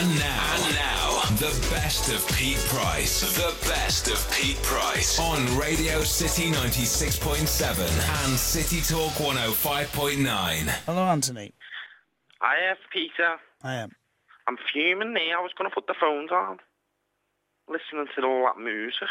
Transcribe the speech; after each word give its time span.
And 0.00 0.16
now, 0.16 0.54
and 0.54 0.74
now, 0.76 1.20
the 1.38 1.68
best 1.72 2.08
of 2.08 2.24
Pete 2.38 2.56
Price. 2.68 3.20
The 3.34 3.68
best 3.68 4.06
of 4.06 4.32
Pete 4.32 4.62
Price 4.62 5.18
on 5.18 5.58
Radio 5.58 6.02
City 6.02 6.52
96.7 6.52 8.24
and 8.24 8.38
City 8.38 8.80
Talk 8.80 9.10
105.9. 9.14 10.68
Hello, 10.86 11.02
Anthony. 11.02 11.52
I 12.40 12.54
have 12.68 12.76
Peter. 12.92 13.38
I 13.64 13.74
am. 13.74 13.90
I'm 14.46 14.56
fuming 14.72 15.14
there. 15.14 15.36
I 15.36 15.42
was 15.42 15.50
going 15.58 15.68
to 15.68 15.74
put 15.74 15.88
the 15.88 15.96
phones 16.00 16.30
on, 16.30 16.58
listening 17.68 18.06
to 18.14 18.24
all 18.24 18.44
that 18.44 18.62
music. 18.62 19.08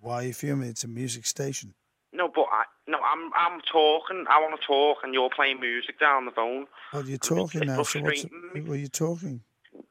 Why 0.00 0.14
are 0.14 0.22
you 0.28 0.32
fuming? 0.32 0.70
It's 0.70 0.84
a 0.84 0.88
music 0.88 1.26
station. 1.26 1.74
No, 2.12 2.28
but 2.28 2.46
I 2.52 2.64
no, 2.88 2.98
I'm 2.98 3.30
I'm 3.36 3.60
talking. 3.60 4.24
I 4.28 4.40
want 4.40 4.60
to 4.60 4.66
talk, 4.66 4.98
and 5.04 5.14
you're 5.14 5.30
playing 5.30 5.60
music 5.60 6.00
down 6.00 6.24
the 6.24 6.32
phone. 6.32 6.66
Well, 6.92 7.04
you're 7.04 7.18
talking 7.18 7.66
now. 7.66 7.82
So 7.82 8.00
what's? 8.00 8.24
me. 8.54 8.62
Well, 8.62 8.76
you're 8.76 8.88
talking. 8.88 9.42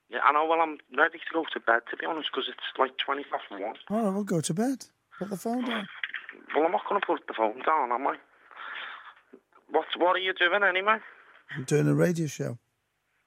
Yeah, 0.09 0.19
I 0.25 0.33
know. 0.33 0.45
Well, 0.45 0.59
I'm 0.59 0.77
ready 0.97 1.17
to 1.19 1.33
go 1.33 1.45
to 1.53 1.59
bed, 1.59 1.81
to 1.91 1.97
be 1.97 2.05
honest, 2.05 2.29
because 2.31 2.49
it's 2.49 2.77
like 2.77 2.97
twenty 2.97 3.23
past 3.23 3.49
one. 3.49 3.75
All 3.89 4.03
right, 4.05 4.13
we'll 4.13 4.23
go 4.23 4.41
to 4.41 4.53
bed. 4.53 4.85
Put 5.17 5.29
the 5.29 5.37
phone 5.37 5.63
down. 5.65 5.87
Well, 6.55 6.65
I'm 6.65 6.71
not 6.71 6.81
going 6.89 6.99
to 6.99 7.05
put 7.07 7.25
the 7.27 7.33
phone 7.33 7.61
down, 7.65 7.91
am 7.91 8.07
I? 8.07 8.15
What 9.69 9.85
What 9.97 10.15
are 10.15 10.19
you 10.19 10.33
doing 10.33 10.63
anyway? 10.63 10.97
I'm 11.55 11.63
doing 11.63 11.87
a 11.87 11.93
radio 11.95 12.27
show. 12.27 12.57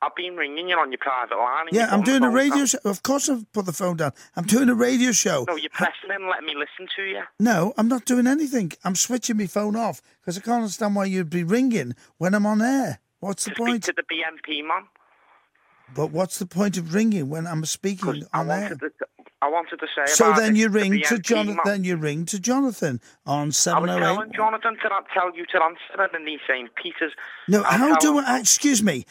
I've 0.03 0.15
been 0.17 0.37
ringing 0.37 0.69
you 0.69 0.77
on 0.77 0.91
your 0.91 0.99
private 0.99 1.37
line. 1.37 1.67
Yeah, 1.71 1.87
I'm 1.91 2.03
doing 2.03 2.25
a 2.25 2.31
radio 2.31 2.57
down. 2.57 2.67
show. 2.67 2.79
Of 2.85 3.03
course, 3.05 3.29
I've 3.29 3.51
put 3.53 3.67
the 3.67 3.73
phone 3.73 3.97
down. 3.99 4.13
I'm 4.35 4.45
doing 4.45 4.69
a 4.69 4.75
radio 4.75 5.13
show. 5.13 5.45
No, 5.47 5.55
you're 5.57 5.71
pressing 5.71 6.11
and 6.11 6.27
letting 6.29 6.47
me 6.47 6.55
listen 6.57 6.89
to 6.97 7.03
you. 7.03 7.23
No, 7.39 7.73
I'm 7.79 7.87
not 7.89 8.05
doing 8.05 8.27
anything. 8.27 8.73
I'm 8.85 8.97
switching 8.97 9.37
my 9.37 9.47
phone 9.47 9.77
off 9.77 10.03
because 10.21 10.37
I 10.37 10.41
can't 10.41 10.57
understand 10.63 10.97
why 10.97 11.05
you'd 11.05 11.31
be 11.31 11.45
ringing 11.45 11.95
when 12.19 12.35
I'm 12.35 12.47
on 12.47 12.61
air. 12.61 12.99
What's 13.21 13.45
the 13.45 13.51
To 13.51 13.55
speak 13.55 13.67
point? 13.67 13.85
to 13.85 13.93
the 13.97 14.03
BNP 14.03 14.67
man. 14.67 14.83
But 15.95 16.11
what's 16.11 16.39
the 16.39 16.47
point 16.47 16.77
of 16.79 16.95
ringing 16.95 17.29
when 17.29 17.47
I'm 17.47 17.65
speaking 17.65 18.05
'Cause 18.23 18.29
I 18.33 18.41
on 18.41 18.51
air? 18.51 18.61
wanted 18.63 18.81
to, 18.81 18.91
I 19.43 19.49
wanted 19.49 19.77
to 19.81 19.87
say 19.95 20.07
So 20.07 20.33
then 20.33 20.57
you 20.57 20.67
to 20.69 20.73
the 20.73 20.79
ring 20.81 20.93
to 21.03 21.15
BNP 21.17 21.23
Jonathan. 21.23 21.61
Then 21.65 21.85
you 21.85 21.97
ring 21.97 22.25
to 22.27 22.41
Jonathan 22.41 23.01
on 23.27 23.43
I 23.43 23.45
was 23.47 23.57
seven 23.59 23.91
oh 23.91 23.99
telling 24.01 24.29
eight. 24.31 24.35
Jonathan 24.35 24.77
to 24.83 24.89
not 24.89 25.07
tell 25.13 25.37
you 25.37 25.45
to 25.47 25.63
answer 25.63 26.03
it, 26.03 26.11
and 26.15 26.27
he's 26.27 26.41
saying, 26.49 26.71
Peter's. 26.83 27.13
No, 27.47 27.63
how 27.63 27.97
do. 27.99 28.19
I? 28.19 28.39
Excuse 28.39 28.83
me. 28.83 29.05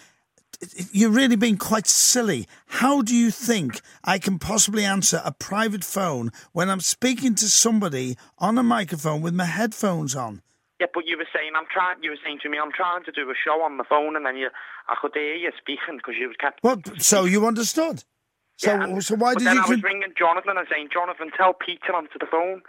You're 0.92 1.10
really 1.10 1.36
being 1.36 1.58
quite 1.58 1.88
silly. 1.88 2.48
How 2.68 3.02
do 3.02 3.16
you 3.16 3.32
think 3.32 3.82
I 4.04 4.20
can 4.20 4.38
possibly 4.40 4.86
answer 4.86 5.22
a 5.26 5.32
private 5.32 5.84
phone 5.84 6.32
when 6.52 6.70
I'm 6.70 6.82
speaking 6.82 7.34
to 7.36 7.46
somebody 7.50 8.16
on 8.38 8.58
a 8.58 8.64
microphone 8.64 9.22
with 9.22 9.34
my 9.34 9.46
headphones 9.46 10.16
on? 10.16 10.42
Yeah, 10.80 10.88
but 10.94 11.06
you 11.08 11.18
were 11.18 11.28
saying, 11.34 11.52
I'm 11.56 11.66
trying. 11.72 11.98
You 12.04 12.12
were 12.12 12.18
saying 12.24 12.40
to 12.44 12.50
me, 12.50 12.58
I'm 12.58 12.72
trying 12.72 13.04
to 13.06 13.12
do 13.12 13.30
a 13.30 13.34
show 13.44 13.62
on 13.62 13.78
the 13.78 13.84
phone, 13.84 14.16
and 14.16 14.26
then 14.26 14.36
you, 14.38 14.50
I 14.88 14.96
could 15.02 15.12
hear 15.14 15.36
you 15.36 15.52
speaking 15.58 15.98
because 15.98 16.16
you 16.20 16.32
kept. 16.40 16.64
Well, 16.64 16.82
so 16.98 17.26
you 17.26 17.46
understood. 17.46 18.04
So, 18.58 18.72
Yeah, 18.72 18.84
and- 18.84 19.04
so 19.04 19.16
why 19.16 19.34
did 19.36 19.48
then 19.48 19.56
you? 19.56 19.62
I 19.64 19.68
was 19.68 19.82
con- 19.82 19.92
ringing 19.92 20.14
Jonathan 20.18 20.58
and 20.58 20.68
saying, 20.72 20.90
Jonathan, 20.94 21.32
tell 21.38 21.54
Peter 21.54 21.94
onto 21.96 22.18
the 22.20 22.26
phone. 22.30 22.62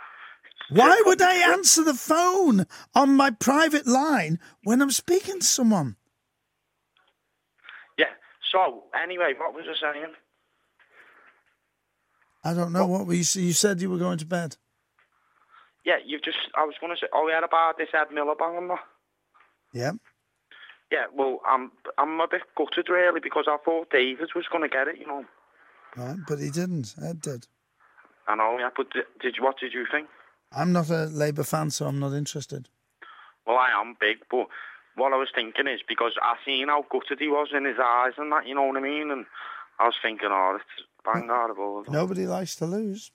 why 0.70 1.02
would 1.06 1.20
I 1.20 1.52
answer 1.52 1.82
the 1.84 1.94
phone 1.94 2.66
on 2.94 3.16
my 3.16 3.30
private 3.30 3.86
line 3.86 4.38
when 4.64 4.80
I'm 4.80 4.90
speaking 4.90 5.40
to 5.40 5.46
someone? 5.46 5.96
So 8.52 8.84
anyway, 9.02 9.32
what 9.36 9.54
was 9.54 9.64
I 9.66 9.92
saying? 9.92 10.12
I 12.44 12.54
don't 12.54 12.72
know 12.72 12.86
what 12.86 13.06
we. 13.06 13.16
You 13.16 13.52
said 13.52 13.80
you 13.80 13.90
were 13.90 13.98
going 13.98 14.18
to 14.18 14.26
bed. 14.26 14.56
Yeah, 15.84 15.96
you 16.04 16.20
just. 16.20 16.38
I 16.56 16.64
was 16.64 16.74
going 16.80 16.94
to 16.94 17.00
say, 17.00 17.08
oh, 17.12 17.28
yeah, 17.28 17.42
about 17.42 17.78
this 17.78 17.88
Ed 17.94 18.14
Miliband 18.14 18.58
and 18.58 18.70
that. 18.70 18.78
Yeah. 19.72 19.92
Yeah, 20.90 21.06
well, 21.16 21.40
I'm 21.48 21.72
I'm 21.96 22.20
a 22.20 22.28
bit 22.30 22.42
gutted 22.54 22.90
really 22.90 23.20
because 23.20 23.46
I 23.48 23.56
thought 23.64 23.90
David 23.90 24.28
was 24.34 24.44
going 24.52 24.62
to 24.62 24.68
get 24.68 24.88
it, 24.88 24.98
you 24.98 25.06
know. 25.06 25.24
Right, 25.96 26.18
but 26.28 26.38
he 26.38 26.50
didn't. 26.50 26.94
Ed 27.02 27.22
did. 27.22 27.46
I 28.28 28.36
know, 28.36 28.58
yeah, 28.58 28.68
but 28.76 28.90
did, 28.90 29.04
did 29.20 29.36
you, 29.36 29.42
what 29.42 29.58
did 29.58 29.72
you 29.72 29.86
think? 29.90 30.08
I'm 30.54 30.72
not 30.72 30.90
a 30.90 31.04
Labour 31.06 31.44
fan, 31.44 31.70
so 31.70 31.86
I'm 31.86 31.98
not 31.98 32.12
interested. 32.12 32.68
Well, 33.46 33.56
I 33.56 33.70
am 33.80 33.96
big, 33.98 34.18
but 34.30 34.46
what 34.96 35.12
I 35.12 35.16
was 35.16 35.28
thinking 35.34 35.66
is 35.66 35.80
because 35.86 36.12
I 36.22 36.36
seen 36.44 36.68
how 36.68 36.84
gutted 36.90 37.18
he 37.18 37.28
was 37.28 37.48
in 37.54 37.64
his 37.64 37.78
eyes 37.82 38.12
and 38.18 38.30
that, 38.32 38.46
you 38.46 38.54
know 38.54 38.64
what 38.64 38.76
I 38.76 38.80
mean? 38.80 39.10
And 39.10 39.26
I 39.78 39.86
was 39.86 39.94
thinking, 40.02 40.28
oh, 40.30 40.56
it's 40.60 40.86
bang 41.04 41.28
horrible. 41.28 41.84
Nobody 41.88 42.26
likes 42.26 42.54
to 42.56 42.66
lose. 42.66 43.10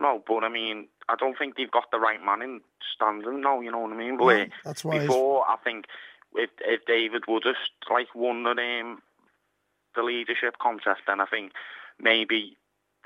No, 0.00 0.22
but 0.26 0.44
I 0.44 0.48
mean, 0.48 0.86
I 1.08 1.16
don't 1.16 1.36
think 1.36 1.56
they've 1.56 1.70
got 1.70 1.90
the 1.90 1.98
right 1.98 2.24
man 2.24 2.42
in 2.42 2.60
standing 2.94 3.40
now, 3.40 3.60
you 3.60 3.70
know 3.72 3.80
what 3.80 3.92
I 3.92 3.96
mean? 3.96 4.16
But 4.16 4.24
uh, 4.40 4.46
that's 4.64 4.84
why 4.84 4.94
he's- 4.94 5.06
before, 5.08 5.44
I 5.48 5.56
think 5.64 5.86
if 6.34 6.50
if 6.60 6.84
David 6.86 7.24
would 7.26 7.44
have 7.44 7.56
like 7.90 8.14
won 8.14 8.44
the 8.44 8.50
um, 8.50 9.02
the 9.96 10.02
leadership 10.02 10.58
contest, 10.62 11.00
then 11.06 11.20
I 11.20 11.26
think 11.26 11.52
maybe 11.98 12.56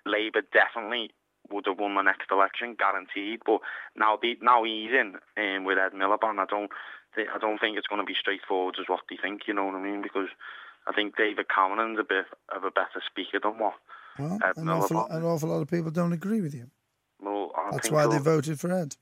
Labour 0.05 0.43
definitely 0.53 1.12
would 1.50 1.66
have 1.66 1.78
won 1.78 1.94
the 1.94 2.03
next 2.03 2.31
election, 2.31 2.75
guaranteed. 2.78 3.41
But 3.47 3.61
now 3.97 4.19
the, 4.21 4.37
now 4.43 4.65
he's 4.65 4.91
in 4.91 5.15
um, 5.38 5.65
with 5.65 5.78
Ed 5.78 5.93
Miliband, 5.93 6.38
I 6.41 6.44
don't 6.47 6.71
thi- 7.15 7.27
I 7.34 7.39
don't 7.39 7.59
think 7.59 7.77
it's 7.78 7.87
going 7.87 8.00
to 8.00 8.06
be 8.06 8.15
straightforward 8.19 8.77
as 8.81 8.89
what 8.89 9.00
they 9.09 9.17
think, 9.17 9.43
you 9.47 9.55
know 9.55 9.65
what 9.67 9.75
I 9.75 9.81
mean? 9.83 10.03
Because 10.03 10.28
I 10.87 10.93
think 10.93 11.17
David 11.17 11.47
Cameron's 11.49 11.99
a 11.99 12.05
bit 12.05 12.27
of 12.55 12.65
a 12.65 12.71
better 12.71 13.03
speaker 13.06 13.39
than 13.43 13.59
what 13.59 13.75
Well, 14.19 14.39
Ed 14.45 14.56
an 14.56 14.69
awful, 14.69 14.97
Miliband. 14.97 15.17
an 15.17 15.25
awful 15.25 15.49
lot 15.49 15.61
of 15.62 15.69
people 15.71 15.91
don't 15.91 16.12
agree 16.12 16.41
with 16.41 16.55
you. 16.55 16.71
Well, 17.21 17.53
I 17.56 17.71
That's 17.73 17.91
why 17.91 18.05
so. 18.05 18.11
they 18.11 18.19
voted 18.19 18.59
for 18.59 18.73
Ed. 18.73 18.97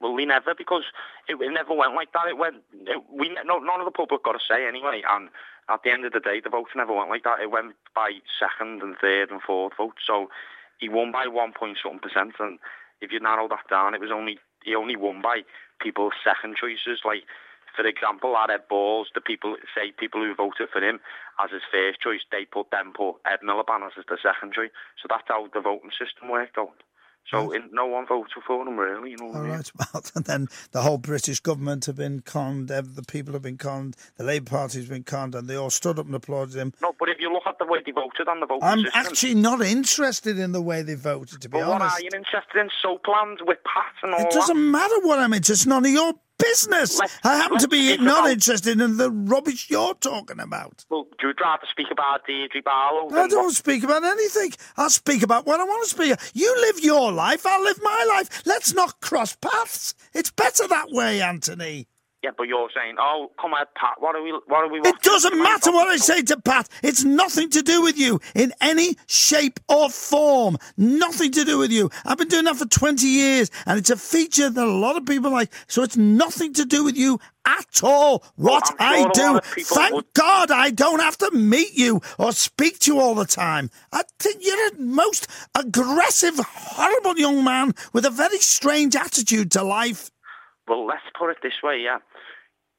Well, 0.00 0.12
we 0.14 0.26
never 0.26 0.52
because 0.54 0.82
it, 1.28 1.40
it 1.40 1.52
never 1.52 1.72
went 1.74 1.94
like 1.94 2.12
that. 2.12 2.26
It 2.28 2.36
went. 2.36 2.56
It, 2.72 3.02
we 3.08 3.28
no, 3.44 3.58
none 3.58 3.78
of 3.80 3.84
the 3.84 3.92
public 3.92 4.24
got 4.24 4.34
a 4.34 4.40
say 4.40 4.66
anyway. 4.66 5.02
And 5.08 5.28
at 5.68 5.80
the 5.84 5.92
end 5.92 6.04
of 6.04 6.12
the 6.12 6.18
day, 6.18 6.40
the 6.40 6.50
votes 6.50 6.72
never 6.74 6.92
went 6.92 7.08
like 7.08 7.22
that. 7.22 7.38
It 7.40 7.52
went 7.52 7.74
by 7.94 8.18
second 8.38 8.82
and 8.82 8.96
third 9.00 9.30
and 9.30 9.40
fourth 9.40 9.74
vote. 9.76 9.94
So 10.04 10.28
he 10.80 10.88
won 10.88 11.12
by 11.12 11.28
one 11.28 11.52
point 11.52 11.78
something 11.80 12.00
percent. 12.00 12.34
And 12.40 12.58
if 13.00 13.12
you 13.12 13.20
narrow 13.20 13.46
that 13.48 13.68
down, 13.70 13.94
it 13.94 14.00
was 14.00 14.10
only 14.10 14.40
he 14.64 14.74
only 14.74 14.96
won 14.96 15.22
by 15.22 15.42
people's 15.80 16.14
second 16.24 16.56
choices. 16.56 17.00
Like 17.04 17.24
for 17.74 17.86
example, 17.86 18.36
at 18.36 18.50
Ed 18.50 18.68
Balls, 18.68 19.08
the 19.14 19.20
people 19.20 19.56
say 19.74 19.92
people 19.92 20.20
who 20.20 20.34
voted 20.34 20.68
for 20.72 20.82
him 20.82 21.00
as 21.42 21.50
his 21.50 21.62
first 21.72 22.00
choice, 22.00 22.20
they 22.30 22.44
put 22.44 22.70
them 22.70 22.92
put 22.94 23.16
Ed 23.24 23.40
Miliband 23.44 23.86
as 23.86 23.92
the 23.96 24.18
second 24.22 24.52
choice. 24.52 24.70
So 25.00 25.06
that's 25.08 25.24
how 25.26 25.48
the 25.52 25.60
voting 25.60 25.90
system 25.90 26.28
worked 26.28 26.58
out. 26.58 26.82
So 27.30 27.52
in, 27.52 27.70
no 27.72 27.86
one 27.86 28.06
voted 28.06 28.42
for 28.46 28.66
him 28.66 28.76
really. 28.76 29.12
You 29.12 29.16
know 29.16 29.26
what 29.26 29.36
I 29.36 29.40
mean? 29.40 29.50
right. 29.52 29.70
Well, 29.78 30.02
and 30.14 30.24
then 30.24 30.48
the 30.72 30.82
whole 30.82 30.98
British 30.98 31.40
government 31.40 31.86
have 31.86 31.96
been 31.96 32.20
conned. 32.20 32.68
The 32.68 33.04
people 33.06 33.32
have 33.32 33.42
been 33.42 33.58
conned. 33.58 33.96
The 34.16 34.24
Labour 34.24 34.50
Party's 34.50 34.88
been 34.88 35.04
conned, 35.04 35.34
and 35.34 35.48
they 35.48 35.56
all 35.56 35.70
stood 35.70 35.98
up 35.98 36.06
and 36.06 36.14
applauded 36.14 36.56
him. 36.56 36.74
No, 36.82 36.94
but 36.98 37.08
if 37.08 37.20
at 37.46 37.58
the 37.58 37.66
way 37.66 37.80
they 37.84 37.92
voted 37.92 38.28
on 38.28 38.40
the 38.40 38.46
voting 38.46 38.62
I'm 38.64 38.80
system, 38.80 38.92
actually 39.06 39.34
not 39.34 39.60
interested 39.62 40.38
in 40.38 40.52
the 40.52 40.62
way 40.62 40.82
they 40.82 40.94
voted, 40.94 41.40
to 41.42 41.48
be 41.48 41.58
but 41.58 41.68
what 41.68 41.82
are 41.82 42.00
you 42.00 42.10
interested 42.14 42.58
in? 42.60 42.68
Soapland 42.84 43.38
with 43.46 43.58
Pat 43.64 43.92
and 44.02 44.14
all 44.14 44.20
It 44.20 44.30
doesn't 44.30 44.70
matter 44.70 44.98
what 45.00 45.18
I'm 45.18 45.32
interested. 45.32 45.52
It's 45.52 45.66
none 45.66 45.84
of 45.84 45.90
your 45.92 46.14
business. 46.38 46.98
Let's- 46.98 47.18
I 47.24 47.36
happen 47.36 47.58
to 47.58 47.68
be 47.68 47.96
not 47.98 48.20
about- 48.20 48.30
interested 48.32 48.80
in 48.80 48.96
the 48.96 49.10
rubbish 49.10 49.70
you're 49.70 49.94
talking 49.94 50.40
about. 50.40 50.84
Well, 50.88 51.06
do 51.20 51.28
you 51.28 51.34
rather 51.40 51.66
speak 51.70 51.86
about 51.92 52.26
Deirdre 52.26 52.62
Barlow? 52.62 53.08
I 53.12 53.28
don't 53.28 53.44
what- 53.44 53.54
speak 53.54 53.84
about 53.84 54.02
anything. 54.04 54.52
I'll 54.76 54.90
speak 54.90 55.22
about 55.22 55.46
what 55.46 55.60
I 55.60 55.64
want 55.64 55.84
to 55.84 55.90
speak. 55.90 56.12
about. 56.12 56.30
You 56.34 56.52
live 56.62 56.80
your 56.80 57.12
life, 57.12 57.46
I'll 57.46 57.62
live 57.62 57.80
my 57.82 58.04
life. 58.16 58.42
Let's 58.44 58.74
not 58.74 59.00
cross 59.00 59.36
paths. 59.36 59.94
It's 60.14 60.30
better 60.30 60.66
that 60.66 60.90
way, 60.90 61.20
Anthony. 61.22 61.86
Yeah, 62.22 62.30
but 62.38 62.46
you're 62.46 62.68
saying, 62.72 62.96
oh, 63.00 63.32
come 63.40 63.52
on, 63.52 63.66
Pat. 63.74 63.94
What 63.98 64.14
are 64.14 64.22
we? 64.22 64.30
What 64.46 64.64
are 64.64 64.68
we? 64.68 64.78
It 64.78 65.00
doesn't 65.02 65.36
matter 65.36 65.72
what 65.72 65.88
I 65.88 65.96
say 65.96 66.22
to 66.22 66.40
Pat. 66.40 66.68
It's 66.80 67.02
nothing 67.02 67.50
to 67.50 67.62
do 67.62 67.82
with 67.82 67.98
you 67.98 68.20
in 68.36 68.52
any 68.60 68.96
shape 69.08 69.58
or 69.68 69.90
form. 69.90 70.56
Nothing 70.76 71.32
to 71.32 71.44
do 71.44 71.58
with 71.58 71.72
you. 71.72 71.90
I've 72.04 72.18
been 72.18 72.28
doing 72.28 72.44
that 72.44 72.54
for 72.56 72.66
20 72.66 73.04
years 73.04 73.50
and 73.66 73.76
it's 73.76 73.90
a 73.90 73.96
feature 73.96 74.48
that 74.48 74.64
a 74.64 74.70
lot 74.70 74.96
of 74.96 75.04
people 75.04 75.32
like. 75.32 75.52
So 75.66 75.82
it's 75.82 75.96
nothing 75.96 76.52
to 76.54 76.64
do 76.64 76.84
with 76.84 76.96
you 76.96 77.18
at 77.44 77.82
all. 77.82 78.22
What 78.36 78.68
sure 78.68 78.76
I 78.78 79.08
do, 79.12 79.40
thank 79.64 79.92
would- 79.92 80.12
God 80.14 80.52
I 80.52 80.70
don't 80.70 81.00
have 81.00 81.18
to 81.18 81.30
meet 81.32 81.74
you 81.74 82.00
or 82.20 82.30
speak 82.30 82.78
to 82.80 82.92
you 82.94 83.00
all 83.00 83.16
the 83.16 83.24
time. 83.24 83.68
I 83.92 84.04
think 84.20 84.44
you're 84.44 84.70
the 84.70 84.76
most 84.80 85.26
aggressive, 85.56 86.38
horrible 86.38 87.18
young 87.18 87.42
man 87.42 87.74
with 87.92 88.04
a 88.06 88.10
very 88.10 88.38
strange 88.38 88.94
attitude 88.94 89.50
to 89.52 89.64
life. 89.64 90.10
Well, 90.68 90.86
let's 90.86 91.02
put 91.18 91.30
it 91.30 91.38
this 91.42 91.54
way, 91.62 91.80
yeah. 91.84 91.98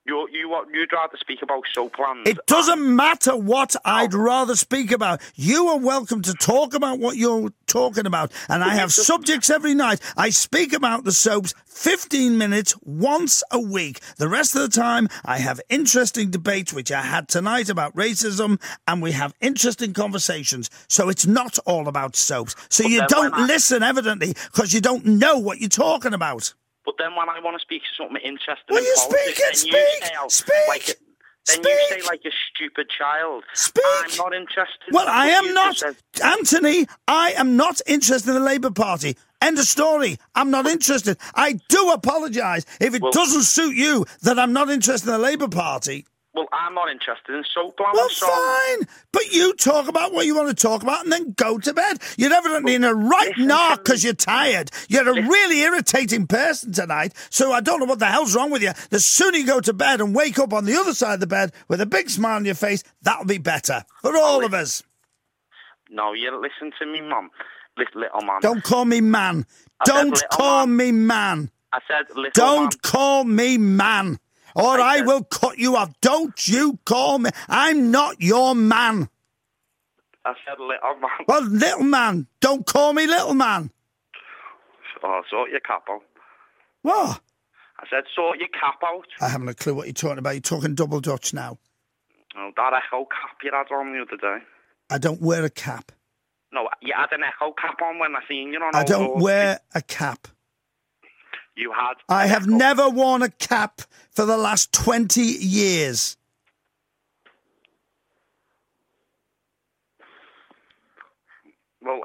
You 0.06 0.28
you 0.34 0.54
you'd 0.74 0.92
rather 0.92 1.16
speak 1.18 1.42
about 1.42 1.64
Soapland? 1.74 2.28
It 2.28 2.46
doesn't 2.46 2.94
matter 2.94 3.38
what 3.38 3.74
I'd 3.86 4.14
rather 4.14 4.54
speak 4.58 4.92
about. 4.92 5.22
You 5.36 5.68
are 5.70 5.80
welcome 5.80 6.22
to 6.24 6.34
talk 6.34 6.74
about 6.74 7.00
what 7.00 7.16
you're 7.16 7.54
talking 7.68 8.06
about. 8.06 8.34
And 8.50 8.66
I 8.66 8.76
have 8.76 8.92
subjects 9.12 9.50
every 9.50 9.74
night. 9.74 10.02
I 10.18 10.30
speak 10.30 10.74
about 10.74 11.06
the 11.06 11.14
soaps 11.14 11.54
15 11.68 12.38
minutes 12.38 12.76
once 12.84 13.44
a 13.50 13.62
week. 13.62 14.02
The 14.18 14.28
rest 14.28 14.56
of 14.56 14.64
the 14.64 14.78
time, 14.78 15.08
I 15.24 15.38
have 15.38 15.62
interesting 15.70 16.32
debates, 16.32 16.74
which 16.74 16.92
I 16.92 17.02
had 17.02 17.30
tonight 17.30 17.70
about 17.70 17.96
racism, 17.96 18.62
and 18.86 19.02
we 19.02 19.14
have 19.14 19.34
interesting 19.40 19.94
conversations. 19.94 20.70
So 20.90 21.08
it's 21.08 21.26
not 21.26 21.60
all 21.60 21.88
about 21.88 22.18
soaps. 22.18 22.58
So 22.68 22.86
you 22.86 23.08
don't 23.08 23.48
listen, 23.48 23.84
evidently, 23.84 24.34
because 24.52 24.74
you 24.74 24.82
don't 24.82 25.06
know 25.06 25.40
what 25.40 25.62
you're 25.62 25.70
talking 25.70 26.14
about. 26.14 26.54
But 26.86 26.96
then 26.98 27.16
when 27.16 27.30
I 27.30 27.40
want 27.40 27.56
to 27.58 27.62
speak 27.62 27.82
something 27.98 28.18
interesting, 28.24 28.66
Well, 28.70 28.84
you 28.84 28.96
politics, 28.98 29.30
speak 29.30 29.40
and 29.40 29.54
you 29.54 29.72
speak, 29.72 30.04
say, 30.04 30.14
oh, 30.20 30.28
speak. 30.28 30.68
Like, 30.68 30.86
Then 31.46 31.56
Speak. 31.56 31.66
you 31.66 32.02
say 32.02 32.08
like 32.08 32.22
a 32.26 32.32
stupid 32.56 32.88
child. 32.90 33.44
Speak. 33.54 33.84
I'm 33.86 34.16
not 34.18 34.34
interested. 34.34 34.80
Well, 34.92 35.08
I 35.10 35.28
am 35.28 35.54
not. 35.54 35.76
said. 35.78 35.96
Anthony, 36.24 36.88
I 37.08 37.32
am 37.38 37.58
not 37.58 37.82
interested 37.86 38.30
in 38.30 38.36
the 38.36 38.40
Labour 38.46 38.72
Party. 38.72 39.18
End 39.42 39.60
of 39.60 39.66
story. 39.66 40.18
I'm 40.36 40.52
not 40.52 40.68
interested. 40.68 41.18
I 41.36 41.60
do 41.68 41.92
apologise 41.92 42.66
if 42.80 42.94
it 42.96 43.02
Well- 43.02 43.12
doesn't 43.12 43.44
suit 43.44 43.76
you 43.76 44.06
that 44.22 44.40
I'm 44.40 44.54
not 44.54 44.70
interested 44.70 45.08
in 45.10 45.14
the 45.16 45.20
Labour 45.20 45.50
Party. 45.50 46.06
Well, 46.36 46.48
I'm 46.52 46.74
not 46.74 46.90
interested 46.90 47.36
in 47.36 47.44
soap. 47.54 47.80
I'm 47.80 47.94
Well, 47.94 48.10
sorry. 48.10 48.78
fine. 48.78 48.88
But 49.12 49.32
you 49.32 49.54
talk 49.54 49.88
about 49.88 50.14
what 50.14 50.26
you 50.26 50.34
want 50.36 50.50
to 50.50 50.56
talk 50.56 50.82
about 50.82 51.04
and 51.04 51.12
then 51.12 51.34
go 51.34 51.60
to 51.60 51.74
bed. 51.74 52.00
You're 52.18 52.34
evidently 52.34 52.74
in 52.74 52.84
a 52.84 52.94
right 52.94 53.38
knock 53.38 53.84
because 53.84 54.04
you're 54.04 54.14
tired. 54.16 54.72
You're 54.90 55.08
a 55.08 55.14
really 55.28 55.60
irritating 55.62 56.26
person 56.26 56.72
tonight. 56.72 57.14
So 57.30 57.52
I 57.52 57.62
don't 57.62 57.80
know 57.80 57.86
what 57.86 58.00
the 58.00 58.08
hell's 58.08 58.36
wrong 58.36 58.50
with 58.50 58.64
you. 58.64 58.72
The 58.90 59.00
sooner 59.00 59.38
you 59.38 59.46
go 59.46 59.60
to 59.60 59.74
bed 59.74 60.02
and 60.02 60.16
wake 60.16 60.40
up 60.40 60.54
on 60.54 60.66
the 60.66 60.76
other 60.76 60.96
side 60.96 61.14
of 61.14 61.20
the 61.20 61.28
bed 61.28 61.52
with 61.68 61.80
a 61.82 61.86
big 61.86 62.10
smile 62.10 62.38
on 62.38 62.46
your 62.46 62.56
face, 62.56 62.84
that'll 63.04 63.26
be 63.26 63.38
better 63.38 63.84
for 64.02 64.18
all 64.18 64.44
of 64.44 64.56
us. 64.56 64.82
No, 65.92 66.14
you 66.14 66.32
listen 66.36 66.72
to 66.80 66.86
me, 66.88 67.02
mum. 67.02 67.30
Little, 67.78 68.02
little 68.02 68.22
man. 68.22 68.40
Don't 68.42 68.64
call 68.64 68.86
me 68.86 69.02
man. 69.02 69.46
Don't 69.86 70.20
call 70.32 70.66
man. 70.66 70.78
me 70.78 70.92
man. 70.92 71.52
I 71.72 71.80
said 71.88 72.08
little 72.16 72.32
Don't 72.34 72.62
man. 72.64 72.92
call 72.92 73.24
me 73.24 73.58
man. 73.58 74.20
Or 74.56 74.80
I 74.80 74.98
I 74.98 75.02
will 75.02 75.24
cut 75.24 75.58
you 75.58 75.76
off. 75.76 75.94
Don't 76.02 76.48
you 76.48 76.80
call 76.86 77.20
me. 77.20 77.32
I'm 77.50 77.92
not 77.92 78.22
your 78.22 78.54
man. 78.56 79.10
I 80.26 80.34
said 80.46 80.60
little 80.60 81.00
man. 81.02 81.26
Well, 81.28 81.44
little 81.44 81.84
man. 81.84 82.28
Don't 82.40 82.66
call 82.66 82.94
me 82.94 83.08
little 83.08 83.34
man. 83.34 83.72
Oh, 85.04 85.22
sort 85.30 85.50
your 85.50 85.60
cap 85.60 85.84
out. 85.90 86.02
What? 86.82 87.20
I 87.80 87.86
said 87.90 88.04
sort 88.16 88.40
your 88.40 88.48
cap 88.50 88.80
out. 88.86 89.06
I 89.20 89.28
haven't 89.28 89.50
a 89.50 89.54
clue 89.54 89.74
what 89.74 89.88
you're 89.88 89.94
talking 89.94 90.20
about. 90.20 90.32
You're 90.32 90.42
talking 90.42 90.76
double 90.76 91.02
Dutch 91.02 91.34
now. 91.34 91.58
Oh, 92.38 92.52
that 92.56 92.74
echo 92.74 93.06
cap 93.06 93.38
you 93.44 93.52
had 93.52 93.74
on 93.76 93.94
the 93.94 94.02
other 94.02 94.18
day. 94.18 94.46
I 94.90 94.98
don't 94.98 95.22
wear 95.22 95.44
a 95.44 95.50
cap. 95.50 95.92
No, 96.54 96.70
you 96.82 96.94
had 96.96 97.12
an 97.12 97.24
echo 97.24 97.52
cap 97.54 97.82
on 97.82 98.00
when 98.00 98.16
I 98.16 98.20
seen 98.30 98.54
you 98.54 98.60
on. 98.60 98.76
I 98.76 98.84
don't 98.84 99.18
wear 99.18 99.60
a 99.74 99.82
cap. 99.82 100.28
You 101.56 101.72
had. 101.72 101.96
I 102.10 102.28
have 102.28 102.48
never 102.48 102.90
worn 102.90 103.22
a 103.22 103.30
cap 103.30 103.82
for 104.12 104.26
the 104.26 104.38
last 104.38 104.72
20 104.74 105.22
years. 105.22 106.18
Well, 111.82 112.00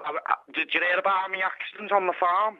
did 0.54 0.68
you 0.74 0.80
hear 0.80 0.98
about 0.98 1.30
my 1.30 1.38
accident 1.44 1.92
on 1.92 2.06
the 2.06 2.12
farm? 2.18 2.58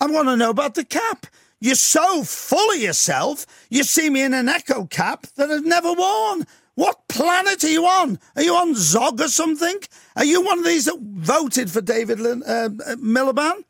I 0.00 0.06
want 0.06 0.28
to 0.28 0.36
know 0.36 0.50
about 0.50 0.74
the 0.74 0.84
cap. 0.84 1.26
You're 1.60 1.74
so 1.74 2.24
full 2.24 2.72
of 2.72 2.78
yourself, 2.78 3.46
you 3.70 3.84
see 3.84 4.10
me 4.10 4.22
in 4.22 4.34
an 4.34 4.48
Echo 4.48 4.84
cap 4.86 5.26
that 5.36 5.50
I've 5.50 5.64
never 5.64 5.92
worn. 5.92 6.46
What 6.74 7.08
planet 7.08 7.64
are 7.64 7.68
you 7.70 7.86
on? 7.86 8.18
Are 8.36 8.42
you 8.42 8.54
on 8.54 8.74
Zog 8.74 9.20
or 9.20 9.28
something? 9.28 9.76
Are 10.16 10.24
you 10.24 10.42
one 10.42 10.58
of 10.58 10.64
these 10.64 10.86
that 10.86 10.98
voted 11.00 11.70
for 11.70 11.80
David 11.80 12.20
Lin- 12.20 12.42
uh, 12.42 12.68
uh, 12.86 12.96
Miliband? 12.96 13.64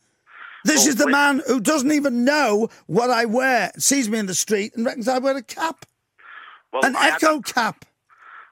This 0.65 0.87
Oh, 0.87 0.89
is 0.89 0.97
the 0.97 1.07
wait. 1.07 1.13
man 1.13 1.43
who 1.47 1.61
doesn't 1.61 1.93
even 1.93 2.25
know 2.25 2.69
what 2.87 3.11
I 3.11 3.27
wear, 3.27 3.71
sees 3.79 4.09
me 4.09 4.19
in 4.19 4.27
the 4.27 4.35
street 4.35 4.75
and 4.75 4.85
reckons 4.87 5.09
I 5.09 5.19
wear 5.19 5.37
a 5.37 5.43
cap, 5.43 5.85
Well, 6.73 6.85
an 6.85 6.97
I 6.97 7.05
had, 7.11 7.15
Echo 7.23 7.41
cap. 7.41 7.85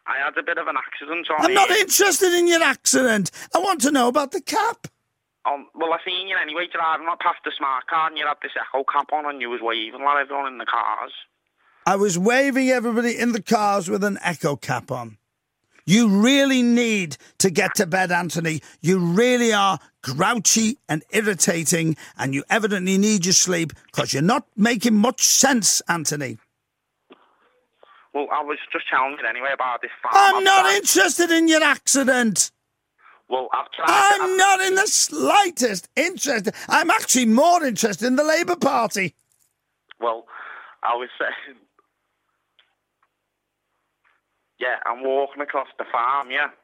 I 0.06 0.18
had 0.24 0.36
a 0.36 0.42
bit 0.42 0.58
of 0.58 0.66
an 0.68 0.76
accident 0.76 1.26
on. 1.30 1.46
I'm 1.46 1.54
not 1.54 1.70
interested 1.70 2.34
in 2.34 2.46
your 2.48 2.62
accident. 2.62 3.30
I 3.54 3.58
want 3.58 3.80
to 3.82 3.90
know 3.90 4.08
about 4.08 4.32
the 4.32 4.40
cap. 4.42 4.88
Um, 5.44 5.66
well, 5.74 5.92
I 5.92 5.98
seen 6.04 6.28
you 6.28 6.36
anyway 6.40 6.68
driving 6.72 7.06
up 7.08 7.18
past 7.20 7.38
the 7.44 7.52
smart 7.56 7.86
car, 7.88 8.08
and 8.08 8.16
you 8.18 8.26
had 8.26 8.36
this 8.42 8.52
echo 8.60 8.84
cap 8.84 9.06
on, 9.12 9.26
and 9.26 9.40
you 9.40 9.50
was 9.50 9.60
waving 9.62 10.02
like 10.04 10.20
everyone 10.20 10.46
in 10.52 10.58
the 10.58 10.66
cars. 10.66 11.12
I 11.86 11.96
was 11.96 12.16
waving 12.18 12.68
everybody 12.70 13.18
in 13.18 13.32
the 13.32 13.42
cars 13.42 13.88
with 13.90 14.04
an 14.04 14.18
echo 14.22 14.54
cap 14.54 14.92
on. 14.92 15.18
You 15.84 16.08
really 16.08 16.62
need 16.62 17.16
to 17.38 17.50
get 17.50 17.74
to 17.76 17.86
bed, 17.86 18.12
Anthony. 18.12 18.62
You 18.80 18.98
really 18.98 19.52
are 19.52 19.78
grouchy 20.02 20.78
and 20.88 21.02
irritating, 21.10 21.96
and 22.16 22.34
you 22.34 22.44
evidently 22.50 22.98
need 22.98 23.24
your 23.26 23.32
sleep 23.32 23.72
because 23.86 24.12
you're 24.12 24.22
not 24.22 24.46
making 24.56 24.94
much 24.94 25.22
sense, 25.22 25.82
Anthony. 25.88 26.38
Well, 28.14 28.28
I 28.32 28.42
was 28.42 28.58
just 28.72 28.84
you 28.90 29.26
anyway 29.26 29.50
about 29.54 29.80
this 29.80 29.90
farm. 30.02 30.14
I'm 30.14 30.36
I've 30.36 30.44
not 30.44 30.60
tried- 30.62 30.76
interested 30.76 31.30
in 31.30 31.48
your 31.48 31.62
accident. 31.64 32.50
Well, 33.28 33.48
I've 33.54 33.70
tried. 33.72 33.86
I'm 33.88 34.22
I've- 34.22 34.36
not 34.36 34.60
in 34.60 34.74
the 34.74 34.86
slightest 34.86 35.88
interested. 35.96 36.54
I'm 36.68 36.90
actually 36.90 37.26
more 37.26 37.64
interested 37.64 38.06
in 38.06 38.16
the 38.16 38.24
Labour 38.24 38.56
Party. 38.56 39.14
Well, 39.98 40.26
I 40.82 40.94
was 40.96 41.08
saying. 41.18 41.56
Yeah, 44.62 44.78
I'm 44.86 45.02
walking 45.02 45.42
across 45.42 45.66
the 45.76 45.84
farm, 45.90 46.30
yeah. 46.30 46.54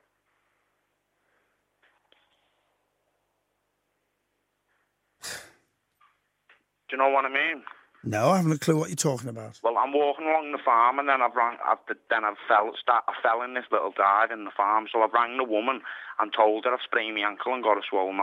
Do 6.87 6.95
you 6.95 6.99
know 6.99 7.09
what 7.11 7.25
I 7.25 7.29
mean? 7.29 7.65
No, 8.05 8.31
I 8.31 8.37
haven't 8.37 8.53
a 8.53 8.59
clue 8.59 8.79
what 8.79 8.89
you're 8.89 8.95
talking 8.95 9.29
about. 9.29 9.59
Well, 9.65 9.77
I'm 9.77 9.93
walking 9.93 10.27
along 10.27 10.53
the 10.53 10.63
farm, 10.65 11.01
and 11.01 11.09
then 11.09 11.21
I've 11.21 11.35
rang. 11.35 11.59
I've, 11.67 11.83
then 12.09 12.23
I've 12.25 12.39
fell. 12.47 12.71
Start, 12.81 13.03
I 13.09 13.15
fell 13.21 13.43
in 13.43 13.55
this 13.55 13.67
little 13.73 13.91
dive 13.91 14.31
in 14.31 14.45
the 14.45 14.55
farm. 14.57 14.87
So 14.93 15.03
I've 15.03 15.13
rang 15.13 15.37
the 15.37 15.43
woman 15.45 15.83
and 16.21 16.33
told 16.33 16.65
her 16.65 16.73
I've 16.73 16.87
sprained 16.87 17.17
my 17.17 17.27
ankle 17.27 17.53
and 17.53 17.65
got 17.65 17.77
a 17.77 17.83
swollen 17.83 18.21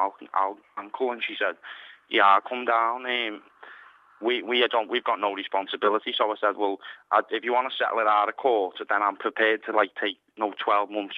ankle, 0.80 1.12
and 1.12 1.22
she 1.22 1.36
said, 1.38 1.60
"Yeah, 2.10 2.24
I'll 2.24 2.48
come 2.48 2.64
down. 2.64 3.06
Um, 3.06 3.44
we 4.26 4.42
we 4.44 4.66
don't. 4.68 4.90
We've 4.90 5.04
got 5.04 5.20
no 5.20 5.34
responsibility." 5.34 6.14
So 6.18 6.32
I 6.32 6.36
said, 6.42 6.58
"Well, 6.58 6.80
i 7.12 7.22
if 7.30 7.44
you 7.44 7.54
want 7.54 7.70
to 7.72 7.78
settle 7.78 8.00
it 8.00 8.08
out 8.08 8.30
of 8.30 8.38
court, 8.38 8.76
then 8.90 9.02
I'm 9.02 9.16
prepared 9.16 9.62
to 9.66 9.72
like 9.72 9.92
take 10.02 10.18
no 10.38 10.54
12 10.64 10.90
months 10.90 11.16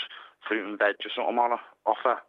fruit 0.47 0.67
and 0.67 0.77
veg 0.77 0.95
or 1.03 1.11
something 1.15 1.37
on 1.39 1.53
a 1.53 1.61
offer. 1.89 2.21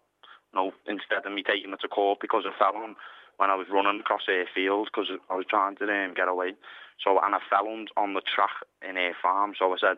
No, 0.55 0.73
instead 0.87 1.27
of 1.27 1.33
me 1.33 1.43
taking 1.43 1.73
it 1.73 1.81
to 1.83 1.89
court 1.89 2.19
because 2.21 2.45
I 2.47 2.57
fell 2.59 2.81
on." 2.81 2.97
When 3.39 3.51
I 3.51 3.55
was 3.55 3.69
running 3.71 4.01
across 4.01 4.23
airfield 4.29 4.89
because 4.91 5.11
I 5.31 5.37
was 5.37 5.47
trying 5.49 5.77
to 5.77 5.85
um, 5.85 6.13
get 6.13 6.27
away, 6.27 6.55
so 6.99 7.21
and 7.23 7.37
I 7.37 7.39
fell 7.49 7.69
on, 7.69 7.87
on 7.97 8.15
the 8.15 8.21
track 8.21 8.51
in 8.83 8.97
Air 8.97 9.15
Farm. 9.23 9.55
So 9.57 9.73
I 9.73 9.77
said, 9.79 9.97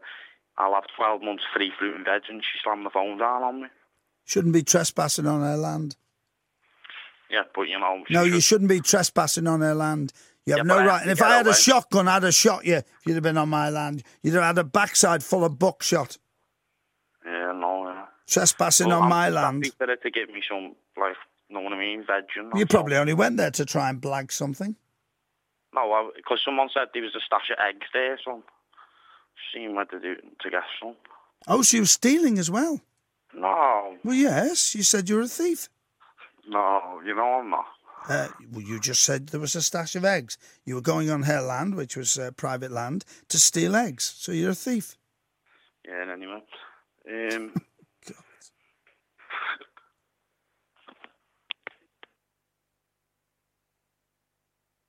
"I'll 0.59 0.75
have 0.75 0.85
12 0.94 1.23
months 1.23 1.44
free 1.55 1.73
fruit 1.79 1.97
and 1.97 2.05
veg," 2.05 2.25
and 2.29 2.43
she 2.44 2.59
slammed 2.62 2.85
the 2.85 2.91
phone 2.91 3.17
down 3.17 3.43
on 3.43 3.62
me. 3.62 3.69
Shouldn't 4.26 4.53
be 4.53 4.62
trespassing 4.62 5.26
on 5.26 5.41
her 5.41 5.56
land. 5.56 5.97
Yeah, 7.31 7.44
but 7.55 7.62
you 7.62 7.79
know, 7.79 8.05
No, 8.11 8.25
should- 8.25 8.35
you 8.35 8.41
shouldn't 8.43 8.69
be 8.69 8.81
trespassing 8.81 9.47
on 9.47 9.62
her 9.62 9.75
land. 9.75 10.12
You 10.46 10.56
have 10.56 10.66
Yeah, 10.66 10.75
no 10.75 10.84
right. 10.84 11.02
And 11.02 11.10
if 11.10 11.20
I 11.22 11.37
had 11.37 11.46
a 11.46 11.54
shotgun, 11.54 12.08
I'd 12.08 12.22
have 12.22 12.34
shot 12.34 12.64
you 12.64 12.76
if 12.76 12.84
you'd 13.06 13.14
have 13.14 13.22
been 13.22 13.37
on 13.38 13.48
my 13.48 13.69
land. 13.70 14.02
You'd 14.22 14.34
have 14.34 14.42
had 14.42 14.58
a 14.58 14.64
backside 14.64 15.22
full 15.22 15.44
of 15.44 15.58
buckshot. 15.58 16.16
Yeah, 17.25 17.52
no. 17.52 17.88
Yeah. 17.88 18.06
Trespassing 18.26 18.88
Well, 18.88 18.99
on 18.99 19.02
I'm 19.04 19.09
my 19.11 19.26
just 19.28 19.35
land. 19.35 19.73
for 19.78 19.87
her 19.87 19.97
to 19.97 20.11
give 20.11 20.28
me 20.30 20.42
some, 20.49 20.75
like, 20.97 21.16
you 21.49 21.56
know 21.56 21.61
what 21.62 21.73
I 21.73 21.78
mean, 21.78 22.04
veg 22.06 22.25
and 22.37 22.52
You 22.59 22.64
probably 22.66 22.97
only 22.97 23.12
went 23.14 23.37
there 23.37 23.50
to 23.50 23.64
try 23.64 23.90
and 23.90 24.00
blag 24.00 24.30
something. 24.32 24.76
No, 25.75 26.11
because 26.16 26.40
someone 26.44 26.68
said 26.73 26.88
there 26.94 27.02
was 27.02 27.14
a 27.14 27.20
stash 27.20 27.50
of 27.50 27.59
eggs 27.64 27.87
there, 27.92 28.18
so 28.25 28.42
seeing 29.52 29.75
where 29.75 29.85
to 29.85 30.00
do 30.00 30.14
to 30.40 30.50
get 30.50 30.62
some. 30.80 30.94
Oh, 31.49 31.62
she 31.62 31.80
was 31.80 31.90
stealing 31.90 32.38
as 32.38 32.50
well. 32.50 32.80
No, 33.35 33.97
Well, 34.04 34.14
yes, 34.14 34.75
you 34.75 34.82
said 34.82 35.09
you 35.09 35.16
were 35.16 35.23
a 35.23 35.28
thief. 35.28 35.68
no, 36.49 37.00
you 37.04 37.14
know 37.14 37.40
I'm 37.40 37.50
not. 37.50 37.66
Uh, 38.09 38.28
well, 38.52 38.62
you 38.62 38.80
just 38.80 39.02
said 39.02 39.28
there 39.28 39.40
was 39.40 39.54
a 39.54 39.62
stash 39.62 39.95
of 39.95 40.04
eggs. 40.04 40.38
You 40.64 40.75
were 40.75 40.80
going 40.80 41.11
on 41.11 41.25
her 41.25 41.40
land, 41.40 41.75
which 41.75 41.97
was 41.97 42.19
uh, 42.19 42.30
private 42.33 42.71
land, 42.71 43.04
to 43.28 43.38
steal 43.38 43.76
eggs. 43.76 44.14
So 44.16 44.33
you're 44.33 44.50
a 44.50 44.54
thief. 44.54 44.97
Yeah, 45.87 46.07
anyway. 46.12 46.42
Um, 47.09 47.52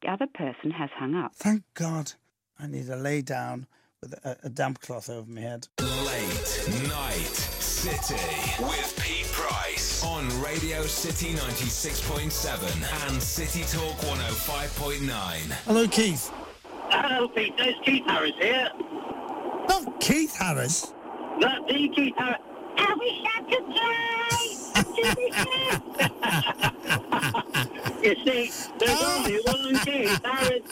The 0.02 0.10
other 0.10 0.28
person 0.34 0.72
has 0.72 0.90
hung 0.98 1.16
up. 1.16 1.34
Thank 1.36 1.64
God. 1.76 2.14
I 2.60 2.66
need 2.68 2.88
to 2.88 2.96
lay 2.96 3.22
down 3.22 3.68
with 4.02 4.14
a, 4.26 4.38
a 4.44 4.50
damp 4.50 4.82
cloth 4.82 5.10
over 5.10 5.30
my 5.30 5.42
head. 5.42 5.68
Late 5.80 6.88
Night 6.90 7.36
City 7.36 8.64
with 8.64 9.00
Pete 9.00 9.32
Price 9.32 9.81
on 10.04 10.28
Radio 10.42 10.82
City 10.84 11.34
96.7 11.34 13.08
and 13.08 13.22
City 13.22 13.62
Talk 13.62 13.96
105.9. 13.98 15.10
Hello, 15.66 15.88
Keith. 15.88 16.32
Hello, 16.90 17.28
Peter. 17.28 17.56
It's 17.60 17.80
Keith 17.86 18.06
Harris 18.06 18.34
here. 18.40 18.70
Not 19.70 20.00
Keith 20.00 20.36
Harris. 20.36 20.94
That 21.40 21.68
the 21.68 21.90
Keith 21.90 22.16
Harris. 22.18 22.40
I 22.78 22.94
wish 22.96 23.24
I 23.28 23.42
could 23.50 23.66
fly. 23.74 24.02
you 28.02 28.16
see, 28.26 28.52
there's 28.80 29.04
only 29.04 29.40
one 29.46 29.76
Keith 29.86 30.20
Harris, 30.24 30.64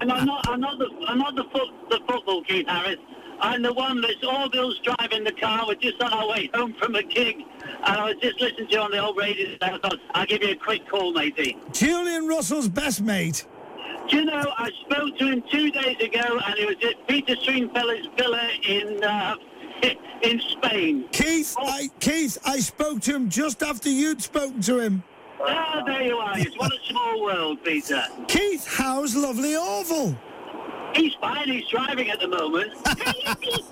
and 0.00 0.12
I'm 0.12 0.24
not. 0.24 0.48
I'm 0.48 0.60
not 0.60 0.78
the. 0.78 0.88
I'm 1.08 1.18
not 1.18 1.34
the 1.36 1.44
foot. 1.44 1.68
The 1.90 2.00
football 2.06 2.42
Keith 2.44 2.66
Harris. 2.66 2.98
I'm 3.40 3.62
the 3.62 3.72
one 3.72 4.00
that's 4.00 4.24
all 4.26 4.48
girls 4.48 4.80
driving 4.82 5.24
the 5.24 5.32
car. 5.32 5.64
We're 5.66 5.74
just 5.74 6.02
on 6.02 6.12
our 6.12 6.28
way 6.28 6.50
home 6.54 6.74
from 6.74 6.94
a 6.94 7.02
gig, 7.02 7.36
and 7.62 7.96
I 7.96 8.04
was 8.06 8.16
just 8.20 8.40
listening 8.40 8.68
to 8.68 8.74
you 8.74 8.80
on 8.80 8.90
the 8.90 8.98
old 8.98 9.16
radio. 9.16 9.56
I 9.62 9.78
thought 9.78 9.98
I'll 10.14 10.26
give 10.26 10.42
you 10.42 10.50
a 10.50 10.56
quick 10.56 10.88
call, 10.88 11.12
matey. 11.12 11.56
Julian 11.72 12.26
Russell's 12.26 12.68
best 12.68 13.02
mate. 13.02 13.46
Do 14.08 14.18
you 14.18 14.24
know, 14.24 14.52
I 14.56 14.70
spoke 14.84 15.18
to 15.18 15.26
him 15.26 15.42
two 15.50 15.70
days 15.70 15.96
ago, 16.00 16.38
and 16.46 16.54
he 16.56 16.64
was 16.66 16.76
at 16.82 17.06
Peter 17.08 17.34
Stringfellow's 17.36 18.08
villa 18.16 18.48
in 18.68 19.02
uh, 19.02 19.34
in 20.22 20.40
Spain. 20.52 21.08
Keith, 21.12 21.54
I, 21.58 21.90
Keith, 22.00 22.38
I 22.44 22.58
spoke 22.60 23.00
to 23.02 23.16
him 23.16 23.28
just 23.28 23.62
after 23.62 23.88
you'd 23.88 24.22
spoken 24.22 24.60
to 24.62 24.78
him. 24.78 25.02
Ah, 25.40 25.82
there 25.84 26.02
you 26.02 26.16
are. 26.16 26.38
It's 26.38 26.56
what 26.56 26.72
a 26.72 26.78
small 26.86 27.22
world, 27.22 27.58
Peter. 27.64 28.02
Keith, 28.28 28.66
how's 28.66 29.14
lovely 29.14 29.56
Orville? 29.56 30.16
He's 30.96 31.14
fine. 31.20 31.48
He's 31.48 31.68
driving 31.68 32.10
at 32.10 32.20
the 32.20 32.28
moment. 32.28 32.72
Hiya, 32.86 33.36
Peter. 33.36 33.62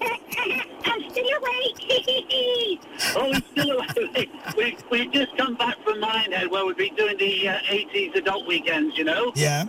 I'm 0.84 1.10
still 1.10 1.28
awake. 1.38 1.80
oh, 3.16 3.32
he's 3.32 3.42
still 3.52 3.70
away. 3.70 4.28
we 4.56 4.76
we 4.90 5.06
just 5.08 5.36
come 5.36 5.54
back 5.54 5.82
from 5.84 6.00
Minehead, 6.00 6.50
where 6.50 6.66
we've 6.66 6.76
been 6.76 6.94
doing 6.94 7.16
the 7.18 7.48
uh, 7.48 7.58
80s 7.68 8.14
adult 8.16 8.46
weekends. 8.46 8.96
You 8.98 9.04
know. 9.04 9.32
Yeah. 9.34 9.64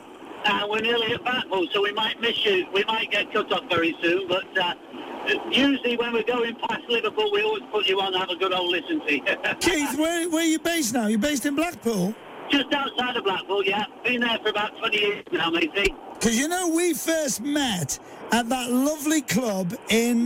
and 0.46 0.70
we're 0.70 0.82
nearly 0.82 1.14
at 1.14 1.24
Blackpool, 1.24 1.68
so 1.74 1.82
we 1.82 1.94
might 1.94 2.20
miss 2.22 2.46
you. 2.46 2.68
We 2.74 2.84
might 2.86 3.10
get 3.12 3.32
cut 3.34 3.52
off 3.52 3.64
very 3.70 3.96
soon, 4.02 4.28
but 4.28 4.46
uh, 4.58 4.74
usually 5.50 5.98
when 5.98 6.14
we're 6.14 6.24
going 6.24 6.56
past 6.56 6.84
Liverpool, 6.90 7.32
we 7.32 7.42
always 7.42 7.64
put 7.72 7.88
you 7.88 8.00
on 8.02 8.08
and 8.14 8.18
have 8.18 8.30
a 8.30 8.36
good 8.36 8.54
old 8.54 8.70
listen 8.70 9.00
to 9.08 9.14
you. 9.14 9.24
Keith, 9.60 9.98
where, 9.98 10.30
where 10.30 10.44
are 10.44 10.46
you 10.46 10.60
based 10.60 10.94
now? 10.94 11.08
You're 11.08 11.18
based 11.20 11.46
in 11.46 11.56
Blackpool? 11.56 12.14
Just 12.52 12.72
outside 12.74 13.18
of 13.18 13.24
Blackpool, 13.24 13.66
yeah. 13.66 13.86
Been 14.04 14.22
there 14.22 14.38
for 14.44 14.50
about 14.50 14.78
20 14.78 14.98
years 14.98 15.24
now, 15.32 15.50
matey. 15.50 15.96
Because 16.20 16.38
you 16.38 16.48
know, 16.48 16.70
we 16.70 16.94
first 16.94 17.42
met 17.42 18.00
at 18.32 18.50
that 18.50 18.72
lovely 18.72 19.22
club 19.22 19.74
in. 19.90 20.26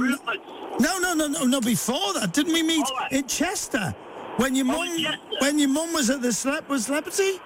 No, 0.79 0.97
no, 0.99 1.13
no, 1.13 1.27
no, 1.27 1.43
no. 1.45 1.59
Before 1.61 2.13
that, 2.13 2.31
didn't 2.33 2.53
we 2.53 2.63
meet 2.63 2.85
right. 2.99 3.11
in 3.11 3.27
Chester 3.27 3.93
when 4.37 4.55
your 4.55 4.65
Oh, 4.69 4.85
mum 4.85 5.05
when 5.39 5.59
your 5.59 5.69
mum 5.69 5.91
was 5.93 6.09
at 6.09 6.21
the 6.21 6.31
Slep 6.31 6.69
was 6.69 6.85
Celebrity? 6.85 7.39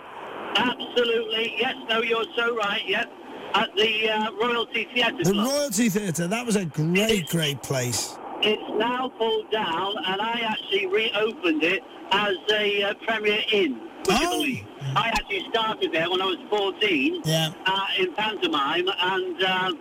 Absolutely. 0.56 1.56
Yes, 1.58 1.76
no, 1.90 2.02
you're 2.02 2.26
so 2.36 2.56
right, 2.56 2.84
yes. 2.86 3.08
At 3.56 3.76
the 3.76 4.10
uh, 4.10 4.32
Royalty 4.34 4.88
Theatre 4.94 5.24
The 5.24 5.32
Club. 5.32 5.48
Royalty 5.48 5.90
Theatre. 5.90 6.28
That 6.28 6.46
was 6.46 6.56
a 6.56 6.66
great, 6.66 7.28
great 7.30 7.62
place. 7.64 8.18
It's 8.42 8.62
now 8.78 9.10
pulled 9.18 9.50
down, 9.52 9.96
and 10.06 10.22
I 10.22 10.42
actually 10.44 10.88
reopened 10.88 11.64
it 11.64 11.82
as 12.12 12.36
a 12.52 12.84
uh, 12.84 12.94
Premier 13.06 13.40
Inn. 13.52 13.80
Oh. 14.10 14.46
I 14.96 15.08
actually 15.10 15.46
started 15.50 15.92
there 15.92 16.10
when 16.10 16.22
I 16.22 16.26
was 16.26 16.38
14 16.50 17.22
Yeah. 17.26 17.50
uh, 17.66 17.86
in 18.00 18.14
pantomime, 18.14 18.88
and 18.88 19.44
um, 19.44 19.80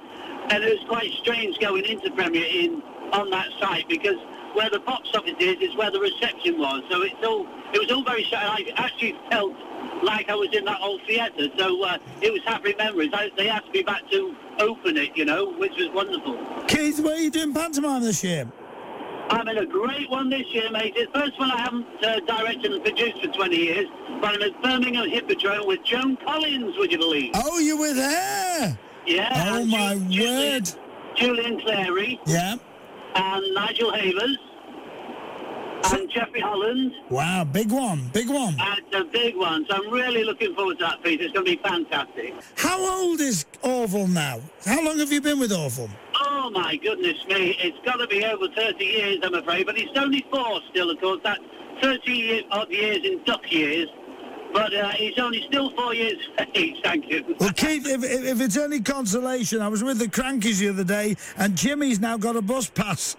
and 0.51 0.65
it 0.65 0.79
was 0.79 0.89
quite 0.89 1.11
strange 1.23 1.59
going 1.59 1.85
into 1.85 2.11
Premier 2.13 2.45
Inn 2.47 2.83
on 3.13 3.31
that 3.31 3.49
site 3.61 3.89
because 3.89 4.17
where 4.55 4.69
the 4.71 4.81
box 4.81 5.09
office 5.15 5.35
is 5.39 5.57
is 5.61 5.77
where 5.77 5.91
the 5.91 6.01
reception 6.01 6.59
was. 6.59 6.83
So 6.91 7.03
it's 7.03 7.15
all 7.25 7.47
it 7.73 7.79
was 7.79 7.91
all 7.91 8.05
very. 8.05 8.27
I 8.33 8.65
actually 8.77 9.17
felt 9.31 9.55
like 10.03 10.29
I 10.31 10.35
was 10.35 10.49
in 10.53 10.65
that 10.65 10.81
old 10.81 11.01
theatre. 11.07 11.49
So 11.59 11.83
uh, 11.85 11.99
it 12.21 12.33
was 12.33 12.43
happy 12.47 12.75
memories. 12.79 13.11
I, 13.13 13.31
they 13.37 13.49
asked 13.49 13.73
me 13.73 13.83
back 13.83 14.03
to 14.11 14.35
open 14.61 14.97
it, 14.97 15.17
you 15.17 15.25
know, 15.25 15.53
which 15.59 15.73
was 15.77 15.89
wonderful. 15.93 16.39
Keith, 16.69 17.01
where 17.01 17.15
are 17.15 17.19
you 17.19 17.31
doing 17.31 17.53
pantomime 17.53 18.03
this 18.03 18.23
year? 18.25 18.51
I'm 19.33 19.49
in 19.49 19.59
a 19.59 19.67
great 19.67 20.11
one 20.11 20.29
this 20.29 20.47
year, 20.53 20.71
mate. 20.71 20.93
It's 20.95 21.11
the 21.13 21.21
first 21.21 21.39
one 21.39 21.51
I 21.51 21.61
haven't 21.63 21.87
uh, 22.05 22.21
directed 22.27 22.73
and 22.73 22.85
produced 22.85 23.23
for 23.23 23.29
20 23.29 23.57
years, 23.57 23.87
but 24.21 24.35
I'm 24.35 24.43
at 24.43 24.63
Birmingham 24.63 25.09
Hippodrome 25.09 25.67
with 25.67 25.83
Joan 25.85 26.19
Collins, 26.25 26.77
would 26.77 26.93
you 26.93 26.99
believe? 26.99 27.31
Oh, 27.35 27.59
you 27.59 27.79
were 27.79 27.95
there. 27.95 28.79
Yeah. 29.07 29.53
Oh 29.57 29.65
my 29.65 29.97
Ju- 30.11 30.23
word. 30.25 30.71
Julian 31.17 31.61
Clary 31.61 32.21
Yeah. 32.27 32.57
and 33.15 33.55
Nigel 33.55 33.93
Havers 33.93 34.39
and 35.93 36.11
Jeffrey 36.11 36.41
Holland. 36.41 36.93
Wow, 37.11 37.45
big 37.45 37.71
one, 37.73 38.11
big 38.13 38.29
one. 38.29 38.57
And 38.61 38.95
a 38.95 39.05
big 39.05 39.37
one. 39.37 39.67
So 39.69 39.77
I'm 39.77 39.91
really 39.91 40.25
looking 40.25 40.55
forward 40.55 40.79
to 40.79 40.85
that, 40.85 41.03
Peter. 41.03 41.25
It's 41.25 41.33
going 41.33 41.47
to 41.47 41.57
be 41.57 41.63
fantastic. 41.63 42.35
How 42.57 42.79
old 43.03 43.21
is 43.21 43.45
Orville 43.63 44.07
now? 44.09 44.41
How 44.65 44.83
long 44.85 44.99
have 44.99 45.11
you 45.13 45.21
been 45.21 45.39
with 45.39 45.53
Orville? 45.53 45.91
Oh 46.35 46.49
my 46.49 46.77
goodness 46.77 47.25
me, 47.27 47.55
it's 47.61 47.77
got 47.85 47.97
to 47.97 48.07
be 48.07 48.25
over 48.25 48.49
30 48.57 48.83
years, 48.83 49.19
I'm 49.23 49.35
afraid, 49.35 49.67
but 49.67 49.77
he's 49.77 49.91
only 49.97 50.25
four 50.33 50.61
still, 50.71 50.89
of 50.89 50.99
course. 50.99 51.21
That's 51.23 51.39
30 51.83 52.47
odd 52.51 52.71
years 52.71 53.05
in 53.05 53.23
duck 53.25 53.53
years, 53.53 53.87
but 54.55 54.75
uh, 54.75 54.89
he's 54.93 55.19
only 55.19 55.45
still 55.47 55.71
four 55.77 55.95
years 55.95 56.17
of 56.39 56.47
age, 56.55 56.77
thank 56.85 57.11
you. 57.11 57.37
Well, 57.39 57.53
Keith, 57.53 57.87
if, 57.87 58.03
if, 58.03 58.25
if 58.25 58.41
it's 58.41 58.57
any 58.57 58.81
consolation, 58.81 59.61
I 59.61 59.69
was 59.69 59.85
with 59.85 59.99
the 59.99 60.07
Crankies 60.07 60.59
the 60.61 60.71
other 60.71 60.85
day, 60.85 61.17
and 61.37 61.55
Jimmy's 61.55 62.01
now 62.01 62.17
got 62.17 62.35
a 62.35 62.43
bus 62.43 62.71
pass. 62.71 63.15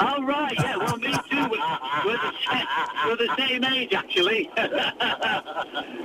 Oh, 0.00 0.22
right, 0.24 0.54
yeah, 0.58 0.76
well, 0.76 0.96
me 0.96 1.12
too. 1.30 1.48
We're, 1.48 1.78
we're, 2.04 2.16
the, 2.16 2.32
same, 2.50 2.66
we're 3.06 3.16
the 3.16 3.34
same 3.38 3.64
age, 3.64 3.92
actually. 3.92 4.50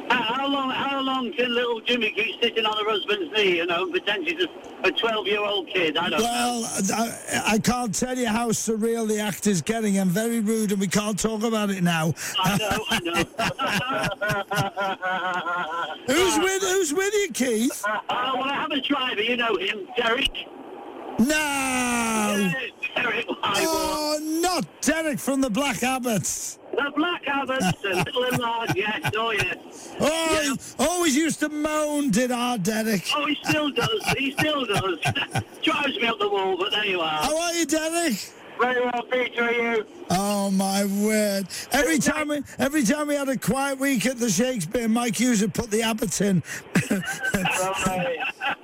how 0.10 0.48
long 0.48 0.70
How 0.70 1.02
long 1.02 1.32
can 1.34 1.54
little 1.54 1.82
Jimmy 1.82 2.12
keep 2.12 2.42
sitting 2.42 2.66
on 2.66 2.78
her 2.78 2.92
husband's 2.92 3.34
knee, 3.34 3.58
you 3.58 3.66
know, 3.66 3.84
and 3.84 3.92
pretend 3.92 4.28
she's 4.28 4.44
a 4.84 4.92
12-year-old 4.92 5.68
kid? 5.68 5.98
I 5.98 6.10
don't 6.10 6.20
know. 6.20 6.26
Well, 6.26 6.66
I, 6.94 7.54
I 7.54 7.60
can't 7.60 7.94
tell 7.96 8.18
you 8.18 8.28
how 8.28 8.50
surreal 8.50 9.08
the 9.08 9.20
act 9.20 9.48
is 9.48 9.62
getting. 9.62 9.98
I'm 10.00 10.10
very 10.10 10.40
rude, 10.40 10.72
and 10.72 10.80
we 10.80 10.88
can't 10.88 11.18
talk 11.18 11.44
about 11.44 11.70
it 11.72 11.82
now. 11.82 12.14
I 12.38 12.58
know, 12.58 12.86
I 12.90 13.00
know. 13.00 13.24
Who's 16.14 16.38
with 16.38 16.62
Who's 16.62 16.94
with 16.94 17.14
you, 17.14 17.30
Keith? 17.34 17.84
Oh, 17.88 18.00
well, 18.10 18.44
I 18.44 18.54
have 18.54 18.72
a 18.72 18.82
driver, 18.82 19.22
you 19.22 19.38
know 19.38 19.56
him, 19.56 19.88
Derek. 19.98 20.48
No. 21.20 22.52
Derek. 22.96 23.26
Oh, 23.30 24.20
not 24.42 24.66
Derek 24.82 25.20
from 25.20 25.42
the 25.42 25.50
Black 25.50 25.84
Abbots. 25.84 26.58
The 26.72 26.92
Black 26.96 27.28
Abbots, 27.28 27.84
a 27.84 27.88
little 27.96 28.24
and 28.26 28.40
large, 28.40 28.76
yes, 28.76 29.12
oh 29.16 29.32
yes. 29.32 29.96
Oh, 30.00 30.30
Yeah. 30.32 30.54
he 30.54 30.60
always 30.86 31.16
used 31.16 31.40
to 31.42 31.50
moan, 31.50 32.10
did 32.12 32.32
our 32.32 32.58
Derek? 32.58 33.04
Oh, 33.16 33.26
he 33.26 33.38
still 33.44 33.70
does, 33.72 34.04
he 34.18 34.32
still 34.32 34.66
does. 34.66 35.00
Drives 35.64 35.98
me 35.98 36.08
up 36.08 36.20
the 36.20 36.30
wall, 36.30 36.58
but 36.58 36.72
there 36.72 36.86
you 36.86 37.02
are. 37.02 37.10
How 37.24 37.38
are 37.38 37.54
you, 37.54 37.66
Derek? 37.66 38.14
Very 38.60 38.82
well, 38.82 39.04
Peter, 39.10 39.52
you? 39.52 39.86
Oh 40.10 40.52
my 40.52 40.84
word! 40.84 41.48
Every 41.72 41.98
time 41.98 42.28
we, 42.28 42.42
every 42.58 42.84
time 42.84 43.08
we 43.08 43.16
had 43.16 43.30
a 43.30 43.38
quiet 43.38 43.80
week 43.80 44.06
at 44.06 44.18
the 44.18 44.30
Shakespeare, 44.30 44.90
Mike 44.90 45.18
Hughes 45.18 45.42
would 45.42 45.54
put 45.54 45.72
the 45.72 45.82
Abbots 45.82 46.20
in. 46.22 46.44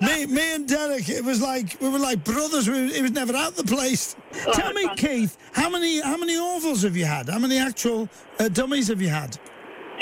me, 0.02 0.26
me 0.26 0.56
and 0.56 0.68
Derek, 0.68 1.08
it 1.08 1.24
was 1.24 1.42
like 1.42 1.78
we 1.80 1.88
were 1.88 2.00
like 2.00 2.24
brothers. 2.26 2.70
We, 2.70 2.92
he 2.94 3.02
was 3.02 3.12
never 3.12 3.34
out 3.36 3.58
of 3.58 3.66
the 3.66 3.76
place. 3.76 4.18
Tell 4.54 4.74
me, 4.74 4.90
Keith, 4.98 5.38
how 5.54 5.70
many 5.70 6.02
how 6.02 6.18
many 6.18 6.38
Orvilles 6.38 6.84
have 6.84 6.98
you 6.98 7.06
had? 7.06 7.30
How 7.30 7.40
many 7.40 7.58
actual 7.58 8.10
uh, 8.40 8.50
dummies 8.50 8.90
have 8.90 9.02
you 9.02 9.10
had? 9.10 9.38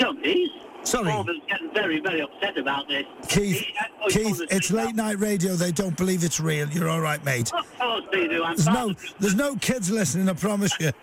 Dummies? 0.00 0.50
Sorry. 0.84 1.10
Orville's 1.12 1.40
getting 1.48 1.72
very, 1.74 2.00
very 2.00 2.20
upset 2.20 2.56
about 2.58 2.88
this. 2.88 3.04
Keith, 3.28 3.56
He- 3.60 3.74
oh, 4.02 4.08
Keith, 4.08 4.40
it's 4.50 4.70
late 4.70 4.94
night 4.94 5.18
radio. 5.18 5.54
They 5.54 5.72
don't 5.72 5.96
believe 5.96 6.24
it's 6.24 6.40
real. 6.40 6.68
You're 6.68 6.88
all 6.88 7.00
right, 7.00 7.24
mate. 7.24 7.52
Of 7.52 7.78
course 7.78 8.04
they 8.12 8.28
do. 8.28 8.44
I'm 8.44 8.54
There's 8.56 8.68
no, 8.68 8.94
there's 9.18 9.34
no 9.34 9.56
kids 9.56 9.90
listening. 9.90 10.28
I 10.28 10.34
promise 10.34 10.72
you. 10.80 10.92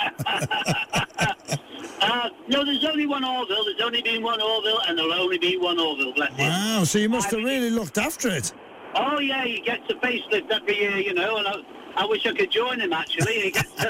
Uh, 2.03 2.29
no, 2.47 2.65
there's 2.65 2.83
only 2.83 3.05
one 3.05 3.23
Orville. 3.23 3.63
There's 3.63 3.79
only 3.81 4.01
been 4.01 4.23
one 4.23 4.41
Orville, 4.41 4.79
and 4.87 4.97
there'll 4.97 5.13
only 5.13 5.37
be 5.37 5.55
one 5.57 5.79
Orville, 5.79 6.11
bless 6.13 6.33
him. 6.33 6.49
Wow. 6.49 6.83
So 6.83 6.97
you 6.97 7.07
must 7.09 7.29
have 7.29 7.43
really 7.43 7.69
looked 7.69 7.99
after 7.99 8.27
it. 8.29 8.51
Oh 8.95 9.19
yeah, 9.19 9.45
he 9.45 9.61
gets 9.61 9.83
a 9.89 9.93
facelift 9.93 10.49
every 10.49 10.77
year, 10.79 10.97
you 10.97 11.13
know, 11.13 11.37
and 11.37 11.47
I, 11.47 11.53
I 11.95 12.05
wish 12.05 12.25
I 12.25 12.33
could 12.33 12.51
join 12.51 12.79
him 12.79 12.93
actually. 12.93 13.39
He 13.41 13.51
gets 13.51 13.71
a, 13.83 13.89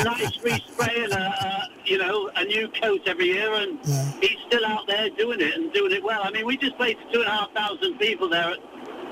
a 0.00 0.04
nice 0.04 0.36
respray 0.38 1.04
and 1.04 1.12
a, 1.12 1.16
a 1.18 1.68
you 1.84 1.98
know 1.98 2.30
a 2.36 2.44
new 2.44 2.68
coat 2.68 3.00
every 3.06 3.26
year, 3.26 3.52
and 3.54 3.78
Yeah. 3.84 4.10
he's 4.20 4.38
still 4.46 4.64
out 4.66 4.86
there 4.86 5.08
doing 5.10 5.40
it 5.40 5.54
and 5.54 5.72
doing 5.72 5.92
it 5.92 6.02
well. 6.02 6.20
I 6.22 6.30
mean, 6.30 6.46
we 6.46 6.56
just 6.56 6.76
played 6.76 6.98
for 6.98 7.12
two 7.12 7.20
and 7.20 7.28
a 7.28 7.32
half 7.32 7.52
thousand 7.52 7.98
people 7.98 8.28
there 8.28 8.50
at, 8.52 8.58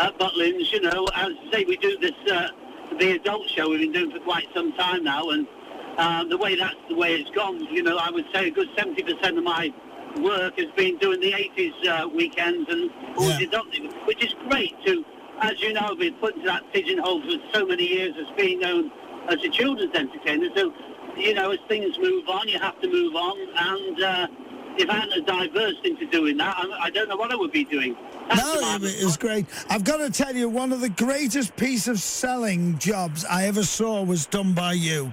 at 0.00 0.18
Butlins, 0.18 0.70
you 0.72 0.80
know. 0.82 1.06
As 1.14 1.32
I 1.46 1.50
say, 1.52 1.64
we 1.64 1.76
do 1.78 1.96
this 1.98 2.12
uh, 2.30 2.48
the 2.98 3.12
adult 3.12 3.48
show 3.48 3.70
we've 3.70 3.80
been 3.80 3.92
doing 3.92 4.10
for 4.10 4.20
quite 4.20 4.46
some 4.54 4.72
time 4.74 5.04
now, 5.04 5.30
and 5.30 5.46
um, 5.98 6.28
the 6.28 6.36
way 6.36 6.54
that's 6.54 6.76
the 6.88 6.94
way 6.94 7.14
it's 7.14 7.30
gone. 7.30 7.64
You 7.72 7.82
know, 7.82 7.96
I 7.96 8.10
would 8.10 8.26
say 8.34 8.48
a 8.48 8.50
good 8.50 8.68
seventy 8.76 9.02
percent 9.02 9.38
of 9.38 9.44
my 9.44 9.72
work 10.20 10.58
has 10.58 10.66
been 10.74 10.96
doing 10.98 11.20
the 11.20 11.30
80s 11.32 11.86
uh, 11.86 12.08
weekends 12.08 12.68
and 12.70 12.90
all 13.16 13.28
Yeah. 13.28 13.38
the 13.38 13.44
adult, 13.44 13.66
which 14.06 14.24
is 14.24 14.34
great 14.48 14.74
to, 14.86 15.04
as 15.40 15.60
you 15.60 15.72
know, 15.72 15.88
I've 15.90 15.98
been 15.98 16.14
put 16.14 16.34
into 16.34 16.46
that 16.46 16.72
pigeonhole 16.72 17.22
for 17.22 17.36
so 17.54 17.66
many 17.66 17.84
years 17.84 18.14
as 18.18 18.26
being 18.36 18.60
known 18.60 18.90
as 19.28 19.36
a 19.44 19.48
children's 19.48 19.94
entertainer. 19.94 20.48
So, 20.56 20.72
you 21.16 21.34
know, 21.34 21.50
as 21.50 21.58
things 21.68 21.96
move 21.98 22.28
on, 22.28 22.48
you 22.48 22.58
have 22.58 22.80
to 22.80 22.88
move 22.88 23.14
on. 23.14 23.38
And 23.56 24.02
uh, 24.02 24.26
if 24.76 24.88
I 24.88 24.94
hadn't 24.94 25.26
diversed 25.26 25.84
into 25.84 26.06
doing 26.06 26.36
that, 26.38 26.56
I, 26.56 26.84
I 26.84 26.90
don't 26.90 27.08
know 27.08 27.16
what 27.16 27.32
I 27.32 27.36
would 27.36 27.52
be 27.52 27.64
doing. 27.64 27.96
That's 28.28 28.42
No, 28.42 28.76
it 28.82 29.04
was 29.04 29.16
great. 29.16 29.46
I've 29.70 29.84
got 29.84 29.98
to 29.98 30.10
tell 30.10 30.34
you, 30.34 30.48
one 30.48 30.72
of 30.72 30.80
the 30.80 30.88
greatest 30.88 31.56
piece 31.56 31.88
of 31.88 32.00
selling 32.00 32.78
jobs 32.78 33.24
I 33.24 33.46
ever 33.46 33.62
saw 33.62 34.02
was 34.02 34.26
done 34.26 34.54
by 34.54 34.74
you. 34.74 35.12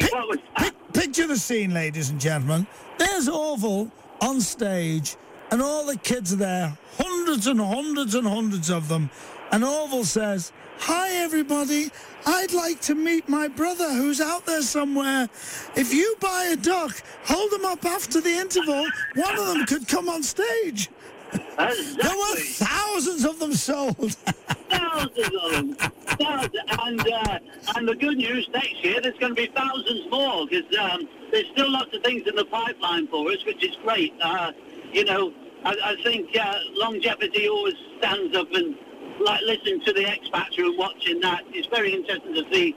That? 0.00 0.38
Pic- 0.56 0.92
picture 0.92 1.26
the 1.26 1.36
scene, 1.36 1.74
ladies 1.74 2.10
and 2.10 2.20
gentlemen. 2.20 2.66
There's 2.98 3.28
Orville 3.28 3.90
on 4.20 4.40
stage, 4.40 5.16
and 5.50 5.62
all 5.62 5.86
the 5.86 5.96
kids 5.96 6.32
are 6.32 6.36
there, 6.36 6.78
hundreds 6.96 7.46
and 7.46 7.60
hundreds 7.60 8.14
and 8.14 8.26
hundreds 8.26 8.70
of 8.70 8.88
them. 8.88 9.10
And 9.50 9.64
Orville 9.64 10.04
says, 10.04 10.52
Hi, 10.80 11.10
everybody. 11.16 11.90
I'd 12.26 12.52
like 12.52 12.80
to 12.82 12.94
meet 12.94 13.28
my 13.28 13.48
brother 13.48 13.92
who's 13.92 14.20
out 14.20 14.46
there 14.46 14.62
somewhere. 14.62 15.28
If 15.74 15.92
you 15.92 16.16
buy 16.20 16.50
a 16.52 16.56
duck, 16.56 17.02
hold 17.24 17.50
them 17.50 17.64
up 17.64 17.84
after 17.84 18.20
the 18.20 18.30
interval. 18.30 18.86
One 19.14 19.38
of 19.38 19.46
them 19.46 19.66
could 19.66 19.88
come 19.88 20.08
on 20.08 20.22
stage. 20.22 20.90
There 21.32 22.16
were 22.16 22.36
thousands 22.36 23.24
of 23.24 23.38
them 23.38 23.54
sold. 23.54 23.96
thousands 24.70 25.18
of 25.18 25.52
them. 25.52 25.74
Thousands. 25.74 26.54
And, 26.80 27.00
uh, 27.00 27.38
and 27.76 27.88
the 27.88 27.94
good 27.94 28.18
news, 28.18 28.48
next 28.52 28.84
year 28.84 29.00
there's 29.00 29.18
going 29.18 29.34
to 29.34 29.42
be 29.42 29.50
thousands 29.54 30.10
more 30.10 30.46
because 30.46 30.78
um, 30.78 31.08
there's 31.32 31.48
still 31.52 31.70
lots 31.70 31.94
of 31.94 32.02
things 32.02 32.26
in 32.26 32.36
the 32.36 32.44
pipeline 32.44 33.08
for 33.08 33.30
us, 33.30 33.44
which 33.44 33.64
is 33.64 33.76
great. 33.82 34.14
Uh, 34.20 34.52
you 34.92 35.04
know, 35.04 35.32
I, 35.64 35.76
I 35.82 36.02
think 36.02 36.36
uh, 36.36 36.58
longevity 36.74 37.48
always 37.48 37.74
stands 37.98 38.36
up 38.36 38.52
and 38.52 38.76
like 39.20 39.42
listening 39.42 39.80
to 39.84 39.92
the 39.92 40.06
X 40.06 40.28
Factor 40.30 40.64
and 40.64 40.76
watching 40.78 41.20
that. 41.20 41.42
It's 41.52 41.66
very 41.68 41.92
interesting 41.92 42.34
to 42.34 42.44
see, 42.52 42.74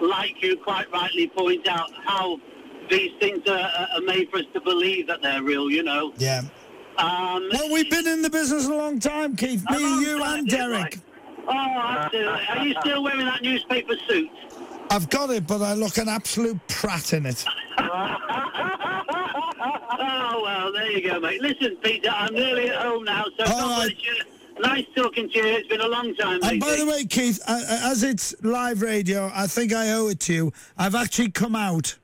like 0.00 0.42
you 0.42 0.56
quite 0.56 0.90
rightly 0.92 1.28
point 1.28 1.68
out, 1.68 1.90
how 2.04 2.38
these 2.90 3.12
things 3.20 3.46
are, 3.48 3.58
are- 3.58 3.88
are 3.96 4.00
made 4.02 4.30
for 4.30 4.38
us 4.38 4.44
to 4.54 4.60
believe 4.60 5.06
that 5.08 5.22
they're 5.22 5.42
real. 5.42 5.70
You 5.70 5.82
know. 5.82 6.12
yeah. 6.18 6.42
Um, 6.98 7.48
Well, 7.52 7.70
we've 7.72 7.90
been 7.90 8.06
in 8.06 8.22
the 8.22 8.30
business 8.30 8.66
a 8.66 8.74
long 8.74 8.98
time, 8.98 9.36
Keith. 9.36 9.62
Me, 9.70 10.00
you, 10.00 10.18
time, 10.18 10.38
and 10.40 10.48
Derek. 10.48 10.82
right. 10.82 10.98
Oh, 11.48 11.52
absolutely. 11.52 12.46
Are 12.48 12.66
you 12.66 12.74
still 12.80 13.02
wearing 13.02 13.26
that 13.26 13.42
newspaper 13.42 13.94
suit? 14.08 14.30
I've 14.90 15.08
got 15.10 15.30
it, 15.30 15.46
but 15.46 15.60
I 15.62 15.74
look 15.74 15.98
an 15.98 16.08
absolute 16.08 16.58
prat 16.68 17.12
in 17.12 17.26
it. 17.26 17.44
oh, 17.78 18.16
well, 20.42 20.72
there 20.72 20.90
you 20.90 21.02
go, 21.08 21.20
mate. 21.20 21.40
Listen, 21.42 21.76
Peter, 21.82 22.08
I'm 22.10 22.32
nearly 22.32 22.70
at 22.70 22.80
home 22.82 23.04
now, 23.04 23.24
so 23.38 23.44
All 23.52 23.78
right. 23.80 23.96
Bless 24.56 24.70
you. 24.70 24.76
Nice 24.76 24.86
talking 24.96 25.28
to 25.30 25.38
you. 25.38 25.44
It's 25.44 25.68
been 25.68 25.80
a 25.80 25.88
long 25.88 26.14
time. 26.16 26.40
And 26.42 26.60
by 26.60 26.76
the 26.76 26.86
way, 26.86 27.04
Keith, 27.04 27.40
uh, 27.46 27.52
uh, 27.52 27.90
as 27.90 28.02
it's 28.02 28.34
live 28.42 28.82
radio, 28.82 29.30
I 29.34 29.46
think 29.46 29.72
I 29.72 29.92
owe 29.92 30.08
it 30.08 30.20
to 30.20 30.34
you. 30.34 30.52
I've 30.76 30.94
actually 30.94 31.30
come 31.30 31.54
out. 31.54 31.96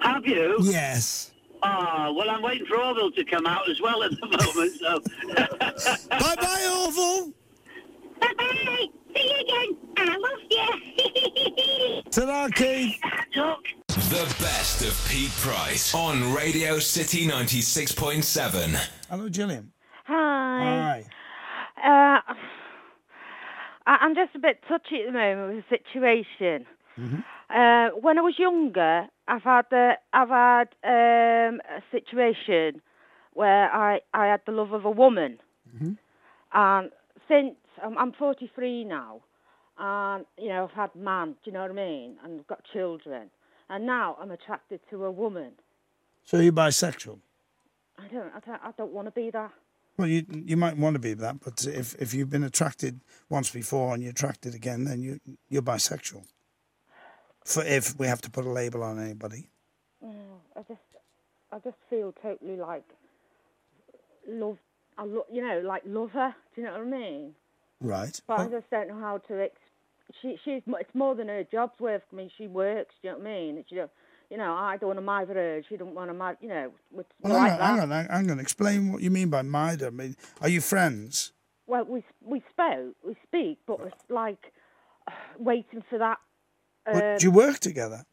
Have 0.00 0.26
you? 0.26 0.56
Yes. 0.60 1.32
Ah, 1.62 2.12
well, 2.14 2.30
I'm 2.30 2.42
waiting 2.42 2.66
for 2.66 2.80
Orville 2.80 3.10
to 3.12 3.24
come 3.24 3.46
out 3.46 3.68
as 3.68 3.80
well 3.80 4.04
at 4.04 4.12
the 4.12 4.26
moment, 4.44 4.72
so... 4.78 6.06
bye 6.10 6.36
bye, 6.36 6.82
Orville. 6.84 7.32
Bye 8.20 8.32
bye. 8.38 8.86
See 9.16 9.24
you 9.24 9.36
again. 9.40 9.76
I 9.96 10.16
love 10.16 10.40
you. 10.50 12.02
Ta-da, 12.10 12.48
Keith. 12.48 12.96
Talk. 13.34 13.64
The 13.88 14.36
best 14.40 14.82
of 14.82 15.08
Pete 15.10 15.32
Price 15.32 15.94
on 15.94 16.32
Radio 16.32 16.78
City 16.78 17.26
96.7. 17.26 18.80
Hello, 19.10 19.28
Gillian. 19.28 19.72
Hi. 20.04 20.14
Hi. 20.14 21.04
Uh, 21.84 22.20
I- 23.86 23.98
I'm 24.00 24.14
just 24.14 24.34
a 24.34 24.38
bit 24.38 24.60
touchy 24.68 25.00
at 25.02 25.06
the 25.06 25.12
moment 25.12 25.54
with 25.56 25.64
the 25.68 25.76
situation. 25.78 26.66
Uh, 27.50 27.90
when 28.00 28.18
I 28.18 28.22
was 28.22 28.38
younger, 28.38 29.06
I've 29.26 29.42
had 29.42 29.66
the, 29.70 29.92
I've 30.12 30.28
had 30.28 30.68
um, 30.84 31.60
a 31.70 31.82
situation 31.90 32.82
where 33.32 33.72
I, 33.72 34.00
I 34.12 34.26
had 34.26 34.40
the 34.46 34.52
love 34.52 34.72
of 34.72 34.84
a 34.84 34.90
woman, 34.90 35.38
and 36.52 36.90
since 37.28 37.54
I'm, 37.82 37.96
I'm 37.96 38.12
43 38.12 38.84
now, 38.84 39.20
and 39.78 40.26
you 40.36 40.48
know 40.48 40.64
I've 40.64 40.72
had 40.76 40.94
man, 40.94 41.28
do 41.32 41.36
you 41.44 41.52
know 41.52 41.60
what 41.62 41.70
I 41.70 41.74
mean, 41.74 42.16
and 42.24 42.40
I've 42.40 42.46
got 42.48 42.64
children, 42.72 43.30
and 43.70 43.86
now 43.86 44.16
I'm 44.20 44.30
attracted 44.32 44.80
to 44.90 45.04
a 45.04 45.10
woman. 45.10 45.52
So 46.24 46.38
you're 46.40 46.52
bisexual? 46.52 47.18
I 47.98 48.08
don't, 48.08 48.32
I 48.34 48.40
don't, 48.44 48.60
I 48.64 48.70
don't 48.76 48.92
want 48.92 49.06
to 49.06 49.12
be 49.12 49.30
that. 49.30 49.52
Well, 49.98 50.06
you 50.06 50.24
you 50.30 50.56
might 50.56 50.76
want 50.78 50.94
to 50.94 51.00
be 51.00 51.12
that, 51.14 51.40
but 51.40 51.66
if, 51.66 51.94
if 51.96 52.14
you've 52.14 52.30
been 52.30 52.44
attracted 52.44 53.00
once 53.28 53.50
before 53.50 53.92
and 53.94 54.02
you're 54.02 54.12
attracted 54.12 54.54
again, 54.54 54.84
then 54.84 55.02
you 55.02 55.20
you're 55.48 55.60
bisexual. 55.62 56.24
For 57.44 57.64
if 57.64 57.98
we 57.98 58.06
have 58.06 58.20
to 58.22 58.30
put 58.30 58.44
a 58.44 58.50
label 58.50 58.82
on 58.82 58.98
anybody, 59.00 59.48
Mm, 60.04 60.12
I 60.54 60.60
just, 60.68 60.80
I 61.50 61.58
just 61.58 61.76
feel 61.90 62.14
totally 62.22 62.56
like 62.56 62.84
love. 64.28 64.58
I 64.96 65.02
lo- 65.04 65.26
you 65.32 65.42
know, 65.42 65.60
like 65.64 65.82
love 65.84 66.12
her. 66.12 66.36
Do 66.54 66.60
you 66.60 66.66
know 66.68 66.74
what 66.74 66.82
I 66.82 66.84
mean? 66.84 67.34
right? 67.80 68.20
But 68.28 68.40
I 68.40 68.46
just 68.48 68.70
don't 68.70 68.86
know 68.88 69.00
how 69.00 69.18
to. 69.18 69.42
Ex- 69.42 69.56
she, 70.22 70.38
she's. 70.44 70.62
It's 70.68 70.94
more 70.94 71.16
than 71.16 71.26
her 71.26 71.42
job's 71.42 71.80
worth. 71.80 72.02
I 72.12 72.14
mean, 72.16 72.30
she 72.38 72.46
works. 72.46 72.94
Do 73.02 73.08
you 73.08 73.14
know 73.14 73.18
what 73.18 73.26
I 73.26 73.30
mean? 73.32 73.58
It's, 73.58 73.90
you 74.30 74.36
know, 74.36 74.52
I 74.54 74.76
don't 74.76 74.88
want 74.88 74.98
to 74.98 75.02
marry 75.04 75.26
her. 75.26 75.62
She 75.68 75.76
don't 75.76 75.94
want 75.94 76.10
to 76.10 76.14
marry. 76.14 76.36
You 76.40 76.48
know, 76.48 76.72
well, 76.90 77.04
like 77.22 77.32
hang, 77.32 77.58
that. 77.58 77.60
on, 77.60 77.90
hang 77.90 78.06
on, 78.06 78.08
hang- 78.10 78.30
on. 78.30 78.40
Explain 78.40 78.92
what 78.92 79.02
you 79.02 79.10
mean 79.10 79.30
by 79.30 79.42
Mida. 79.42 79.86
I 79.86 79.90
mean, 79.90 80.16
are 80.40 80.48
you 80.48 80.60
friends? 80.60 81.32
Well, 81.66 81.84
we 81.84 82.02
we 82.24 82.42
spoke, 82.50 82.94
we 83.06 83.16
speak, 83.26 83.58
but 83.66 83.78
it's 83.86 84.02
like 84.10 84.52
waiting 85.38 85.82
for 85.88 85.98
that. 85.98 86.18
Well, 86.86 87.12
Um, 87.12 87.18
do 87.18 87.24
you 87.26 87.30
work 87.30 87.58
together? 87.58 88.04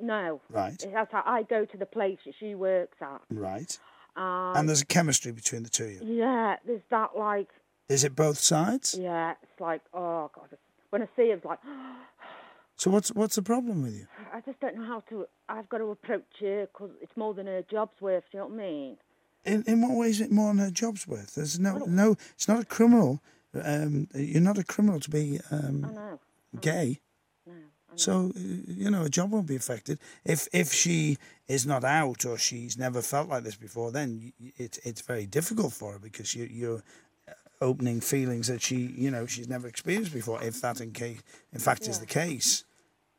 no, 0.00 0.40
Right, 0.48 0.78
That's 0.92 1.10
how 1.12 1.22
I 1.26 1.42
go 1.42 1.64
to 1.64 1.76
the 1.76 1.84
place 1.84 2.18
that 2.24 2.34
she 2.38 2.54
works 2.54 2.96
at. 3.02 3.20
right. 3.30 3.78
Um, 4.16 4.56
And 4.56 4.68
there's 4.68 4.80
a 4.82 4.86
chemistry 4.86 5.32
between 5.32 5.62
the 5.64 5.68
two 5.68 5.84
of 5.84 5.90
you. 6.08 6.14
yeah, 6.18 6.56
there's 6.66 6.82
that 6.90 7.16
like 7.16 7.48
Is 7.88 8.04
it 8.04 8.14
both 8.16 8.38
sides? 8.38 8.94
Yeah, 8.98 9.34
it's 9.42 9.60
like, 9.60 9.82
oh 9.92 10.30
god. 10.34 10.56
When 10.90 11.02
I 11.02 11.06
see 11.16 11.22
it, 11.30 11.36
it's 11.38 11.44
like, 11.44 11.58
So 12.78 12.92
what's 12.92 13.10
what's 13.12 13.34
the 13.34 13.42
problem 13.42 13.82
with 13.82 13.94
you? 13.94 14.06
I 14.32 14.40
just 14.40 14.60
don't 14.60 14.76
know 14.76 14.86
how 14.86 15.00
to. 15.10 15.26
I've 15.48 15.68
got 15.68 15.78
to 15.78 15.90
approach 15.90 16.22
her 16.40 16.68
because 16.72 16.90
it's 17.02 17.16
more 17.16 17.34
than 17.34 17.46
her 17.46 17.62
job's 17.68 18.00
worth. 18.00 18.22
Do 18.30 18.38
you 18.38 18.44
know 18.44 18.46
what 18.46 18.54
I 18.54 18.66
mean? 18.66 18.96
In 19.44 19.64
in 19.66 19.82
what 19.82 19.96
way 19.98 20.10
is 20.10 20.20
it 20.20 20.30
more 20.30 20.54
than 20.54 20.58
her 20.58 20.70
job's 20.70 21.06
worth? 21.06 21.34
There's 21.34 21.58
no 21.58 21.78
no. 21.78 22.16
It's 22.34 22.46
not 22.46 22.62
a 22.62 22.64
criminal. 22.64 23.20
Um, 23.64 24.06
you're 24.14 24.40
not 24.40 24.58
a 24.58 24.64
criminal 24.64 25.00
to 25.00 25.10
be 25.10 25.40
I 25.50 25.56
um, 25.56 25.80
know. 25.80 26.20
gay. 26.60 27.00
No. 27.44 27.52
So 27.96 28.32
you 28.36 28.90
know, 28.90 29.02
a 29.02 29.08
job 29.08 29.32
won't 29.32 29.48
be 29.48 29.56
affected 29.56 29.98
if 30.24 30.46
if 30.52 30.72
she 30.72 31.18
is 31.48 31.66
not 31.66 31.82
out 31.82 32.24
or 32.24 32.38
she's 32.38 32.78
never 32.78 33.02
felt 33.02 33.28
like 33.28 33.42
this 33.42 33.56
before. 33.56 33.90
Then 33.90 34.32
it's 34.56 34.78
it's 34.84 35.00
very 35.00 35.26
difficult 35.26 35.72
for 35.72 35.94
her 35.94 35.98
because 35.98 36.32
you 36.32 36.44
you're 36.44 36.84
uh, 37.28 37.32
opening 37.60 38.00
feelings 38.00 38.46
that 38.46 38.62
she 38.62 38.76
you 38.76 39.10
know 39.10 39.26
she's 39.26 39.48
never 39.48 39.66
experienced 39.66 40.12
before. 40.12 40.40
If 40.44 40.60
that 40.60 40.80
in 40.80 40.92
case 40.92 41.20
in 41.52 41.58
fact 41.58 41.88
is 41.88 41.98
the 41.98 42.06
case, 42.06 42.62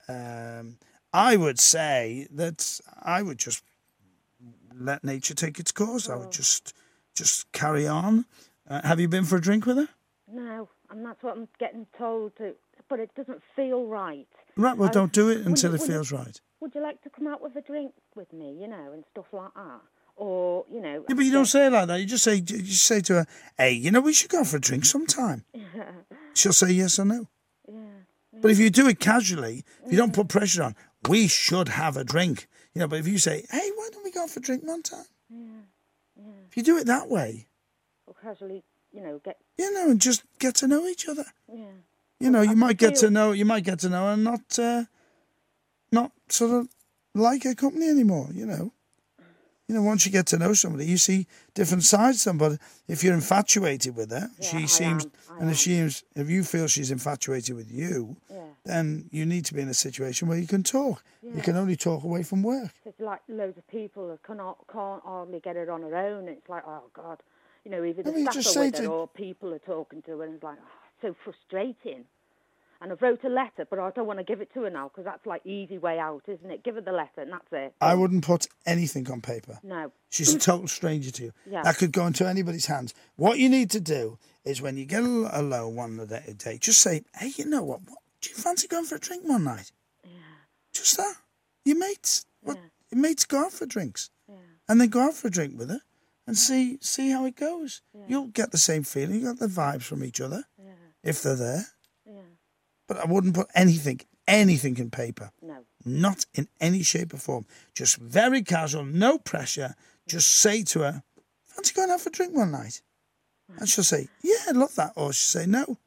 um, 0.10 0.78
I 1.14 1.36
would 1.38 1.60
say 1.60 2.28
that 2.32 2.80
I 3.02 3.22
would 3.22 3.38
just 3.38 3.64
let 4.76 5.04
nature 5.04 5.34
take 5.34 5.60
its 5.60 5.72
course. 5.72 6.10
I 6.10 6.16
would 6.16 6.32
just 6.32 6.74
just 7.16 7.52
carry 7.52 7.88
on. 7.88 8.26
Uh, 8.70 8.82
have 8.88 9.00
you 9.00 9.08
been 9.08 9.26
for 9.26 9.38
a 9.38 9.42
drink 9.42 9.66
with 9.66 9.78
her? 9.78 9.90
No, 10.32 10.70
and 10.90 11.06
that's 11.06 11.22
what 11.24 11.36
I'm 11.38 11.48
getting 11.60 11.86
told 11.98 12.36
to. 12.38 12.54
But 12.88 13.00
it 13.00 13.12
doesn't 13.16 13.42
feel 13.56 13.86
right. 13.86 14.28
Right. 14.56 14.78
Well, 14.78 14.90
I- 14.90 14.92
don't 14.92 15.12
do 15.14 15.30
it 15.30 15.46
until 15.46 15.72
you- 15.72 15.76
it 15.76 15.80
would 15.82 15.88
you- 15.88 15.94
feels 15.96 16.12
right. 16.12 16.40
Would 16.62 16.76
you 16.76 16.82
like 16.82 17.02
to 17.04 17.10
come 17.10 17.28
out 17.28 17.42
with 17.42 17.56
a 17.56 17.62
drink 17.62 17.94
with 18.16 18.32
me? 18.34 18.58
You 18.62 18.68
know, 18.68 18.92
and 18.94 19.04
stuff 19.12 19.26
like 19.32 19.54
that, 19.56 19.82
or 20.18 20.66
you 20.72 20.82
know. 20.82 21.06
Yeah, 21.08 21.16
but 21.16 21.24
you 21.26 21.32
don't 21.32 21.46
say 21.46 21.68
it 21.68 21.72
like 21.72 21.88
that. 21.88 22.00
You 22.00 22.06
just 22.06 22.24
say, 22.24 22.36
you 22.36 22.42
just 22.42 22.84
say 22.84 23.00
to 23.02 23.14
her, 23.14 23.28
"Hey, 23.58 23.72
you 23.74 23.92
know, 23.92 24.02
we 24.02 24.14
should 24.14 24.30
go 24.30 24.44
for 24.44 24.58
a 24.58 24.60
drink 24.60 24.86
sometime." 24.86 25.46
She'll 26.34 26.54
say 26.54 26.72
yes 26.72 27.00
or 27.00 27.06
no. 27.06 27.28
Yeah. 28.40 28.42
But 28.42 28.52
if 28.52 28.60
you 28.60 28.70
do 28.70 28.88
it 28.88 29.00
casually, 29.00 29.64
if 29.86 29.92
you 29.92 29.98
don't 29.98 30.14
put 30.14 30.28
pressure 30.30 30.64
on, 30.64 30.76
we 31.08 31.28
should 31.28 31.68
have 31.70 31.98
a 31.98 32.04
drink. 32.04 32.48
You 32.74 32.80
know, 32.82 32.88
but 32.88 33.00
if 33.00 33.08
you 33.08 33.18
say, 33.18 33.46
"Hey, 33.52 33.72
why 33.76 33.90
don't 33.92 34.04
we 34.04 34.12
go 34.12 34.28
for 34.28 34.40
a 34.40 34.44
drink 34.44 34.64
one 34.64 34.84
time?" 34.84 35.06
If 36.48 36.58
you 36.58 36.64
do 36.64 36.78
it 36.78 36.88
that 36.88 37.10
way, 37.10 37.48
Or 38.08 38.16
casually, 38.22 38.64
you 38.92 39.02
know, 39.02 39.20
get. 39.20 39.38
you 39.58 39.72
know, 39.74 39.90
and 39.92 40.02
just 40.02 40.24
get 40.40 40.56
to 40.56 40.68
know 40.68 40.88
each 40.88 41.08
other. 41.08 41.26
Yeah. 41.54 41.66
You 42.20 42.30
know, 42.32 42.42
you 42.42 42.56
might 42.56 42.78
get 42.78 42.96
to 42.98 43.10
know, 43.10 43.32
you 43.32 43.46
might 43.46 43.64
get 43.64 43.80
to 43.80 43.90
know, 43.90 44.08
and 44.10 44.24
not, 44.24 44.58
uh, 44.60 44.86
not 45.92 46.12
sort 46.28 46.52
of 46.52 46.70
like 47.14 47.44
her 47.44 47.56
company 47.56 47.88
anymore. 47.88 48.30
You 48.34 48.46
know, 48.46 48.74
you 49.70 49.76
know, 49.76 49.84
once 49.84 50.04
you 50.06 50.12
get 50.12 50.26
to 50.26 50.38
know 50.40 50.54
somebody, 50.54 50.86
you 50.88 50.98
see 50.98 51.28
different 51.54 51.84
sides 51.84 52.24
to 52.24 52.30
them. 52.30 52.40
But 52.40 52.54
if 52.88 53.04
you're 53.04 53.14
infatuated 53.14 53.96
with 53.96 54.10
her, 54.10 54.30
Yeah, 54.40 54.50
she 54.50 54.58
I 54.58 54.66
seems, 54.66 55.06
am, 55.06 55.12
and 55.36 55.44
am. 55.44 55.50
if 55.50 55.58
she 55.58 55.76
is, 55.76 56.04
if 56.16 56.28
you 56.30 56.44
feel 56.44 56.68
she's 56.68 56.90
infatuated 56.90 57.56
with 57.56 57.72
you, 57.72 58.18
Yeah. 58.30 58.44
then 58.66 59.08
you 59.12 59.26
need 59.28 59.46
to 59.46 59.54
be 59.54 59.62
in 59.62 59.70
a 59.70 59.74
situation 59.76 60.28
where 60.28 60.40
you 60.40 60.48
can 60.48 60.64
talk. 60.64 61.04
You 61.22 61.42
can 61.44 61.56
only 61.56 61.76
talk 61.76 62.04
away 62.04 62.24
from 62.24 62.42
work. 62.42 62.72
It's 62.84 63.00
like 63.00 63.22
loads 63.28 63.58
of 63.60 63.68
people 63.68 64.08
that 64.10 64.24
cannot 64.24 64.58
can't 64.74 65.04
hardly 65.04 65.40
get 65.40 65.56
it 65.56 65.70
on 65.70 65.84
her 65.84 65.96
own. 65.96 66.28
It's 66.28 66.50
like, 66.50 66.64
oh 66.66 66.84
God, 66.94 67.20
you 67.64 67.70
know, 67.70 67.84
either 67.84 68.02
I 68.02 68.04
the 68.10 68.12
mean, 68.12 68.32
staff 68.32 68.58
are 68.58 68.60
with 68.66 68.78
her 68.78 68.84
to- 68.86 68.90
or 68.92 69.08
people 69.08 69.54
are 69.54 69.60
talking 69.60 70.02
to 70.02 70.18
her, 70.18 70.24
and 70.26 70.34
it's 70.34 70.44
like, 70.44 70.58
oh, 70.60 70.68
so 71.04 71.16
frustrating. 71.24 72.06
And 72.82 72.94
I've 72.94 73.02
wrote 73.02 73.24
a 73.26 73.30
letter, 73.30 73.68
but 73.70 73.78
I 73.78 73.90
don't 73.92 74.08
want 74.08 74.20
to 74.20 74.24
give 74.24 74.40
it 74.40 74.54
to 74.54 74.62
her 74.62 74.70
now 74.70 74.88
because 74.88 75.04
that's 75.04 75.26
like 75.26 75.46
easy 75.46 75.78
way 75.78 76.00
out, 76.00 76.24
isn't 76.28 76.50
it? 76.50 76.64
Give 76.64 76.76
her 76.76 76.82
the 76.82 76.94
letter, 76.94 77.22
and 77.22 77.32
that's 77.34 77.48
it. 77.52 77.74
I 77.82 77.94
wouldn't 77.94 78.24
put 78.24 78.48
anything 78.66 79.12
on 79.12 79.20
paper. 79.20 79.60
No. 79.64 79.92
She's 80.10 80.34
a 80.34 80.40
total 80.40 80.68
stranger 80.68 81.12
to 81.12 81.24
you. 81.24 81.34
Yeah. 81.50 81.64
That 81.64 81.78
could 81.78 81.92
go 81.92 82.06
into 82.06 82.26
anybody's 82.28 82.68
hands. 82.68 82.94
What 83.18 83.38
you 83.38 83.50
need 83.50 83.70
to 83.72 83.82
do 83.82 84.18
is 84.46 84.62
when 84.62 84.78
you 84.78 84.86
get 84.86 85.04
a, 85.04 85.30
a 85.34 85.42
low 85.42 85.68
one 85.68 86.00
a 86.00 86.06
day, 86.06 86.58
just 86.62 86.80
say, 86.82 87.04
hey, 87.16 87.32
you 87.36 87.46
know 87.46 87.64
what? 87.64 87.82
what? 87.88 87.98
Do 88.22 88.30
you 88.30 88.36
fancy 88.36 88.68
going 88.68 88.86
for 88.86 88.96
a 88.96 89.00
drink 89.00 89.28
one 89.28 89.44
night? 89.44 89.72
Yeah. 90.04 90.12
Just 90.74 90.96
that. 90.98 91.16
Your 91.66 91.78
mates. 91.78 92.26
What? 92.42 92.56
Yeah. 92.58 92.64
Your 92.92 93.02
mates 93.02 93.26
go 93.26 93.40
out 93.46 93.52
for 93.52 93.66
drinks. 93.66 94.10
Yeah. 94.30 94.36
And 94.70 94.80
then 94.80 94.90
go 94.90 95.02
out 95.02 95.16
for 95.16 95.28
a 95.28 95.32
drink 95.32 95.58
with 95.58 95.70
her 95.70 95.82
and 96.28 96.38
see 96.38 96.78
see 96.82 97.10
how 97.12 97.26
it 97.26 97.36
goes. 97.36 97.82
Yeah. 97.94 98.06
You'll 98.08 98.28
get 98.28 98.52
the 98.52 98.58
same 98.58 98.84
feeling. 98.84 99.16
You 99.16 99.28
get 99.34 99.40
the 99.40 99.48
vibes 99.48 99.84
from 99.84 100.04
each 100.04 100.22
other 100.22 100.46
Yeah. 100.58 100.72
if 101.04 101.22
they're 101.24 101.36
there. 101.36 101.66
Yeah. 102.90 102.96
But 102.96 103.06
I 103.06 103.12
wouldn't 103.12 103.36
put 103.36 103.48
anything, 103.56 104.02
anything 104.28 104.78
in 104.78 104.90
paper. 104.90 105.32
No. 105.42 105.64
Not 105.86 106.26
in 106.34 106.48
any 106.60 106.84
shape 106.84 107.14
or 107.14 107.18
form. 107.18 107.46
Just 107.74 107.98
very 107.98 108.42
casual, 108.42 108.86
no 108.86 109.18
pressure. 109.18 109.76
Just 110.08 110.30
say 110.30 110.64
to 110.64 110.80
her, 110.82 111.04
fancy 111.46 111.74
going 111.74 111.92
out 111.92 112.02
for 112.02 112.10
a 112.10 112.12
drink 112.12 112.36
one 112.36 112.52
night? 112.52 112.82
And 113.58 113.68
she'll 113.68 113.84
say, 113.84 114.08
Yeah, 114.24 114.38
I'd 114.48 114.56
love 114.56 114.76
that. 114.76 114.94
Or 114.96 115.14
she'll 115.14 115.42
say, 115.42 115.46
No. 115.48 115.78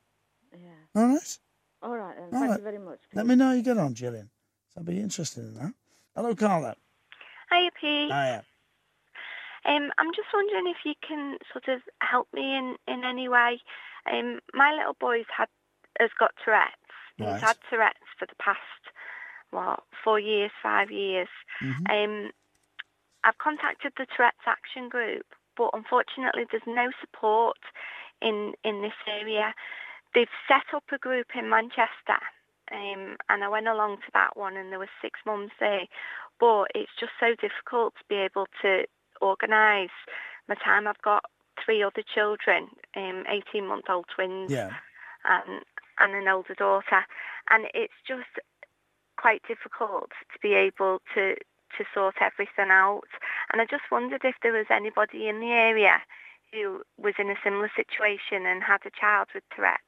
Yeah. 0.53 0.69
All 0.97 1.07
right. 1.09 1.39
All 1.83 1.97
right 1.97 2.17
then. 2.17 2.25
All 2.25 2.31
Thank 2.31 2.51
right. 2.51 2.59
you 2.59 2.65
very 2.65 2.79
much. 2.79 3.01
Let 3.15 3.27
me 3.27 3.35
know 3.35 3.47
how 3.47 3.53
you 3.53 3.63
get 3.63 3.79
on, 3.79 3.95
Gillian. 3.95 4.31
So 4.75 4.81
I'll 4.81 4.85
be 4.85 5.01
interested 5.01 5.45
in 5.45 5.55
that. 5.55 5.73
Hello, 6.17 6.35
Carla. 6.35 6.77
Hiya, 7.51 7.71
Pete. 7.81 8.09
Hiya. 8.11 8.45
Um, 9.65 9.91
I'm 9.99 10.11
just 10.17 10.29
wondering 10.35 10.67
if 10.67 10.79
you 10.85 10.95
can 11.07 11.39
sort 11.53 11.69
of 11.69 11.83
help 12.01 12.27
me 12.33 12.57
in, 12.57 12.77
in 12.89 13.05
any 13.05 13.29
way. 13.29 13.61
Um, 14.11 14.41
my 14.55 14.73
little 14.77 14.97
boy's 14.99 15.27
had 15.37 15.49
has 16.01 16.11
got 16.19 16.33
Tourette's. 16.45 16.73
Right. 17.19 17.35
He's 17.35 17.43
had 17.43 17.57
Tourette's 17.69 18.11
for 18.19 18.27
the 18.27 18.37
past 18.37 18.61
what 19.51 19.81
four 20.03 20.19
years, 20.19 20.51
five 20.63 20.91
years. 20.91 21.29
Mm-hmm. 21.63 21.87
Um, 21.93 22.31
I've 23.25 23.39
contacted 23.39 23.93
the 23.97 24.07
Tourette's 24.17 24.47
Action 24.47 24.89
Group, 24.89 25.27
but 25.57 25.71
unfortunately, 25.75 26.45
there's 26.51 26.63
no 26.67 26.91
support 27.01 27.59
in 28.21 28.55
in 28.65 28.83
this 28.83 28.97
area. 29.07 29.55
They've 30.15 30.29
set 30.49 30.75
up 30.75 30.85
a 30.93 30.99
group 30.99 31.29
in 31.35 31.49
Manchester, 31.49 32.21
um, 32.73 33.17
and 33.29 33.45
I 33.45 33.49
went 33.49 33.69
along 33.69 33.99
to 33.99 34.11
that 34.15 34.37
one, 34.37 34.57
and 34.57 34.71
there 34.71 34.79
were 34.79 34.91
six 35.01 35.21
mums 35.25 35.51
there. 35.61 35.87
But 36.41 36.69
it's 36.75 36.93
just 36.99 37.13
so 37.21 37.35
difficult 37.41 37.95
to 37.99 38.05
be 38.09 38.17
able 38.17 38.47
to 38.63 38.85
organise 39.21 39.95
my 40.49 40.57
time. 40.57 40.87
I've 40.89 41.01
got 41.03 41.25
three 41.65 41.83
other 41.83 42.03
children, 42.15 42.69
um, 42.97 43.25
18-month-old 43.31 44.07
twins, 44.15 44.51
Yeah. 44.51 44.71
and 45.25 45.63
and 45.99 46.15
an 46.15 46.29
older 46.29 46.55
daughter, 46.55 47.05
and 47.51 47.67
it's 47.75 48.01
just 48.07 48.41
quite 49.17 49.43
difficult 49.47 50.11
to 50.33 50.39
be 50.41 50.55
able 50.55 51.01
to 51.15 51.35
to 51.79 51.85
sort 51.95 52.17
everything 52.21 52.71
out. 52.71 53.09
And 53.51 53.63
I 53.63 53.65
just 53.65 53.91
wondered 53.91 54.23
if 54.25 54.37
there 54.43 54.53
was 54.53 54.67
anybody 54.71 55.29
in 55.29 55.41
the 55.41 55.53
area 55.53 56.03
who 56.53 56.83
was 56.99 57.15
in 57.19 57.31
a 57.31 57.41
similar 57.43 57.71
situation 57.75 58.45
and 58.45 58.63
had 58.63 58.85
a 58.85 58.91
child 58.91 59.29
with 59.35 59.45
Tourette's. 59.55 59.81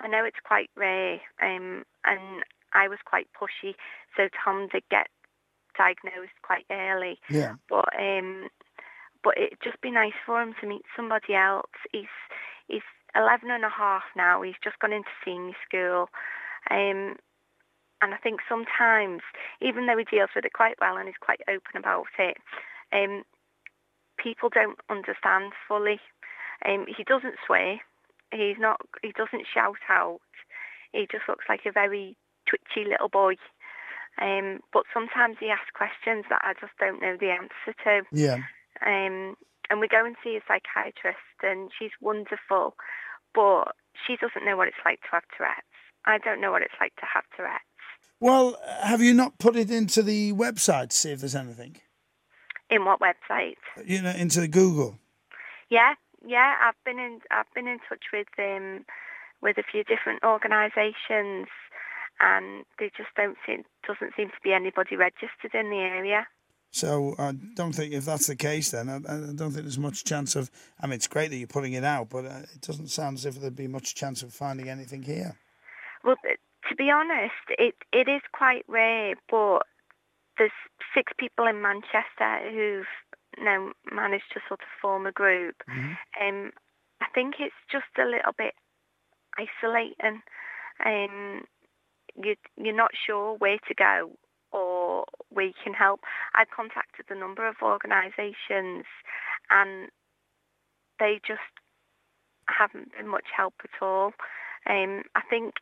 I 0.00 0.08
know 0.08 0.24
it's 0.24 0.44
quite 0.44 0.70
rare, 0.76 1.20
um, 1.40 1.84
and 2.04 2.44
I 2.74 2.88
was 2.88 2.98
quite 3.04 3.28
pushy, 3.32 3.74
so 4.16 4.28
Tom 4.44 4.68
did 4.70 4.82
get 4.90 5.06
diagnosed 5.78 6.36
quite 6.42 6.66
early. 6.70 7.18
Yeah. 7.30 7.54
But 7.68 7.88
um, 7.98 8.48
but 9.22 9.38
it'd 9.38 9.62
just 9.62 9.80
be 9.80 9.90
nice 9.90 10.18
for 10.26 10.42
him 10.42 10.54
to 10.60 10.66
meet 10.66 10.84
somebody 10.94 11.34
else. 11.34 11.70
He's 11.90 12.12
he's 12.68 12.82
11 13.14 13.50
and 13.50 13.64
a 13.64 13.70
half 13.70 14.04
now. 14.16 14.42
He's 14.42 14.60
just 14.62 14.78
gone 14.78 14.92
into 14.92 15.10
senior 15.24 15.54
school. 15.66 16.08
Um, 16.70 17.16
and 18.02 18.12
I 18.12 18.16
think 18.22 18.40
sometimes, 18.48 19.22
even 19.62 19.86
though 19.86 19.96
he 19.96 20.04
deals 20.04 20.30
with 20.34 20.44
it 20.44 20.52
quite 20.52 20.76
well 20.80 20.96
and 20.96 21.08
is 21.08 21.14
quite 21.20 21.40
open 21.48 21.76
about 21.76 22.06
it, 22.18 22.36
um, 22.92 23.22
people 24.18 24.48
don't 24.48 24.78
understand 24.90 25.52
fully. 25.66 26.00
Um, 26.66 26.86
he 26.86 27.04
doesn't 27.04 27.36
swear. 27.46 27.80
He's 28.32 28.58
not. 28.58 28.80
He 29.02 29.12
doesn't 29.12 29.46
shout 29.52 29.78
out. 29.88 30.20
He 30.92 31.06
just 31.10 31.28
looks 31.28 31.46
like 31.48 31.66
a 31.66 31.72
very 31.72 32.16
twitchy 32.46 32.88
little 32.88 33.08
boy. 33.08 33.34
Um, 34.20 34.60
but 34.72 34.84
sometimes 34.92 35.36
he 35.40 35.50
asks 35.50 35.70
questions 35.74 36.24
that 36.30 36.42
I 36.44 36.54
just 36.60 36.72
don't 36.78 37.02
know 37.02 37.16
the 37.18 37.30
answer 37.30 37.74
to. 37.84 38.02
Yeah. 38.12 38.38
Um, 38.84 39.36
and 39.70 39.80
we 39.80 39.88
go 39.88 40.04
and 40.04 40.16
see 40.22 40.36
a 40.36 40.40
psychiatrist, 40.46 41.18
and 41.42 41.70
she's 41.76 41.92
wonderful, 42.00 42.76
but 43.34 43.74
she 44.06 44.16
doesn't 44.16 44.44
know 44.44 44.56
what 44.56 44.68
it's 44.68 44.76
like 44.84 45.00
to 45.02 45.08
have 45.12 45.22
Tourette's. 45.36 45.62
I 46.04 46.18
don't 46.18 46.40
know 46.40 46.52
what 46.52 46.62
it's 46.62 46.74
like 46.80 46.94
to 46.96 47.06
have 47.12 47.24
Tourette's. 47.36 47.64
Well, 48.20 48.56
have 48.82 49.02
you 49.02 49.14
not 49.14 49.38
put 49.38 49.56
it 49.56 49.70
into 49.70 50.02
the 50.02 50.32
website 50.32 50.90
to 50.90 50.96
see 50.96 51.10
if 51.10 51.20
there's 51.20 51.34
anything? 51.34 51.76
In 52.70 52.84
what 52.84 53.00
website? 53.00 53.56
You 53.84 54.02
know, 54.02 54.10
into 54.10 54.46
Google. 54.48 54.98
Yeah, 55.68 55.94
yeah. 56.26 56.54
I've 56.62 56.82
been 56.84 56.98
in. 56.98 57.20
I've 57.30 57.52
been 57.54 57.68
in 57.68 57.78
touch 57.88 58.04
with 58.12 58.28
um, 58.38 58.84
with 59.42 59.58
a 59.58 59.62
few 59.62 59.84
different 59.84 60.24
organisations, 60.24 61.48
and 62.20 62.64
there 62.78 62.90
just 62.96 63.10
don't 63.16 63.36
seem 63.46 63.64
doesn't 63.86 64.14
seem 64.16 64.28
to 64.28 64.40
be 64.42 64.52
anybody 64.52 64.96
registered 64.96 65.52
in 65.52 65.70
the 65.70 65.76
area. 65.76 66.26
So 66.74 67.14
I 67.20 67.30
don't 67.54 67.72
think 67.72 67.94
if 67.94 68.04
that's 68.04 68.26
the 68.26 68.34
case, 68.34 68.72
then 68.72 68.88
I, 68.88 68.96
I 68.96 69.32
don't 69.32 69.52
think 69.52 69.62
there's 69.62 69.78
much 69.78 70.02
chance 70.02 70.34
of. 70.34 70.50
I 70.80 70.88
mean, 70.88 70.94
it's 70.94 71.06
great 71.06 71.30
that 71.30 71.36
you're 71.36 71.46
putting 71.46 71.74
it 71.74 71.84
out, 71.84 72.08
but 72.10 72.24
uh, 72.24 72.40
it 72.52 72.62
doesn't 72.62 72.88
sound 72.88 73.18
as 73.18 73.24
if 73.24 73.40
there'd 73.40 73.54
be 73.54 73.68
much 73.68 73.94
chance 73.94 74.24
of 74.24 74.32
finding 74.32 74.68
anything 74.68 75.04
here. 75.04 75.36
Well, 76.02 76.16
to 76.24 76.74
be 76.74 76.90
honest, 76.90 77.46
it 77.50 77.76
it 77.92 78.08
is 78.08 78.22
quite 78.32 78.64
rare, 78.66 79.14
but 79.30 79.60
there's 80.36 80.50
six 80.92 81.12
people 81.16 81.46
in 81.46 81.62
Manchester 81.62 82.50
who've 82.50 82.86
now 83.38 83.70
managed 83.92 84.32
to 84.32 84.40
sort 84.48 84.58
of 84.58 84.66
form 84.82 85.06
a 85.06 85.12
group. 85.12 85.54
Um, 86.20 86.50
I 87.00 87.06
think 87.14 87.36
it's 87.38 87.54
just 87.70 87.84
a 87.98 88.04
little 88.04 88.32
bit 88.36 88.54
isolating. 89.38 90.22
Um, 90.84 91.44
you 92.16 92.34
you're 92.56 92.74
not 92.74 92.90
sure 93.06 93.36
where 93.38 93.58
to 93.68 93.74
go 93.74 94.10
or 94.54 95.04
we 95.34 95.52
can 95.62 95.74
help. 95.74 96.00
I've 96.34 96.50
contacted 96.54 97.06
a 97.10 97.18
number 97.18 97.46
of 97.46 97.56
organisations, 97.60 98.86
and 99.50 99.90
they 101.00 101.20
just 101.26 101.40
haven't 102.48 102.92
been 102.96 103.08
much 103.08 103.26
help 103.36 103.54
at 103.64 103.82
all. 103.82 104.12
Um, 104.70 105.02
I 105.14 105.22
think 105.28 105.54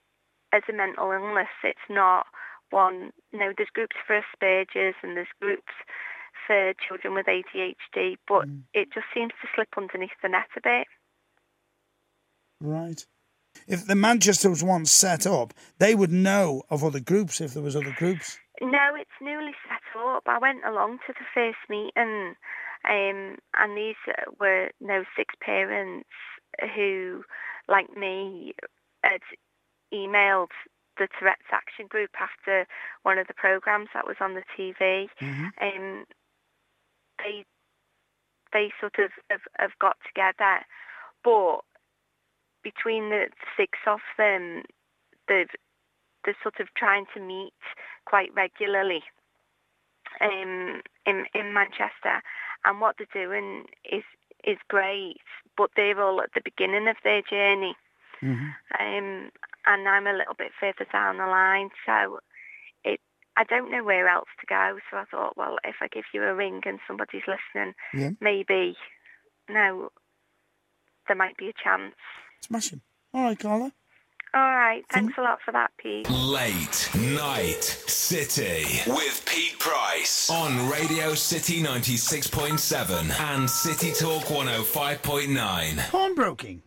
as 0.52 0.62
a 0.68 0.72
mental 0.72 1.10
illness, 1.10 1.48
it's 1.64 1.88
not 1.88 2.26
one. 2.70 3.12
You 3.32 3.38
know, 3.38 3.52
there's 3.56 3.70
groups 3.72 3.96
for 4.06 4.20
Asperger's 4.20 4.94
and 5.02 5.16
there's 5.16 5.26
groups 5.40 5.72
for 6.46 6.74
children 6.86 7.14
with 7.14 7.26
ADHD, 7.26 8.16
but 8.28 8.46
it 8.74 8.88
just 8.92 9.06
seems 9.14 9.32
to 9.40 9.48
slip 9.54 9.68
underneath 9.76 10.10
the 10.22 10.28
net 10.28 10.48
a 10.56 10.60
bit. 10.60 10.86
Right. 12.60 13.04
If 13.66 13.86
the 13.86 13.94
Manchester 13.94 14.50
was 14.50 14.64
once 14.64 14.90
set 14.90 15.26
up, 15.26 15.54
they 15.78 15.94
would 15.94 16.12
know 16.12 16.62
of 16.70 16.82
other 16.82 17.00
groups 17.00 17.40
if 17.40 17.54
there 17.54 17.62
was 17.62 17.76
other 17.76 17.94
groups. 17.98 18.38
No, 18.62 18.94
it's 18.94 19.10
newly 19.20 19.54
set 19.68 20.00
up. 20.00 20.22
I 20.26 20.38
went 20.38 20.64
along 20.64 20.98
to 21.06 21.12
the 21.12 21.26
first 21.34 21.58
meeting, 21.68 22.36
um, 22.88 23.36
and 23.58 23.76
these 23.76 23.96
were 24.38 24.70
you 24.80 24.86
know, 24.86 25.04
six 25.16 25.34
parents 25.40 26.08
who, 26.74 27.24
like 27.68 27.96
me, 27.96 28.54
had 29.02 29.20
emailed 29.92 30.50
the 30.96 31.08
Tourette's 31.18 31.50
Action 31.50 31.88
Group 31.88 32.10
after 32.20 32.66
one 33.02 33.18
of 33.18 33.26
the 33.26 33.34
programs 33.34 33.88
that 33.94 34.06
was 34.06 34.16
on 34.20 34.34
the 34.34 34.44
TV. 34.56 35.08
Um, 35.60 36.04
they 37.18 37.44
they 38.52 38.70
sort 38.78 38.98
of 38.98 39.10
have, 39.28 39.40
have 39.58 39.78
got 39.80 39.96
together, 40.06 40.60
but 41.24 41.60
between 42.62 43.10
the 43.10 43.26
six 43.56 43.78
of 43.88 44.00
them, 44.18 44.62
they've 45.26 45.48
they're 46.24 46.36
sort 46.42 46.60
of 46.60 46.68
trying 46.74 47.06
to 47.14 47.20
meet 47.20 47.52
quite 48.04 48.32
regularly 48.34 49.02
um, 50.20 50.82
in 51.06 51.24
in 51.34 51.52
Manchester, 51.54 52.22
and 52.64 52.80
what 52.80 52.96
they're 52.98 53.24
doing 53.26 53.66
is 53.90 54.04
is 54.44 54.58
great, 54.68 55.16
but 55.56 55.70
they're 55.76 56.00
all 56.02 56.20
at 56.20 56.30
the 56.34 56.40
beginning 56.44 56.88
of 56.88 56.96
their 57.04 57.22
journey, 57.22 57.74
um, 58.22 59.30
and 59.66 59.88
I'm 59.88 60.06
a 60.06 60.12
little 60.12 60.34
bit 60.36 60.52
further 60.58 60.86
down 60.92 61.18
the 61.18 61.26
line, 61.26 61.70
so 61.86 62.18
it 62.84 63.00
I 63.36 63.44
don't 63.44 63.70
know 63.70 63.82
where 63.84 64.08
else 64.08 64.28
to 64.40 64.46
go. 64.46 64.78
So 64.90 64.96
I 64.98 65.04
thought, 65.04 65.36
well, 65.36 65.58
if 65.64 65.76
I 65.80 65.88
give 65.88 66.04
you 66.12 66.22
a 66.24 66.34
ring 66.34 66.60
and 66.66 66.78
somebody's 66.86 67.22
listening, 67.26 67.74
Yeah. 67.94 68.10
maybe 68.20 68.76
no, 69.48 69.90
there 71.08 71.16
might 71.16 71.36
be 71.36 71.48
a 71.48 71.52
chance. 71.52 71.94
Smashing. 72.42 72.80
All 73.14 73.24
right, 73.24 73.38
Carla. 73.38 73.72
All 74.34 74.40
right, 74.40 74.82
thanks 74.90 75.12
a 75.18 75.20
lot 75.20 75.40
for 75.44 75.52
that, 75.52 75.72
Pete. 75.76 76.08
Late 76.08 76.88
Night 76.94 77.62
City 77.62 78.80
with 78.90 79.22
Pete 79.26 79.58
Price 79.58 80.30
on 80.30 80.70
Radio 80.70 81.14
City 81.14 81.62
96.7 81.62 83.20
and 83.20 83.50
City 83.50 83.92
Talk 83.92 84.22
105.9. 84.24 85.90
Pawnbroking. 85.90 86.62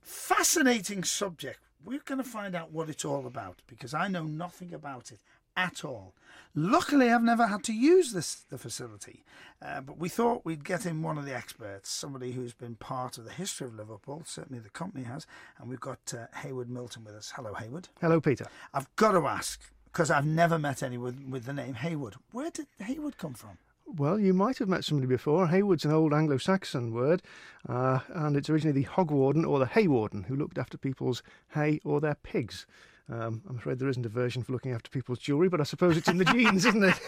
Fascinating 0.00 1.04
subject. 1.04 1.60
We're 1.84 2.00
going 2.02 2.22
to 2.22 2.28
find 2.28 2.54
out 2.54 2.72
what 2.72 2.88
it's 2.88 3.04
all 3.04 3.26
about 3.26 3.60
because 3.66 3.92
I 3.92 4.08
know 4.08 4.24
nothing 4.24 4.72
about 4.72 5.12
it 5.12 5.20
at 5.56 5.84
all. 5.84 6.14
Luckily, 6.54 7.10
I've 7.10 7.22
never 7.22 7.46
had 7.46 7.62
to 7.64 7.72
use 7.72 8.12
this 8.12 8.44
the 8.50 8.58
facility, 8.58 9.24
uh, 9.62 9.80
but 9.80 9.98
we 9.98 10.10
thought 10.10 10.44
we'd 10.44 10.64
get 10.64 10.84
in 10.84 11.02
one 11.02 11.16
of 11.16 11.24
the 11.24 11.34
experts, 11.34 11.90
somebody 11.90 12.32
who's 12.32 12.52
been 12.52 12.74
part 12.74 13.16
of 13.16 13.24
the 13.24 13.32
history 13.32 13.66
of 13.66 13.74
Liverpool. 13.74 14.22
Certainly, 14.26 14.60
the 14.60 14.68
company 14.68 15.04
has, 15.04 15.26
and 15.58 15.70
we've 15.70 15.80
got 15.80 16.12
uh, 16.14 16.26
Hayward 16.40 16.68
Milton 16.68 17.04
with 17.04 17.14
us. 17.14 17.32
Hello, 17.36 17.54
Hayward. 17.54 17.88
Hello, 18.02 18.20
Peter. 18.20 18.46
I've 18.74 18.94
got 18.96 19.12
to 19.12 19.26
ask 19.26 19.60
because 19.86 20.10
I've 20.10 20.26
never 20.26 20.58
met 20.58 20.82
anyone 20.82 21.30
with 21.30 21.44
the 21.44 21.54
name 21.54 21.74
Hayward. 21.74 22.16
Where 22.32 22.50
did 22.50 22.66
Hayward 22.80 23.16
come 23.16 23.34
from? 23.34 23.56
Well, 23.86 24.18
you 24.18 24.32
might 24.32 24.58
have 24.58 24.68
met 24.68 24.84
somebody 24.84 25.06
before. 25.06 25.48
Hayward's 25.48 25.84
an 25.84 25.90
old 25.90 26.14
Anglo 26.14 26.38
Saxon 26.38 26.92
word, 26.92 27.22
uh, 27.68 28.00
and 28.08 28.36
it's 28.36 28.48
originally 28.48 28.80
the 28.80 28.88
hog 28.88 29.10
warden 29.10 29.44
or 29.44 29.58
the 29.58 29.66
hay 29.66 29.86
warden 29.86 30.24
who 30.24 30.36
looked 30.36 30.56
after 30.56 30.78
people's 30.78 31.22
hay 31.50 31.80
or 31.84 32.00
their 32.00 32.14
pigs. 32.14 32.66
Um, 33.12 33.42
I'm 33.48 33.56
afraid 33.56 33.78
there 33.78 33.88
isn't 33.88 34.06
a 34.06 34.08
version 34.08 34.42
for 34.42 34.52
looking 34.52 34.72
after 34.72 34.88
people's 34.90 35.18
jewellery, 35.18 35.48
but 35.50 35.60
I 35.60 35.64
suppose 35.64 35.96
it's 35.98 36.08
in 36.08 36.16
the 36.16 36.24
genes, 36.24 36.64
isn't 36.64 36.82
it? 36.82 36.98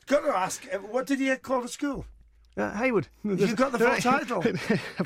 Got 0.06 0.20
to 0.20 0.34
ask, 0.34 0.66
uh, 0.72 0.78
what 0.78 1.06
did 1.06 1.20
you 1.20 1.36
call 1.36 1.62
at 1.62 1.70
school? 1.70 2.06
Uh, 2.56 2.72
Haywood. 2.72 3.08
You've 3.24 3.56
got 3.56 3.72
the 3.72 3.78
full 3.78 3.96
title. 3.98 4.42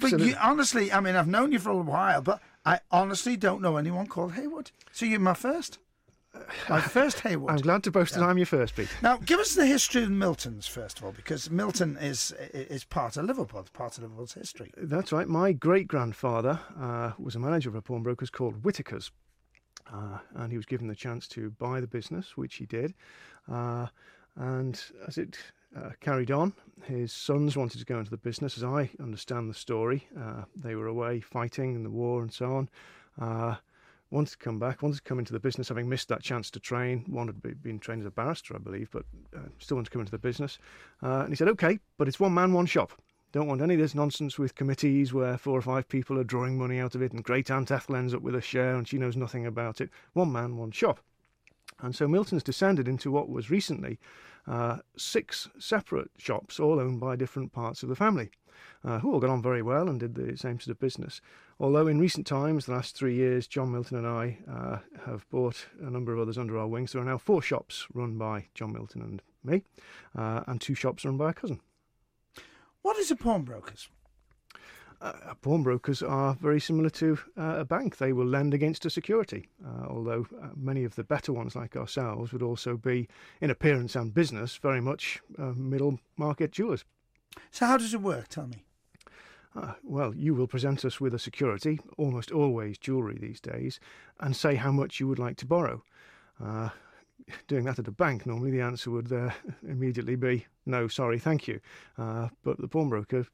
but 0.00 0.20
you, 0.20 0.34
honestly, 0.40 0.92
I 0.92 1.00
mean, 1.00 1.14
I've 1.14 1.28
known 1.28 1.52
you 1.52 1.60
for 1.60 1.70
a 1.70 1.76
while, 1.76 2.20
but 2.20 2.40
I 2.64 2.80
honestly 2.90 3.36
don't 3.36 3.62
know 3.62 3.76
anyone 3.76 4.08
called 4.08 4.32
Haywood. 4.32 4.72
So 4.92 5.06
you're 5.06 5.20
my 5.20 5.34
first. 5.34 5.78
My 6.68 6.82
first 6.82 7.20
Haywood. 7.20 7.50
I'm 7.50 7.56
glad 7.58 7.82
to 7.84 7.90
boast 7.90 8.14
that 8.14 8.22
I'm 8.22 8.36
your 8.36 8.46
first, 8.46 8.76
Pete. 8.76 8.88
Now, 9.00 9.16
give 9.16 9.40
us 9.40 9.54
the 9.54 9.64
history 9.64 10.02
of 10.02 10.10
Milton's 10.10 10.66
first 10.66 10.98
of 10.98 11.04
all, 11.04 11.12
because 11.12 11.50
Milton 11.50 11.96
is 11.96 12.30
is 12.52 12.84
part 12.84 13.16
of 13.16 13.24
Liverpool, 13.24 13.60
it's 13.60 13.70
part 13.70 13.96
of 13.96 14.02
Liverpool's 14.02 14.34
history. 14.34 14.70
That's 14.76 15.12
right. 15.12 15.26
My 15.26 15.52
great 15.52 15.88
grandfather 15.88 16.60
uh, 16.78 17.12
was 17.18 17.36
a 17.36 17.38
manager 17.38 17.70
of 17.70 17.74
a 17.74 17.80
pawnbrokers 17.80 18.28
called 18.28 18.62
Whitaker's. 18.62 19.10
Uh, 19.92 20.18
and 20.34 20.50
he 20.50 20.56
was 20.56 20.66
given 20.66 20.88
the 20.88 20.94
chance 20.94 21.28
to 21.28 21.50
buy 21.50 21.80
the 21.80 21.86
business, 21.86 22.36
which 22.36 22.56
he 22.56 22.66
did. 22.66 22.94
Uh, 23.50 23.86
and 24.36 24.82
as 25.06 25.18
it 25.18 25.38
uh, 25.76 25.90
carried 26.00 26.30
on, 26.30 26.52
his 26.84 27.12
sons 27.12 27.56
wanted 27.56 27.78
to 27.78 27.84
go 27.84 27.98
into 27.98 28.10
the 28.10 28.16
business. 28.16 28.56
As 28.56 28.64
I 28.64 28.90
understand 29.00 29.48
the 29.48 29.54
story, 29.54 30.06
uh, 30.20 30.42
they 30.54 30.74
were 30.74 30.86
away 30.88 31.20
fighting 31.20 31.74
in 31.74 31.82
the 31.82 31.90
war 31.90 32.22
and 32.22 32.32
so 32.32 32.54
on. 32.54 32.68
Uh, 33.20 33.56
wanted 34.10 34.30
to 34.32 34.38
come 34.38 34.58
back, 34.58 34.82
wanted 34.82 34.96
to 34.96 35.02
come 35.02 35.18
into 35.18 35.32
the 35.32 35.40
business, 35.40 35.68
having 35.68 35.88
missed 35.88 36.08
that 36.08 36.22
chance 36.22 36.50
to 36.50 36.60
train. 36.60 37.04
Wanted 37.08 37.42
to 37.42 37.48
be 37.48 37.54
been 37.54 37.78
trained 37.78 38.02
as 38.02 38.06
a 38.06 38.10
barrister, 38.10 38.54
I 38.54 38.58
believe, 38.58 38.90
but 38.90 39.04
uh, 39.34 39.40
still 39.58 39.76
wanted 39.76 39.86
to 39.86 39.90
come 39.90 40.00
into 40.00 40.12
the 40.12 40.18
business. 40.18 40.58
And 41.00 41.28
he 41.28 41.36
said, 41.36 41.48
"Okay, 41.48 41.78
but 41.98 42.08
it's 42.08 42.20
one 42.20 42.34
man, 42.34 42.52
one 42.52 42.66
shop. 42.66 42.92
Don't 43.36 43.48
want 43.48 43.60
any 43.60 43.74
of 43.74 43.80
this 43.80 43.94
nonsense 43.94 44.38
with 44.38 44.54
committees 44.54 45.12
where 45.12 45.36
four 45.36 45.58
or 45.58 45.60
five 45.60 45.90
people 45.90 46.18
are 46.18 46.24
drawing 46.24 46.56
money 46.56 46.80
out 46.80 46.94
of 46.94 47.02
it, 47.02 47.12
and 47.12 47.22
Great 47.22 47.50
Aunt 47.50 47.70
Ethel 47.70 47.94
ends 47.94 48.14
up 48.14 48.22
with 48.22 48.34
a 48.34 48.40
share 48.40 48.74
and 48.74 48.88
she 48.88 48.96
knows 48.96 49.14
nothing 49.14 49.44
about 49.44 49.82
it. 49.82 49.90
One 50.14 50.32
man, 50.32 50.56
one 50.56 50.70
shop." 50.70 51.00
And 51.78 51.94
so 51.94 52.08
Milton's 52.08 52.42
descended 52.42 52.88
into 52.88 53.10
what 53.10 53.28
was 53.28 53.50
recently 53.50 53.98
uh, 54.46 54.78
six 54.96 55.50
separate 55.58 56.10
shops, 56.16 56.58
all 56.58 56.80
owned 56.80 56.98
by 56.98 57.14
different 57.14 57.52
parts 57.52 57.82
of 57.82 57.90
the 57.90 57.94
family, 57.94 58.30
uh, 58.82 59.00
who 59.00 59.12
all 59.12 59.20
got 59.20 59.28
on 59.28 59.42
very 59.42 59.60
well 59.60 59.86
and 59.90 60.00
did 60.00 60.14
the 60.14 60.34
same 60.38 60.58
sort 60.58 60.70
of 60.70 60.80
business. 60.80 61.20
Although 61.60 61.88
in 61.88 62.00
recent 62.00 62.26
times, 62.26 62.64
the 62.64 62.72
last 62.72 62.96
three 62.96 63.16
years, 63.16 63.46
John 63.46 63.70
Milton 63.70 63.98
and 63.98 64.06
I 64.06 64.38
uh, 64.50 64.78
have 65.04 65.28
bought 65.28 65.66
a 65.82 65.90
number 65.90 66.14
of 66.14 66.20
others 66.20 66.38
under 66.38 66.56
our 66.56 66.68
wings. 66.68 66.92
There 66.92 67.02
are 67.02 67.04
now 67.04 67.18
four 67.18 67.42
shops 67.42 67.86
run 67.92 68.16
by 68.16 68.46
John 68.54 68.72
Milton 68.72 69.02
and 69.02 69.20
me, 69.44 69.62
uh, 70.16 70.44
and 70.46 70.58
two 70.58 70.74
shops 70.74 71.04
run 71.04 71.18
by 71.18 71.32
a 71.32 71.34
cousin. 71.34 71.60
What 72.86 72.98
is 72.98 73.10
a 73.10 73.16
pawnbrokers? 73.16 73.88
Uh, 75.00 75.34
pawnbrokers 75.42 76.04
are 76.04 76.34
very 76.34 76.60
similar 76.60 76.88
to 76.90 77.18
uh, 77.36 77.56
a 77.58 77.64
bank. 77.64 77.96
They 77.96 78.12
will 78.12 78.26
lend 78.26 78.54
against 78.54 78.86
a 78.86 78.90
security, 78.90 79.48
uh, 79.66 79.86
although 79.88 80.28
uh, 80.40 80.50
many 80.54 80.84
of 80.84 80.94
the 80.94 81.02
better 81.02 81.32
ones, 81.32 81.56
like 81.56 81.74
ourselves, 81.74 82.32
would 82.32 82.44
also 82.44 82.76
be, 82.76 83.08
in 83.40 83.50
appearance 83.50 83.96
and 83.96 84.14
business, 84.14 84.54
very 84.58 84.80
much 84.80 85.20
uh, 85.36 85.52
middle 85.56 85.98
market 86.16 86.52
jewelers. 86.52 86.84
So 87.50 87.66
how 87.66 87.76
does 87.76 87.92
it 87.92 88.02
work? 88.02 88.28
Tell 88.28 88.46
me. 88.46 88.62
Uh, 89.56 89.72
well, 89.82 90.14
you 90.14 90.36
will 90.36 90.46
present 90.46 90.84
us 90.84 91.00
with 91.00 91.12
a 91.12 91.18
security, 91.18 91.80
almost 91.98 92.30
always 92.30 92.78
jewellery 92.78 93.18
these 93.20 93.40
days, 93.40 93.80
and 94.20 94.36
say 94.36 94.54
how 94.54 94.70
much 94.70 95.00
you 95.00 95.08
would 95.08 95.18
like 95.18 95.38
to 95.38 95.46
borrow. 95.46 95.82
Uh, 96.40 96.68
doing 97.48 97.64
that 97.64 97.80
at 97.80 97.88
a 97.88 97.90
bank, 97.90 98.26
normally 98.26 98.52
the 98.52 98.60
answer 98.60 98.92
would 98.92 99.12
uh, 99.12 99.30
immediately 99.68 100.14
be 100.14 100.46
no, 100.66 100.88
sorry, 100.88 101.18
thank 101.18 101.48
you. 101.48 101.60
Uh, 101.96 102.28
but 102.44 102.60
the 102.60 102.68
pawnbroker 102.68 103.26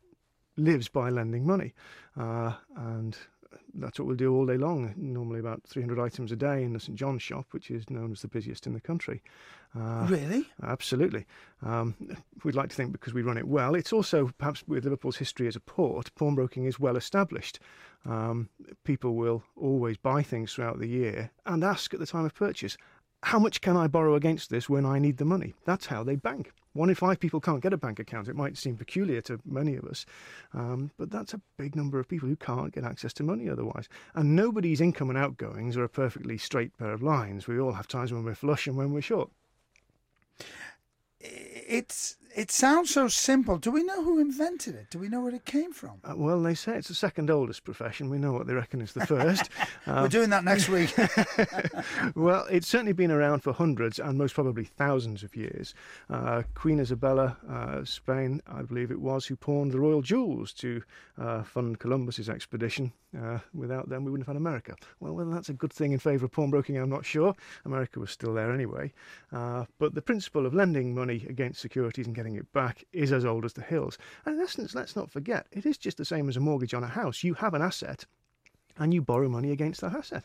lives 0.56 0.88
by 0.88 1.08
lending 1.08 1.46
money, 1.46 1.72
uh, 2.18 2.52
and 2.76 3.16
that's 3.74 3.98
what 3.98 4.06
we'll 4.06 4.16
do 4.16 4.34
all 4.34 4.46
day 4.46 4.56
long. 4.56 4.94
Normally, 4.96 5.40
about 5.40 5.62
300 5.66 5.98
items 5.98 6.32
a 6.32 6.36
day 6.36 6.62
in 6.62 6.72
the 6.72 6.80
St 6.80 6.96
John's 6.96 7.22
shop, 7.22 7.46
which 7.52 7.70
is 7.70 7.88
known 7.90 8.12
as 8.12 8.22
the 8.22 8.28
busiest 8.28 8.66
in 8.66 8.74
the 8.74 8.80
country. 8.80 9.22
Uh, 9.78 10.06
Really? 10.08 10.46
Absolutely. 10.62 11.26
Um, 11.62 11.94
we'd 12.44 12.54
like 12.54 12.68
to 12.70 12.76
think 12.76 12.92
because 12.92 13.14
we 13.14 13.22
run 13.22 13.38
it 13.38 13.48
well. 13.48 13.74
It's 13.74 13.92
also, 13.92 14.30
perhaps 14.38 14.62
with 14.66 14.84
Liverpool's 14.84 15.16
history 15.16 15.48
as 15.48 15.56
a 15.56 15.60
port, 15.60 16.14
pawnbroking 16.14 16.64
is 16.64 16.78
well 16.78 16.96
established. 16.96 17.58
Um, 18.04 18.48
people 18.84 19.14
will 19.14 19.42
always 19.56 19.96
buy 19.96 20.22
things 20.22 20.52
throughout 20.52 20.78
the 20.78 20.88
year 20.88 21.30
and 21.46 21.64
ask 21.64 21.94
at 21.94 22.00
the 22.00 22.06
time 22.06 22.24
of 22.24 22.34
purchase, 22.34 22.76
how 23.22 23.38
much 23.38 23.60
can 23.60 23.76
I 23.76 23.86
borrow 23.86 24.14
against 24.16 24.50
this 24.50 24.68
when 24.68 24.84
I 24.84 24.98
need 24.98 25.16
the 25.18 25.24
money? 25.24 25.54
That's 25.64 25.86
how 25.86 26.02
they 26.02 26.16
bank. 26.16 26.52
One 26.74 26.88
in 26.88 26.94
five 26.94 27.20
people 27.20 27.40
can't 27.40 27.62
get 27.62 27.72
a 27.72 27.76
bank 27.76 27.98
account. 27.98 28.28
It 28.28 28.36
might 28.36 28.56
seem 28.56 28.76
peculiar 28.76 29.20
to 29.22 29.38
many 29.44 29.76
of 29.76 29.84
us, 29.84 30.06
um, 30.54 30.90
but 30.96 31.10
that's 31.10 31.34
a 31.34 31.40
big 31.56 31.76
number 31.76 31.98
of 31.98 32.08
people 32.08 32.28
who 32.28 32.36
can't 32.36 32.72
get 32.72 32.84
access 32.84 33.12
to 33.14 33.22
money 33.22 33.48
otherwise. 33.48 33.88
And 34.14 34.34
nobody's 34.34 34.80
income 34.80 35.10
and 35.10 35.18
outgoings 35.18 35.76
are 35.76 35.84
a 35.84 35.88
perfectly 35.88 36.38
straight 36.38 36.76
pair 36.78 36.92
of 36.92 37.02
lines. 37.02 37.46
We 37.46 37.60
all 37.60 37.72
have 37.72 37.88
times 37.88 38.12
when 38.12 38.24
we're 38.24 38.34
flush 38.34 38.66
and 38.66 38.76
when 38.76 38.92
we're 38.92 39.02
short. 39.02 39.30
It's 41.20 42.16
it 42.34 42.50
sounds 42.50 42.90
so 42.90 43.08
simple. 43.08 43.58
Do 43.58 43.70
we 43.70 43.82
know 43.82 44.02
who 44.02 44.18
invented 44.18 44.74
it? 44.74 44.90
Do 44.90 44.98
we 44.98 45.08
know 45.08 45.20
where 45.20 45.34
it 45.34 45.44
came 45.44 45.72
from? 45.72 46.00
Uh, 46.04 46.14
well, 46.16 46.42
they 46.42 46.54
say 46.54 46.76
it's 46.76 46.88
the 46.88 46.94
second 46.94 47.30
oldest 47.30 47.64
profession. 47.64 48.10
We 48.10 48.18
know 48.18 48.32
what 48.32 48.46
they 48.46 48.54
reckon 48.54 48.80
is 48.80 48.92
the 48.92 49.06
first. 49.06 49.50
We're 49.86 50.08
doing 50.08 50.30
that 50.30 50.44
next 50.44 50.68
week. 50.68 50.94
well, 52.14 52.46
it's 52.50 52.68
certainly 52.68 52.92
been 52.92 53.10
around 53.10 53.40
for 53.40 53.52
hundreds 53.52 53.98
and 53.98 54.16
most 54.16 54.34
probably 54.34 54.64
thousands 54.64 55.22
of 55.22 55.36
years. 55.36 55.74
Uh, 56.08 56.42
Queen 56.54 56.80
Isabella, 56.80 57.36
uh, 57.48 57.84
Spain, 57.84 58.40
I 58.46 58.62
believe 58.62 58.90
it 58.90 59.00
was, 59.00 59.26
who 59.26 59.36
pawned 59.36 59.72
the 59.72 59.80
royal 59.80 60.02
jewels 60.02 60.52
to 60.54 60.82
uh, 61.18 61.42
fund 61.42 61.78
Columbus's 61.78 62.28
expedition. 62.28 62.92
Uh, 63.18 63.38
without 63.52 63.90
them, 63.90 64.04
we 64.04 64.10
wouldn't 64.10 64.26
have 64.26 64.34
had 64.34 64.40
America. 64.40 64.74
Well, 65.00 65.12
whether 65.12 65.30
that's 65.30 65.50
a 65.50 65.54
good 65.54 65.72
thing 65.72 65.92
in 65.92 65.98
favour 65.98 66.24
of 66.24 66.32
pawnbroking, 66.32 66.78
I'm 66.78 66.88
not 66.88 67.04
sure. 67.04 67.34
America 67.66 68.00
was 68.00 68.10
still 68.10 68.32
there 68.32 68.50
anyway. 68.50 68.92
Uh, 69.30 69.66
but 69.78 69.94
the 69.94 70.00
principle 70.00 70.46
of 70.46 70.54
lending 70.54 70.94
money 70.94 71.26
against 71.28 71.60
securities 71.60 72.06
and 72.06 72.14
getting 72.22 72.36
it 72.36 72.52
back 72.52 72.84
is 72.92 73.12
as 73.12 73.24
old 73.24 73.44
as 73.44 73.52
the 73.52 73.62
hills. 73.62 73.98
And 74.24 74.36
in 74.36 74.40
essence, 74.40 74.76
let's 74.76 74.94
not 74.94 75.10
forget, 75.10 75.46
it 75.50 75.66
is 75.66 75.76
just 75.76 75.96
the 75.96 76.04
same 76.04 76.28
as 76.28 76.36
a 76.36 76.40
mortgage 76.40 76.72
on 76.72 76.84
a 76.84 76.88
house. 76.88 77.24
You 77.24 77.34
have 77.34 77.52
an 77.52 77.62
asset 77.62 78.06
and 78.78 78.94
you 78.94 79.02
borrow 79.02 79.28
money 79.28 79.50
against 79.50 79.80
that 79.80 79.92
asset. 79.92 80.24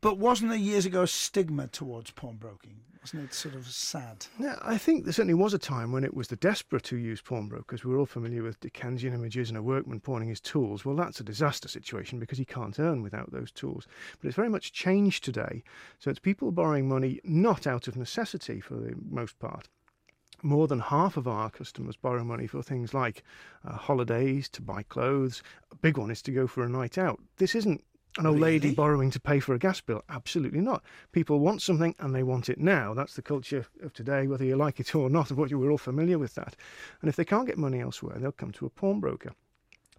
But 0.00 0.18
wasn't 0.18 0.50
there 0.50 0.58
years 0.58 0.86
ago 0.86 1.02
a 1.02 1.06
stigma 1.06 1.68
towards 1.68 2.10
pawnbroking? 2.10 2.80
Wasn't 3.00 3.22
it 3.22 3.34
sort 3.34 3.54
of 3.54 3.66
sad? 3.66 4.26
Yeah, 4.40 4.56
I 4.62 4.76
think 4.76 5.04
there 5.04 5.12
certainly 5.12 5.34
was 5.34 5.54
a 5.54 5.58
time 5.58 5.92
when 5.92 6.04
it 6.04 6.14
was 6.14 6.28
the 6.28 6.36
desperate 6.36 6.88
who 6.88 6.96
used 6.96 7.24
pawnbrokers. 7.24 7.84
We're 7.84 7.98
all 7.98 8.06
familiar 8.06 8.42
with 8.42 8.58
Dickensian 8.60 9.14
images 9.14 9.50
and 9.50 9.58
a 9.58 9.62
workman 9.62 10.00
pawning 10.00 10.30
his 10.30 10.40
tools. 10.40 10.84
Well, 10.84 10.96
that's 10.96 11.20
a 11.20 11.24
disaster 11.24 11.68
situation 11.68 12.18
because 12.18 12.38
he 12.38 12.44
can't 12.44 12.80
earn 12.80 13.02
without 13.02 13.30
those 13.30 13.52
tools. 13.52 13.86
But 14.20 14.28
it's 14.28 14.36
very 14.36 14.48
much 14.48 14.72
changed 14.72 15.22
today. 15.22 15.62
So 16.00 16.10
it's 16.10 16.18
people 16.18 16.50
borrowing 16.50 16.88
money 16.88 17.20
not 17.22 17.66
out 17.66 17.86
of 17.86 17.96
necessity 17.96 18.60
for 18.60 18.74
the 18.74 18.94
most 19.08 19.38
part. 19.38 19.68
More 20.44 20.68
than 20.68 20.78
half 20.78 21.16
of 21.16 21.26
our 21.26 21.48
customers 21.48 21.96
borrow 21.96 22.22
money 22.22 22.46
for 22.46 22.62
things 22.62 22.92
like 22.92 23.22
uh, 23.66 23.76
holidays, 23.76 24.46
to 24.50 24.60
buy 24.60 24.82
clothes. 24.82 25.42
A 25.72 25.76
big 25.76 25.96
one 25.96 26.10
is 26.10 26.20
to 26.20 26.32
go 26.32 26.46
for 26.46 26.62
a 26.62 26.68
night 26.68 26.98
out. 26.98 27.18
This 27.38 27.54
isn't 27.54 27.82
an 28.18 28.26
old 28.26 28.38
lady 28.38 28.74
borrowing 28.74 29.10
to 29.10 29.18
pay 29.18 29.40
for 29.40 29.54
a 29.54 29.58
gas 29.58 29.80
bill. 29.80 30.02
Absolutely 30.10 30.60
not. 30.60 30.84
People 31.12 31.40
want 31.40 31.62
something 31.62 31.94
and 31.98 32.14
they 32.14 32.22
want 32.22 32.50
it 32.50 32.60
now. 32.60 32.92
That's 32.92 33.14
the 33.14 33.22
culture 33.22 33.64
of 33.82 33.94
today, 33.94 34.26
whether 34.26 34.44
you 34.44 34.54
like 34.54 34.80
it 34.80 34.94
or 34.94 35.08
not. 35.08 35.32
What 35.32 35.50
you 35.50 35.58
we're 35.58 35.70
all 35.70 35.78
familiar 35.78 36.18
with 36.18 36.34
that. 36.34 36.56
And 37.00 37.08
if 37.08 37.16
they 37.16 37.24
can't 37.24 37.46
get 37.46 37.56
money 37.56 37.80
elsewhere, 37.80 38.18
they'll 38.18 38.30
come 38.30 38.52
to 38.52 38.66
a 38.66 38.70
pawnbroker. 38.70 39.32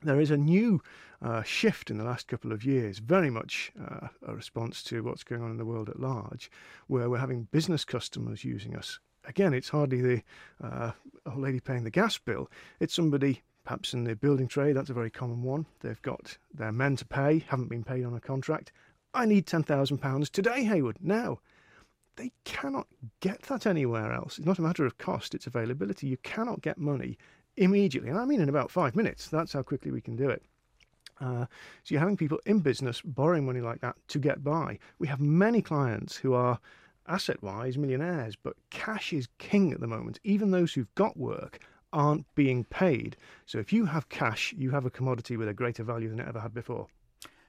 There 0.04 0.22
is 0.22 0.30
a 0.30 0.38
new 0.38 0.80
uh, 1.24 1.42
shift 1.42 1.90
in 1.90 1.98
the 1.98 2.04
last 2.04 2.28
couple 2.28 2.52
of 2.52 2.64
years, 2.64 3.00
very 3.00 3.32
much 3.32 3.72
uh, 3.82 4.10
a 4.28 4.36
response 4.36 4.84
to 4.84 5.02
what's 5.02 5.24
going 5.24 5.42
on 5.42 5.50
in 5.50 5.58
the 5.58 5.66
world 5.66 5.90
at 5.90 6.00
large, 6.00 6.52
where 6.86 7.10
we're 7.10 7.18
having 7.18 7.48
business 7.52 7.84
customers 7.84 8.44
using 8.44 8.76
us. 8.76 9.00
Again, 9.28 9.54
it's 9.54 9.70
hardly 9.70 10.02
the 10.02 10.24
uh, 10.64 10.92
old 11.26 11.40
lady 11.40 11.60
paying 11.60 11.84
the 11.84 11.90
gas 11.90 12.18
bill. 12.18 12.50
It's 12.80 12.94
somebody 12.94 13.42
perhaps 13.66 13.94
in 13.94 14.04
the 14.04 14.16
building 14.16 14.48
trade, 14.48 14.76
that's 14.76 14.92
a 14.92 14.94
very 14.94 15.10
common 15.10 15.42
one. 15.42 15.66
They've 15.82 16.02
got 16.02 16.38
their 16.54 16.72
men 16.72 16.96
to 16.98 17.06
pay, 17.06 17.44
haven't 17.48 17.70
been 17.70 17.84
paid 17.84 18.06
on 18.06 18.14
a 18.14 18.22
contract. 18.22 18.72
I 19.14 19.26
need 19.26 19.48
£10,000 19.48 20.30
today, 20.30 20.64
Hayward, 20.64 20.98
now. 21.02 21.40
They 22.16 22.32
cannot 22.46 22.88
get 23.20 23.42
that 23.44 23.66
anywhere 23.66 24.14
else. 24.14 24.38
It's 24.38 24.46
not 24.46 24.60
a 24.60 24.62
matter 24.62 24.86
of 24.86 24.98
cost, 24.98 25.36
it's 25.36 25.48
availability. 25.48 26.08
You 26.08 26.18
cannot 26.18 26.62
get 26.62 26.78
money 26.78 27.18
immediately. 27.58 28.10
And 28.10 28.20
I 28.20 28.26
mean 28.26 28.40
in 28.40 28.48
about 28.48 28.72
five 28.72 28.96
minutes. 28.96 29.28
That's 29.28 29.52
how 29.52 29.64
quickly 29.64 29.92
we 29.92 30.02
can 30.02 30.16
do 30.16 30.30
it. 30.30 30.44
Uh, 31.20 31.46
so 31.84 31.94
you're 31.94 32.00
having 32.00 32.18
people 32.18 32.40
in 32.46 32.60
business 32.60 33.02
borrowing 33.02 33.46
money 33.46 33.62
like 33.62 33.82
that 33.82 33.96
to 34.10 34.20
get 34.20 34.44
by. 34.44 34.78
We 35.00 35.08
have 35.08 35.20
many 35.20 35.62
clients 35.62 36.16
who 36.16 36.34
are 36.34 36.60
asset 37.08 37.42
wise 37.42 37.78
millionaires, 37.78 38.36
but 38.36 38.56
cash 38.70 39.14
is 39.14 39.28
king 39.38 39.72
at 39.72 39.80
the 39.80 39.88
moment. 39.88 40.20
Even 40.24 40.52
those 40.52 40.74
who've 40.74 40.94
got 40.96 41.18
work 41.18 41.60
aren't 41.94 42.26
being 42.36 42.64
paid. 42.66 43.16
So 43.46 43.58
if 43.60 43.72
you 43.72 43.86
have 43.86 44.10
cash, 44.10 44.54
you 44.58 44.72
have 44.72 44.86
a 44.86 44.90
commodity 44.90 45.38
with 45.38 45.48
a 45.48 45.54
greater 45.54 45.84
value 45.84 46.10
than 46.10 46.20
it 46.20 46.28
ever 46.28 46.42
had 46.42 46.54
before. 46.54 46.88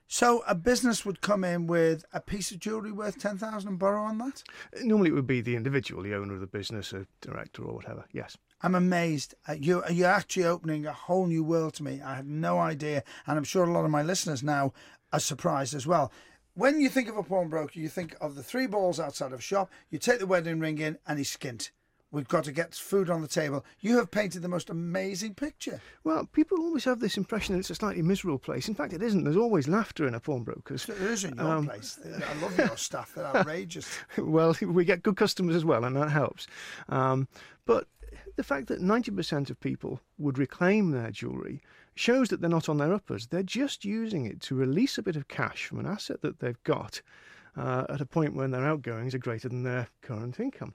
So 0.08 0.44
a 0.46 0.54
business 0.54 1.04
would 1.04 1.20
come 1.20 1.42
in 1.42 1.66
with 1.66 2.04
a 2.12 2.20
piece 2.20 2.52
of 2.52 2.60
jewellery 2.60 2.92
worth 2.92 3.18
ten 3.18 3.38
thousand 3.38 3.70
and 3.70 3.78
borrow 3.78 4.04
on 4.04 4.18
that. 4.18 4.44
Uh, 4.72 4.84
normally, 4.84 5.10
it 5.10 5.14
would 5.14 5.26
be 5.26 5.40
the 5.40 5.56
individual, 5.56 6.00
the 6.02 6.14
owner 6.14 6.34
of 6.34 6.40
the 6.40 6.46
business, 6.46 6.92
a 6.92 7.06
director 7.20 7.64
or 7.64 7.74
whatever. 7.74 8.04
Yes. 8.12 8.38
I'm 8.62 8.76
amazed 8.76 9.34
at 9.48 9.64
you. 9.64 9.82
You're 9.90 10.08
actually 10.08 10.44
opening 10.44 10.86
a 10.86 10.92
whole 10.92 11.26
new 11.26 11.42
world 11.42 11.74
to 11.74 11.82
me. 11.82 12.00
I 12.02 12.14
had 12.14 12.28
no 12.28 12.58
idea, 12.58 13.02
and 13.26 13.36
I'm 13.36 13.44
sure 13.44 13.64
a 13.64 13.72
lot 13.72 13.84
of 13.84 13.90
my 13.90 14.02
listeners 14.02 14.44
now 14.44 14.72
are 15.12 15.20
surprised 15.20 15.74
as 15.74 15.88
well. 15.88 16.12
When 16.56 16.80
you 16.80 16.88
think 16.88 17.10
of 17.10 17.18
a 17.18 17.22
pawnbroker, 17.22 17.78
you 17.78 17.90
think 17.90 18.16
of 18.18 18.34
the 18.34 18.42
three 18.42 18.66
balls 18.66 18.98
outside 18.98 19.32
of 19.32 19.40
a 19.40 19.42
shop. 19.42 19.70
You 19.90 19.98
take 19.98 20.20
the 20.20 20.26
wedding 20.26 20.58
ring 20.58 20.78
in, 20.78 20.96
and 21.06 21.18
he's 21.18 21.36
skint. 21.36 21.68
We've 22.10 22.26
got 22.26 22.44
to 22.44 22.52
get 22.52 22.74
food 22.74 23.10
on 23.10 23.20
the 23.20 23.28
table. 23.28 23.62
You 23.80 23.98
have 23.98 24.10
painted 24.10 24.40
the 24.40 24.48
most 24.48 24.70
amazing 24.70 25.34
picture. 25.34 25.82
Well, 26.02 26.24
people 26.32 26.58
always 26.60 26.84
have 26.84 26.98
this 26.98 27.18
impression 27.18 27.52
that 27.54 27.58
it's 27.58 27.68
a 27.68 27.74
slightly 27.74 28.00
miserable 28.00 28.38
place. 28.38 28.68
In 28.68 28.74
fact, 28.74 28.94
it 28.94 29.02
isn't. 29.02 29.24
There's 29.24 29.36
always 29.36 29.68
laughter 29.68 30.08
in 30.08 30.14
a 30.14 30.20
pawnbroker's. 30.20 30.86
There 30.86 30.96
is 31.12 31.24
in 31.24 31.36
your 31.36 31.46
Um, 31.46 31.66
place. 31.66 31.98
I 32.06 32.40
love 32.40 32.56
your 32.56 32.76
stuff. 32.78 33.12
They're 33.14 33.26
outrageous. 33.26 33.98
well, 34.18 34.56
we 34.62 34.86
get 34.86 35.02
good 35.02 35.16
customers 35.16 35.56
as 35.56 35.64
well, 35.66 35.84
and 35.84 35.94
that 35.96 36.10
helps. 36.10 36.46
Um, 36.88 37.28
but 37.66 37.86
the 38.36 38.44
fact 38.44 38.68
that 38.68 38.80
90% 38.80 39.50
of 39.50 39.60
people 39.60 40.00
would 40.16 40.38
reclaim 40.38 40.92
their 40.92 41.10
jewellery 41.10 41.60
shows 41.96 42.28
that 42.28 42.40
they're 42.40 42.50
not 42.50 42.68
on 42.68 42.76
their 42.76 42.92
uppers. 42.92 43.26
They're 43.26 43.42
just 43.42 43.85
using 43.85 44.26
it 44.26 44.40
to 44.42 44.54
release 44.54 44.98
a 44.98 45.02
bit 45.02 45.16
of 45.16 45.26
cash 45.28 45.66
from 45.66 45.80
an 45.80 45.87
asset 45.87 46.22
that 46.22 46.38
they've 46.38 46.62
got 46.62 47.00
uh, 47.56 47.87
at 47.88 48.00
a 48.00 48.06
point 48.06 48.35
when 48.35 48.50
their 48.52 48.64
outgoings 48.64 49.14
are 49.14 49.18
greater 49.18 49.48
than 49.48 49.64
their 49.64 49.88
current 50.02 50.38
income. 50.38 50.74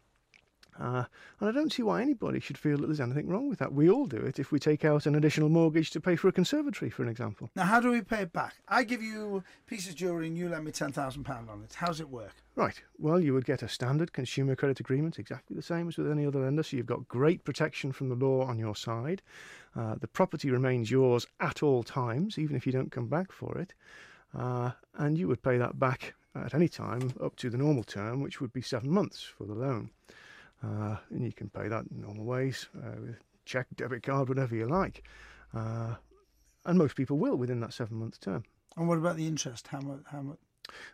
Uh, 0.79 1.03
and 1.39 1.49
I 1.49 1.51
don't 1.51 1.71
see 1.71 1.83
why 1.83 2.01
anybody 2.01 2.39
should 2.39 2.57
feel 2.57 2.77
that 2.77 2.87
there's 2.87 3.01
anything 3.01 3.27
wrong 3.27 3.49
with 3.49 3.59
that. 3.59 3.73
We 3.73 3.89
all 3.89 4.07
do 4.07 4.17
it 4.17 4.39
if 4.39 4.51
we 4.51 4.57
take 4.57 4.85
out 4.85 5.05
an 5.05 5.15
additional 5.15 5.49
mortgage 5.49 5.91
to 5.91 6.01
pay 6.01 6.15
for 6.15 6.27
a 6.27 6.31
conservatory, 6.31 6.89
for 6.89 7.03
an 7.03 7.09
example. 7.09 7.49
Now, 7.55 7.65
how 7.65 7.79
do 7.79 7.91
we 7.91 8.01
pay 8.01 8.21
it 8.21 8.33
back? 8.33 8.55
I 8.67 8.83
give 8.83 9.03
you 9.03 9.43
a 9.65 9.69
piece 9.69 9.89
of 9.89 9.95
jewellery 9.95 10.27
and 10.27 10.37
you 10.37 10.49
lend 10.49 10.65
me 10.65 10.71
£10,000 10.71 11.29
on 11.49 11.63
it. 11.63 11.75
How's 11.75 11.99
it 11.99 12.09
work? 12.09 12.33
Right. 12.55 12.81
Well, 12.97 13.19
you 13.19 13.33
would 13.33 13.45
get 13.45 13.61
a 13.61 13.67
standard 13.67 14.13
consumer 14.13 14.55
credit 14.55 14.79
agreement, 14.79 15.19
exactly 15.19 15.55
the 15.55 15.61
same 15.61 15.87
as 15.87 15.97
with 15.97 16.09
any 16.09 16.25
other 16.25 16.39
lender. 16.39 16.63
So 16.63 16.77
you've 16.77 16.85
got 16.85 17.07
great 17.07 17.43
protection 17.43 17.91
from 17.91 18.09
the 18.09 18.15
law 18.15 18.45
on 18.45 18.57
your 18.57 18.75
side. 18.75 19.21
Uh, 19.75 19.95
the 19.95 20.07
property 20.07 20.49
remains 20.49 20.91
yours 20.91 21.25
at 21.39 21.63
all 21.63 21.83
times, 21.83 22.37
even 22.37 22.55
if 22.55 22.65
you 22.65 22.71
don't 22.71 22.91
come 22.91 23.07
back 23.07 23.31
for 23.31 23.57
it. 23.57 23.73
Uh, 24.37 24.71
and 24.95 25.17
you 25.17 25.27
would 25.27 25.41
pay 25.41 25.57
that 25.57 25.79
back 25.79 26.13
at 26.35 26.53
any 26.53 26.67
time 26.67 27.13
up 27.21 27.35
to 27.35 27.49
the 27.49 27.57
normal 27.57 27.83
term, 27.83 28.21
which 28.21 28.39
would 28.41 28.53
be 28.53 28.61
seven 28.61 28.89
months 28.89 29.21
for 29.23 29.45
the 29.45 29.53
loan. 29.53 29.89
Uh, 30.63 30.97
and 31.09 31.25
you 31.25 31.33
can 31.33 31.49
pay 31.49 31.67
that 31.67 31.85
in 31.89 32.01
normal 32.01 32.25
ways 32.25 32.67
uh, 32.77 32.99
with 33.01 33.17
check, 33.45 33.67
debit 33.75 34.03
card, 34.03 34.29
whatever 34.29 34.55
you 34.55 34.67
like. 34.67 35.03
Uh, 35.53 35.95
and 36.65 36.77
most 36.77 36.95
people 36.95 37.17
will 37.17 37.35
within 37.35 37.59
that 37.61 37.73
seven 37.73 37.97
month 37.97 38.19
term. 38.19 38.43
And 38.77 38.87
what 38.87 38.97
about 38.97 39.17
the 39.17 39.27
interest? 39.27 39.67
How 39.67 39.79
much? 39.79 40.01
How 40.05 40.21
much? 40.21 40.37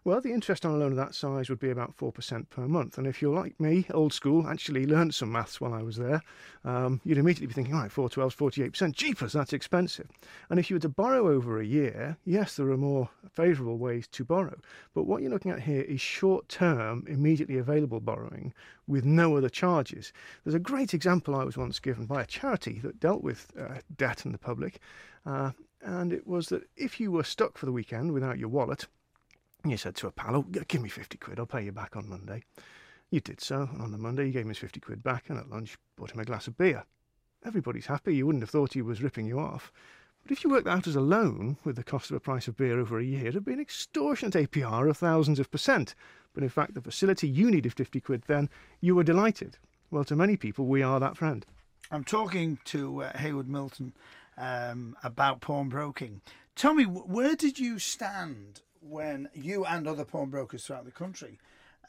Well, 0.03 0.21
the 0.21 0.33
interest 0.33 0.65
on 0.65 0.73
a 0.73 0.77
loan 0.77 0.91
of 0.91 0.97
that 0.97 1.15
size 1.15 1.49
would 1.49 1.59
be 1.59 1.69
about 1.69 1.95
4% 1.97 2.49
per 2.49 2.67
month. 2.67 2.97
And 2.97 3.07
if 3.07 3.21
you're 3.21 3.35
like 3.35 3.59
me, 3.59 3.85
old 3.93 4.13
school, 4.13 4.47
actually 4.47 4.85
learned 4.85 5.15
some 5.15 5.31
maths 5.31 5.59
while 5.59 5.73
I 5.73 5.81
was 5.81 5.97
there, 5.97 6.21
um, 6.63 7.01
you'd 7.03 7.17
immediately 7.17 7.47
be 7.47 7.53
thinking, 7.53 7.73
all 7.73 7.81
right, 7.81 7.91
4 7.91 8.09
12 8.09 8.35
48%. 8.35 8.93
Jeepers, 8.93 9.33
that's 9.33 9.53
expensive. 9.53 10.07
And 10.49 10.59
if 10.59 10.69
you 10.69 10.75
were 10.75 10.81
to 10.81 10.89
borrow 10.89 11.29
over 11.29 11.59
a 11.59 11.65
year, 11.65 12.17
yes, 12.25 12.55
there 12.55 12.69
are 12.69 12.77
more 12.77 13.09
favourable 13.31 13.77
ways 13.77 14.07
to 14.09 14.25
borrow. 14.25 14.59
But 14.93 15.03
what 15.03 15.21
you're 15.21 15.31
looking 15.31 15.51
at 15.51 15.61
here 15.61 15.81
is 15.81 16.01
short 16.01 16.49
term, 16.49 17.05
immediately 17.07 17.57
available 17.57 17.99
borrowing 17.99 18.53
with 18.87 19.05
no 19.05 19.37
other 19.37 19.49
charges. 19.49 20.13
There's 20.43 20.55
a 20.55 20.59
great 20.59 20.93
example 20.93 21.35
I 21.35 21.43
was 21.43 21.57
once 21.57 21.79
given 21.79 22.05
by 22.05 22.21
a 22.21 22.25
charity 22.25 22.79
that 22.79 22.99
dealt 22.99 23.21
with 23.21 23.51
uh, 23.59 23.79
debt 23.95 24.25
in 24.25 24.31
the 24.31 24.37
public. 24.37 24.79
Uh, 25.25 25.51
and 25.81 26.11
it 26.11 26.25
was 26.25 26.47
that 26.47 26.63
if 26.75 26.99
you 26.99 27.11
were 27.11 27.23
stuck 27.23 27.57
for 27.57 27.65
the 27.65 27.71
weekend 27.71 28.11
without 28.11 28.39
your 28.39 28.49
wallet, 28.49 28.87
you 29.65 29.77
said 29.77 29.95
to 29.95 30.07
a 30.07 30.11
pal, 30.11 30.35
oh, 30.35 30.41
give 30.67 30.81
me 30.81 30.89
50 30.89 31.17
quid, 31.17 31.39
I'll 31.39 31.45
pay 31.45 31.63
you 31.63 31.71
back 31.71 31.95
on 31.95 32.09
Monday. 32.09 32.43
You 33.09 33.19
did 33.21 33.41
so, 33.41 33.69
and 33.71 33.81
on 33.81 33.91
the 33.91 33.97
Monday 33.97 34.27
you 34.27 34.33
gave 34.33 34.43
him 34.43 34.49
his 34.49 34.57
50 34.57 34.79
quid 34.79 35.03
back, 35.03 35.29
and 35.29 35.39
at 35.39 35.49
lunch 35.49 35.77
bought 35.95 36.11
him 36.11 36.19
a 36.19 36.25
glass 36.25 36.47
of 36.47 36.57
beer. 36.57 36.83
Everybody's 37.45 37.85
happy, 37.85 38.15
you 38.15 38.25
wouldn't 38.25 38.43
have 38.43 38.49
thought 38.49 38.73
he 38.73 38.81
was 38.81 39.01
ripping 39.01 39.25
you 39.25 39.39
off. 39.39 39.71
But 40.23 40.31
if 40.31 40.43
you 40.43 40.49
worked 40.49 40.65
that 40.65 40.71
out 40.71 40.87
as 40.87 40.95
a 40.97 41.01
loan, 41.01 41.57
with 41.63 41.77
the 41.77 41.83
cost 41.83 42.11
of 42.11 42.17
a 42.17 42.19
price 42.19 42.49
of 42.49 42.57
beer 42.57 42.79
over 42.79 42.99
a 42.99 43.03
year, 43.03 43.27
it'd 43.27 43.45
be 43.45 43.53
an 43.53 43.61
extortionate 43.61 44.33
APR 44.33 44.89
of 44.89 44.97
thousands 44.97 45.39
of 45.39 45.49
percent. 45.49 45.95
But 46.33 46.43
in 46.43 46.49
fact, 46.49 46.73
the 46.73 46.81
facility 46.81 47.29
you 47.29 47.49
needed 47.49 47.73
50 47.73 48.01
quid 48.01 48.23
then, 48.27 48.49
you 48.81 48.93
were 48.93 49.03
delighted. 49.03 49.57
Well, 49.89 50.03
to 50.03 50.15
many 50.15 50.35
people, 50.35 50.65
we 50.65 50.83
are 50.83 50.99
that 50.99 51.15
friend. 51.15 51.45
I'm 51.89 52.03
talking 52.03 52.59
to 52.65 53.03
uh, 53.03 53.17
Haywood 53.17 53.47
Milton 53.47 53.93
um, 54.37 54.97
about 55.01 55.39
pawnbroking. 55.39 56.21
Tell 56.55 56.73
me, 56.73 56.83
where 56.83 57.35
did 57.35 57.57
you 57.57 57.79
stand 57.79 58.61
when 58.89 59.29
you 59.33 59.65
and 59.65 59.87
other 59.87 60.05
pawnbrokers 60.05 60.65
throughout 60.65 60.85
the 60.85 60.91
country, 60.91 61.39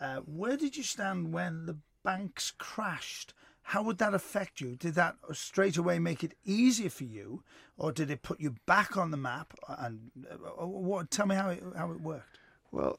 uh, 0.01 0.17
where 0.19 0.57
did 0.57 0.77
you 0.77 0.83
stand 0.83 1.33
when 1.33 1.67
the 1.67 1.77
banks 2.05 2.53
crashed? 2.59 3.35
How 3.63 3.83
would 3.83 3.99
that 3.99 4.15
affect 4.15 4.61
you? 4.61 4.77
Did 4.77 4.95
that 4.95 5.17
straight 5.33 5.77
away 5.77 5.99
make 5.99 6.25
it 6.25 6.35
easier 6.45 6.89
for 6.89 7.05
you, 7.05 7.43
or 7.77 7.93
did 7.93 8.11
it 8.11 8.23
put 8.23 8.41
you 8.41 8.55
back 8.67 8.97
on 8.97 9.11
the 9.11 9.17
map? 9.17 9.53
And 9.69 10.11
uh, 10.31 10.65
what? 10.67 11.11
Tell 11.11 11.27
me 11.27 11.35
how 11.35 11.51
it 11.51 11.63
how 11.77 11.91
it 11.91 12.01
worked. 12.01 12.39
Well, 12.73 12.99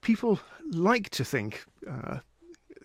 people 0.00 0.40
like 0.70 1.10
to 1.10 1.24
think 1.24 1.64
uh, 1.90 2.18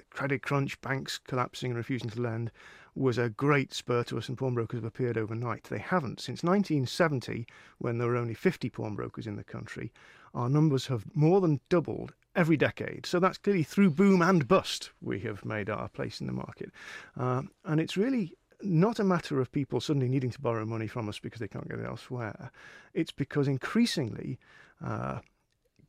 credit 0.09 0.41
crunch, 0.41 0.79
banks 0.81 1.17
collapsing 1.17 1.71
and 1.71 1.77
refusing 1.77 2.09
to 2.09 2.21
lend 2.21 2.51
was 2.95 3.17
a 3.17 3.29
great 3.29 3.73
spur 3.73 4.03
to 4.03 4.17
us 4.17 4.27
and 4.27 4.37
pawnbrokers 4.37 4.77
have 4.77 4.85
appeared 4.85 5.17
overnight. 5.17 5.63
They 5.65 5.79
haven't. 5.79 6.19
Since 6.19 6.43
1970, 6.43 7.47
when 7.77 7.97
there 7.97 8.09
were 8.09 8.17
only 8.17 8.33
50 8.33 8.69
pawnbrokers 8.69 9.27
in 9.27 9.37
the 9.37 9.43
country, 9.43 9.91
our 10.33 10.49
numbers 10.49 10.87
have 10.87 11.05
more 11.13 11.41
than 11.41 11.59
doubled 11.69 12.13
every 12.35 12.57
decade. 12.57 13.05
So 13.05 13.19
that's 13.19 13.37
clearly 13.37 13.63
through 13.63 13.91
boom 13.91 14.21
and 14.21 14.47
bust 14.47 14.91
we 15.01 15.19
have 15.21 15.43
made 15.43 15.69
our 15.69 15.89
place 15.89 16.21
in 16.21 16.27
the 16.27 16.33
market. 16.33 16.71
Uh, 17.19 17.43
and 17.65 17.79
it's 17.79 17.97
really 17.97 18.33
not 18.63 18.99
a 18.99 19.03
matter 19.03 19.41
of 19.41 19.51
people 19.51 19.81
suddenly 19.81 20.07
needing 20.07 20.31
to 20.31 20.39
borrow 20.39 20.65
money 20.65 20.87
from 20.87 21.09
us 21.09 21.19
because 21.19 21.39
they 21.39 21.47
can't 21.47 21.67
get 21.67 21.79
it 21.79 21.85
elsewhere. 21.85 22.51
It's 22.93 23.11
because 23.11 23.47
increasingly 23.47 24.39
uh, 24.83 25.19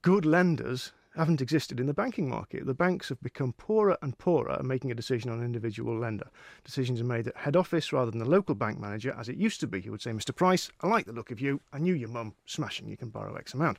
good 0.03 0.25
lenders 0.25 0.93
haven't 1.15 1.43
existed 1.43 1.79
in 1.79 1.87
the 1.87 1.95
banking 1.95 2.29
market. 2.29 2.65
The 2.65 2.75
banks 2.75 3.11
have 3.11 3.21
become 3.21 3.53
poorer 3.53 3.99
and 4.01 4.17
poorer 4.17 4.53
at 4.53 4.65
making 4.65 4.91
a 4.91 4.95
decision 4.95 5.31
on 5.31 5.41
an 5.41 5.45
individual 5.45 5.99
lender. 5.99 6.29
Decisions 6.65 7.01
are 7.01 7.05
made 7.05 7.29
at 7.29 7.37
head 7.37 7.55
office 7.55 7.93
rather 7.93 8.11
than 8.11 8.21
the 8.21 8.29
local 8.29 8.55
bank 8.55 8.81
manager, 8.81 9.15
as 9.19 9.29
it 9.29 9.37
used 9.37 9.61
to 9.61 9.67
be. 9.67 9.81
He 9.81 9.91
would 9.91 10.01
say, 10.01 10.13
Mr. 10.13 10.35
Price, 10.35 10.71
I 10.81 10.87
like 10.87 11.05
the 11.05 11.13
look 11.13 11.31
of 11.31 11.41
you. 11.41 11.61
I 11.73 11.79
knew 11.79 11.95
your 11.95 12.09
mum. 12.09 12.35
Smashing, 12.47 12.89
you 12.89 12.97
can 12.97 13.11
borrow 13.11 13.35
X 13.35 13.53
amount. 13.53 13.79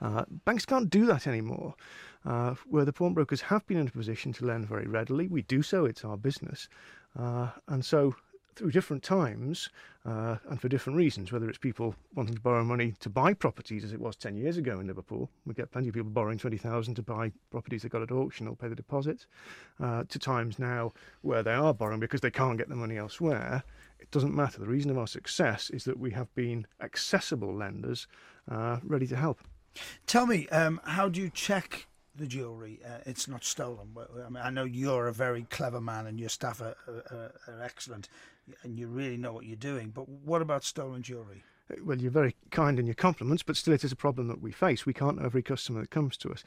Uh, 0.00 0.24
banks 0.44 0.64
can't 0.64 0.90
do 0.90 1.06
that 1.06 1.26
anymore. 1.26 1.74
Uh, 2.24 2.54
where 2.68 2.84
the 2.84 2.92
pawnbrokers 2.92 3.40
have 3.40 3.66
been 3.66 3.78
in 3.78 3.86
a 3.86 3.90
position 3.90 4.32
to 4.32 4.44
lend 4.44 4.66
very 4.66 4.86
readily, 4.86 5.28
we 5.28 5.42
do 5.42 5.62
so, 5.62 5.84
it's 5.84 6.04
our 6.04 6.16
business. 6.16 6.68
Uh, 7.18 7.48
and 7.68 7.84
so, 7.84 8.14
through 8.58 8.72
different 8.72 9.04
times 9.04 9.70
uh, 10.04 10.36
and 10.50 10.60
for 10.60 10.68
different 10.68 10.96
reasons, 10.96 11.30
whether 11.30 11.48
it's 11.48 11.58
people 11.58 11.94
wanting 12.16 12.34
to 12.34 12.40
borrow 12.40 12.64
money 12.64 12.92
to 12.98 13.08
buy 13.08 13.32
properties, 13.32 13.84
as 13.84 13.92
it 13.92 14.00
was 14.00 14.16
10 14.16 14.36
years 14.36 14.56
ago 14.56 14.80
in 14.80 14.88
Liverpool, 14.88 15.30
we 15.46 15.54
get 15.54 15.70
plenty 15.70 15.88
of 15.88 15.94
people 15.94 16.10
borrowing 16.10 16.38
20,000 16.38 16.94
to 16.96 17.02
buy 17.02 17.30
properties 17.50 17.82
they 17.82 17.88
got 17.88 18.02
at 18.02 18.10
auction, 18.10 18.46
they'll 18.46 18.56
pay 18.56 18.68
the 18.68 18.74
deposits, 18.74 19.26
uh, 19.80 20.02
to 20.08 20.18
times 20.18 20.58
now 20.58 20.92
where 21.22 21.44
they 21.44 21.52
are 21.52 21.72
borrowing 21.72 22.00
because 22.00 22.20
they 22.20 22.32
can't 22.32 22.58
get 22.58 22.68
the 22.68 22.74
money 22.74 22.96
elsewhere. 22.96 23.62
It 24.00 24.10
doesn't 24.10 24.34
matter. 24.34 24.58
The 24.58 24.66
reason 24.66 24.90
of 24.90 24.98
our 24.98 25.06
success 25.06 25.70
is 25.70 25.84
that 25.84 25.98
we 25.98 26.10
have 26.10 26.34
been 26.34 26.66
accessible 26.80 27.54
lenders 27.54 28.08
uh, 28.50 28.78
ready 28.82 29.06
to 29.06 29.16
help. 29.16 29.40
Tell 30.06 30.26
me, 30.26 30.48
um, 30.48 30.80
how 30.84 31.08
do 31.08 31.20
you 31.20 31.30
check 31.30 31.86
the 32.14 32.26
jewellery? 32.26 32.80
Uh, 32.84 32.98
it's 33.06 33.28
not 33.28 33.44
stolen. 33.44 33.96
I 33.96 34.28
mean, 34.28 34.42
I 34.42 34.50
know 34.50 34.64
you're 34.64 35.08
a 35.08 35.12
very 35.12 35.46
clever 35.50 35.80
man, 35.80 36.06
and 36.06 36.18
your 36.18 36.28
staff 36.28 36.60
are, 36.60 36.76
are, 36.88 37.32
are 37.46 37.62
excellent, 37.62 38.08
and 38.62 38.78
you 38.78 38.88
really 38.88 39.16
know 39.16 39.32
what 39.32 39.46
you're 39.46 39.56
doing. 39.56 39.90
But 39.90 40.08
what 40.08 40.42
about 40.42 40.64
stolen 40.64 41.02
jewellery? 41.02 41.44
Well, 41.84 41.98
you're 41.98 42.10
very 42.10 42.34
kind 42.50 42.78
in 42.78 42.86
your 42.86 42.94
compliments, 42.94 43.42
but 43.42 43.56
still, 43.56 43.74
it 43.74 43.84
is 43.84 43.92
a 43.92 43.96
problem 43.96 44.28
that 44.28 44.40
we 44.40 44.52
face. 44.52 44.86
We 44.86 44.94
can't 44.94 45.18
know 45.18 45.26
every 45.26 45.42
customer 45.42 45.82
that 45.82 45.90
comes 45.90 46.16
to 46.18 46.30
us. 46.30 46.42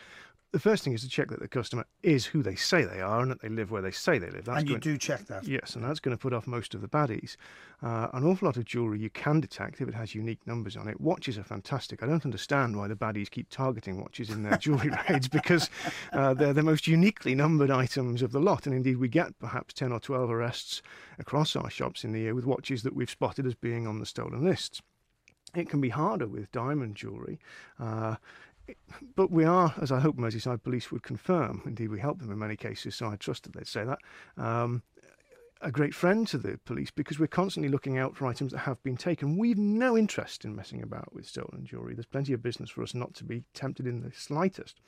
The 0.52 0.60
first 0.60 0.84
thing 0.84 0.92
is 0.92 1.02
to 1.02 1.08
check 1.08 1.30
that 1.30 1.40
the 1.40 1.48
customer 1.48 1.86
is 2.04 2.26
who 2.26 2.44
they 2.44 2.56
say 2.56 2.84
they 2.84 3.00
are 3.00 3.22
and 3.22 3.32
that 3.32 3.42
they 3.42 3.48
live 3.48 3.72
where 3.72 3.82
they 3.82 3.92
say 3.92 4.18
they 4.20 4.30
live. 4.30 4.44
That's 4.44 4.60
and 4.60 4.68
you 4.68 4.74
going- 4.76 4.82
do 4.82 4.98
check 4.98 5.26
that. 5.28 5.46
Yes, 5.48 5.76
and 5.76 5.84
that's 5.86 6.02
going 6.02 6.16
to 6.16 6.22
put 6.22 6.34
off 6.34 6.46
most 6.46 6.76
of 6.76 6.82
the 6.82 6.90
baddies. 6.90 7.38
Uh, 7.82 8.10
an 8.12 8.26
awful 8.26 8.48
lot 8.48 8.58
of 8.58 8.66
jewellery 8.66 9.00
you 9.00 9.10
can 9.10 9.40
detect 9.40 9.80
if 9.80 9.88
it 9.88 9.94
has 9.94 10.14
unique 10.14 10.46
numbers 10.46 10.76
on 10.76 10.90
it. 10.90 11.00
Watches 11.00 11.38
are 11.38 11.44
fantastic. 11.44 12.04
I 12.04 12.06
don't 12.06 12.26
understand 12.26 12.76
why 12.76 12.90
the 12.90 12.96
baddies 12.96 13.32
keep 13.32 13.50
targeting 13.50 14.02
watches 14.02 14.30
in 14.30 14.44
their 14.44 14.58
jewellery 14.58 14.92
raids 15.10 15.30
because 15.30 15.70
uh, 16.12 16.34
they're 16.34 16.52
the 16.54 16.64
most 16.64 16.86
uniquely 16.86 17.34
numbered 17.34 17.72
items 17.72 18.22
of 18.22 18.34
the 18.34 18.42
lot. 18.42 18.66
And 18.66 18.76
indeed, 18.76 18.98
we 18.98 19.08
get 19.08 19.40
perhaps 19.40 19.74
10 19.74 19.94
or 19.94 20.02
12 20.02 20.30
arrests 20.30 20.82
across 21.18 21.56
our 21.56 21.70
shops 21.70 22.04
in 22.04 22.12
the 22.12 22.20
year 22.20 22.36
with 22.36 22.46
watches 22.46 22.84
that 22.84 22.94
we've 22.94 23.10
spotted 23.10 23.46
as 23.46 23.56
being 23.56 23.88
on 23.88 24.00
the 24.00 24.06
stolen 24.06 24.44
lists. 24.44 24.82
It 25.56 25.70
can 25.70 25.82
be 25.82 25.90
harder 25.90 26.28
with 26.28 26.52
diamond 26.52 26.96
jewellery. 26.96 27.40
Uh, 27.80 28.16
but 29.16 29.32
we 29.32 29.44
are, 29.44 29.74
as 29.82 29.92
I 29.92 30.00
hope 30.00 30.18
Merseyside 30.18 30.64
Police 30.64 30.92
would 30.92 31.04
confirm, 31.04 31.62
indeed 31.66 31.90
we 31.90 32.00
help 32.00 32.20
them 32.20 32.32
in 32.32 32.40
many 32.40 32.56
cases, 32.56 32.96
so 32.96 33.08
I 33.08 33.16
trust 33.16 33.44
that 33.44 33.54
they'd 33.54 33.68
say 33.68 33.84
that, 33.86 34.00
um, 34.38 34.84
a 35.62 35.72
great 35.72 35.94
friend 35.94 36.28
to 36.28 36.38
the 36.38 36.60
police 36.66 36.90
because 36.92 37.20
we're 37.20 37.28
constantly 37.28 37.70
looking 37.70 37.98
out 37.98 38.16
for 38.16 38.26
items 38.26 38.52
that 38.52 38.60
have 38.60 38.82
been 38.84 38.98
taken. 38.98 39.38
We've 39.38 39.58
no 39.58 39.96
interest 39.96 40.44
in 40.44 40.56
messing 40.56 40.82
about 40.82 41.14
with 41.14 41.28
stolen 41.28 41.66
jewellery. 41.66 41.94
There's 41.94 42.06
plenty 42.06 42.34
of 42.34 42.42
business 42.42 42.72
for 42.72 42.82
us 42.82 42.96
not 42.96 43.14
to 43.16 43.24
be 43.24 43.44
tempted 43.54 43.86
in 43.86 44.02
the 44.02 44.12
slightest. 44.12 44.80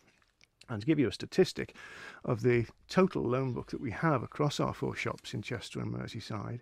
And 0.69 0.81
to 0.81 0.87
give 0.87 0.97
you 0.97 1.09
a 1.09 1.11
statistic 1.11 1.75
of 2.23 2.41
the 2.41 2.65
total 2.87 3.23
loan 3.23 3.53
book 3.53 3.71
that 3.71 3.81
we 3.81 3.91
have 3.91 4.23
across 4.23 4.59
our 4.59 4.73
four 4.73 4.95
shops 4.95 5.33
in 5.33 5.41
Chester 5.41 5.79
and 5.79 5.93
Merseyside, 5.93 6.61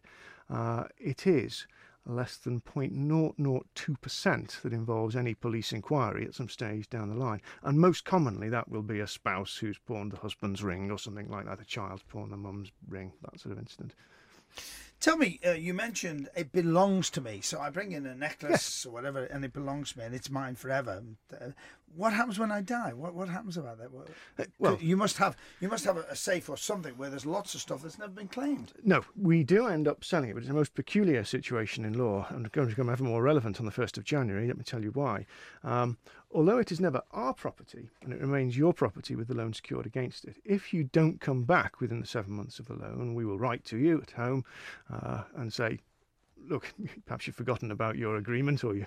uh, 0.50 0.86
it 0.98 1.28
is 1.28 1.68
less 2.06 2.38
than 2.38 2.62
0.002% 2.62 4.62
that 4.62 4.74
involves 4.74 5.16
any 5.16 5.34
police 5.34 5.72
inquiry 5.72 6.26
at 6.26 6.34
some 6.34 6.50
stage 6.50 6.90
down 6.90 7.10
the 7.10 7.16
line. 7.16 7.42
And 7.64 7.80
most 7.80 8.06
commonly, 8.06 8.50
that 8.50 8.70
will 8.70 8.82
be 8.82 9.00
a 9.00 9.08
spouse 9.08 9.58
who's 9.58 9.78
pawned 9.78 10.12
the 10.12 10.18
husband's 10.18 10.64
ring 10.64 10.92
or 10.92 10.98
something 10.98 11.30
like 11.30 11.46
that, 11.46 11.62
a 11.62 11.66
child's 11.66 12.04
pawned 12.04 12.32
the 12.32 12.38
mum's 12.38 12.72
ring, 12.88 13.14
that 13.22 13.40
sort 13.40 13.54
of 13.54 13.60
incident. 13.60 13.94
Tell 15.02 15.18
me, 15.18 15.40
uh, 15.44 15.54
you 15.54 15.74
mentioned 15.74 16.30
it 16.36 16.52
belongs 16.52 17.10
to 17.10 17.22
me, 17.22 17.42
so 17.42 17.60
I 17.60 17.72
bring 17.72 17.92
in 17.92 18.06
a 18.06 18.14
necklace 18.14 18.86
or 18.86 18.92
whatever, 18.94 19.24
and 19.26 19.44
it 19.44 19.52
belongs 19.52 19.94
to 19.94 20.00
me, 20.00 20.06
and 20.06 20.14
it's 20.14 20.30
mine 20.30 20.54
forever. 20.54 21.02
Uh, 21.34 21.48
what 21.96 22.14
happens 22.14 22.40
when 22.40 22.52
I 22.52 22.62
die? 22.62 22.94
What 22.94 23.14
what 23.16 23.28
happens 23.28 23.58
about 23.58 23.80
that? 23.80 23.92
What, 23.92 24.08
Uh, 24.40 24.46
well- 24.60 24.78
you 24.80 24.96
must 24.96 25.18
have 25.18 25.36
you 25.60 25.68
must 25.70 25.86
have 25.86 25.98
a, 25.98 26.02
a 26.10 26.16
safe 26.16 26.50
or 26.50 26.56
something 26.56 26.94
where 26.98 27.10
there's 27.10 27.26
lots 27.26 27.56
of 27.56 27.62
stuff 27.62 27.82
that's 27.82 27.98
never 28.00 28.12
been 28.14 28.28
claimed. 28.28 28.74
No, 28.84 29.04
we 29.20 29.44
do 29.44 29.66
end 29.68 29.88
up 29.88 30.04
selling 30.04 30.30
it, 30.30 30.34
but 30.36 30.44
it's 30.44 30.52
a 30.52 30.54
most 30.54 30.76
peculiar 30.76 31.24
situation 31.24 31.84
in 31.84 31.98
law 31.98 32.28
and 32.30 32.52
going 32.52 32.68
to 32.70 32.76
become 32.76 32.90
ever 32.90 33.04
more 33.04 33.24
relevant 33.24 33.60
on 33.60 33.66
the 33.66 33.72
1st 33.72 33.98
of 33.98 34.04
January. 34.06 34.48
Let 34.48 34.58
me 34.58 34.64
tell 34.64 34.84
you 34.84 34.92
why. 34.92 35.26
Um, 35.64 35.98
although 36.32 36.60
it 36.60 36.72
is 36.72 36.80
never 36.80 37.02
our 37.12 37.34
property 37.34 37.90
and 38.02 38.14
it 38.14 38.22
remains 38.22 38.58
your 38.58 38.74
property 38.74 39.16
with 39.18 39.28
the 39.28 39.34
loan 39.34 39.52
secured 39.54 39.86
against 39.86 40.24
it, 40.24 40.38
if 40.46 40.74
you 40.74 40.86
don't 40.86 41.20
come 41.20 41.44
back 41.44 41.82
within 41.82 42.00
the 42.00 42.08
seven 42.08 42.32
months 42.34 42.58
of 42.60 42.68
the 42.68 42.76
loan, 42.76 43.16
we 43.16 43.26
will 43.26 43.38
write 43.38 43.66
to 43.66 43.78
you 43.78 44.02
at 44.02 44.12
home 44.12 44.46
uh, 44.92 45.24
and 45.36 45.52
say, 45.52 45.80
look, 46.48 46.74
perhaps 47.06 47.28
you've 47.28 47.36
forgotten 47.36 47.72
about 47.72 47.98
your 47.98 48.18
agreement 48.18 48.64
or 48.64 48.76
you 48.76 48.86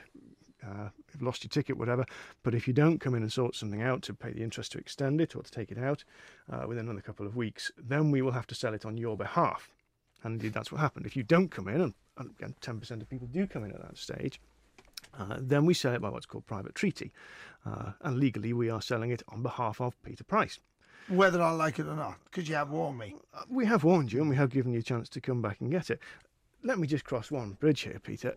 uh, 0.64 0.88
have 1.12 1.22
lost 1.22 1.44
your 1.44 1.50
ticket, 1.50 1.76
whatever. 1.76 2.04
But 2.42 2.54
if 2.54 2.66
you 2.66 2.74
don't 2.74 2.98
come 2.98 3.14
in 3.14 3.22
and 3.22 3.32
sort 3.32 3.54
something 3.54 3.82
out 3.82 4.02
to 4.02 4.14
pay 4.14 4.32
the 4.32 4.42
interest 4.42 4.72
to 4.72 4.78
extend 4.78 5.20
it 5.20 5.36
or 5.36 5.42
to 5.42 5.50
take 5.50 5.70
it 5.70 5.78
out 5.78 6.04
uh, 6.50 6.64
within 6.66 6.86
another 6.86 7.02
couple 7.02 7.26
of 7.26 7.36
weeks, 7.36 7.70
then 7.76 8.10
we 8.10 8.22
will 8.22 8.32
have 8.32 8.46
to 8.48 8.54
sell 8.54 8.74
it 8.74 8.84
on 8.84 8.96
your 8.96 9.16
behalf. 9.16 9.68
And 10.22 10.34
indeed, 10.34 10.54
that's 10.54 10.72
what 10.72 10.80
happened. 10.80 11.06
If 11.06 11.16
you 11.16 11.22
don't 11.22 11.50
come 11.50 11.68
in, 11.68 11.80
and, 11.80 11.94
and 12.16 12.30
again, 12.30 12.54
10% 12.62 13.02
of 13.02 13.10
people 13.10 13.26
do 13.26 13.46
come 13.46 13.64
in 13.64 13.72
at 13.72 13.82
that 13.82 13.98
stage, 13.98 14.40
uh, 15.18 15.36
then 15.38 15.66
we 15.66 15.74
sell 15.74 15.94
it 15.94 16.00
by 16.00 16.08
what's 16.08 16.26
called 16.26 16.46
private 16.46 16.74
treaty. 16.74 17.12
Uh, 17.66 17.92
and 18.00 18.18
legally, 18.18 18.52
we 18.52 18.70
are 18.70 18.80
selling 18.80 19.10
it 19.10 19.22
on 19.28 19.42
behalf 19.42 19.80
of 19.80 20.00
Peter 20.02 20.24
Price. 20.24 20.58
Whether 21.08 21.42
I 21.42 21.50
like 21.50 21.78
it 21.78 21.86
or 21.86 21.96
not, 21.96 22.16
because 22.24 22.48
you 22.48 22.54
have 22.54 22.70
warned 22.70 22.98
me. 22.98 23.14
We 23.50 23.66
have 23.66 23.84
warned 23.84 24.12
you 24.12 24.20
and 24.20 24.30
we 24.30 24.36
have 24.36 24.50
given 24.50 24.72
you 24.72 24.78
a 24.78 24.82
chance 24.82 25.08
to 25.10 25.20
come 25.20 25.42
back 25.42 25.60
and 25.60 25.70
get 25.70 25.90
it. 25.90 26.00
Let 26.62 26.78
me 26.78 26.86
just 26.86 27.04
cross 27.04 27.30
one 27.30 27.52
bridge 27.52 27.82
here, 27.82 28.00
Peter. 28.02 28.36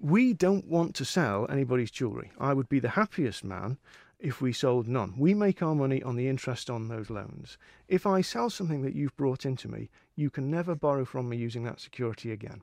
We 0.00 0.32
don't 0.32 0.66
want 0.66 0.94
to 0.96 1.04
sell 1.04 1.46
anybody's 1.50 1.90
jewellery. 1.90 2.32
I 2.38 2.54
would 2.54 2.68
be 2.68 2.80
the 2.80 2.90
happiest 2.90 3.44
man 3.44 3.76
if 4.18 4.40
we 4.40 4.52
sold 4.52 4.88
none. 4.88 5.14
We 5.18 5.34
make 5.34 5.62
our 5.62 5.74
money 5.74 6.02
on 6.02 6.16
the 6.16 6.28
interest 6.28 6.70
on 6.70 6.88
those 6.88 7.10
loans. 7.10 7.58
If 7.86 8.06
I 8.06 8.22
sell 8.22 8.48
something 8.48 8.82
that 8.82 8.94
you've 8.94 9.16
brought 9.16 9.44
into 9.44 9.68
me, 9.68 9.90
you 10.14 10.30
can 10.30 10.50
never 10.50 10.74
borrow 10.74 11.04
from 11.04 11.28
me 11.28 11.36
using 11.36 11.64
that 11.64 11.80
security 11.80 12.32
again. 12.32 12.62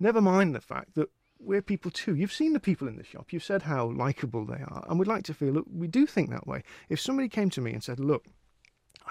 Never 0.00 0.20
mind 0.20 0.54
the 0.54 0.60
fact 0.60 0.96
that 0.96 1.10
we're 1.38 1.62
people 1.62 1.90
too. 1.92 2.16
You've 2.16 2.32
seen 2.32 2.52
the 2.52 2.60
people 2.60 2.88
in 2.88 2.96
the 2.96 3.04
shop. 3.04 3.32
You've 3.32 3.44
said 3.44 3.62
how 3.62 3.86
likable 3.90 4.44
they 4.44 4.62
are. 4.62 4.84
And 4.88 4.98
we'd 4.98 5.08
like 5.08 5.24
to 5.24 5.34
feel 5.34 5.52
that 5.54 5.72
we 5.72 5.86
do 5.86 6.06
think 6.06 6.30
that 6.30 6.46
way. 6.46 6.64
If 6.88 7.00
somebody 7.00 7.28
came 7.28 7.50
to 7.50 7.60
me 7.60 7.72
and 7.72 7.82
said, 7.82 8.00
look, 8.00 8.26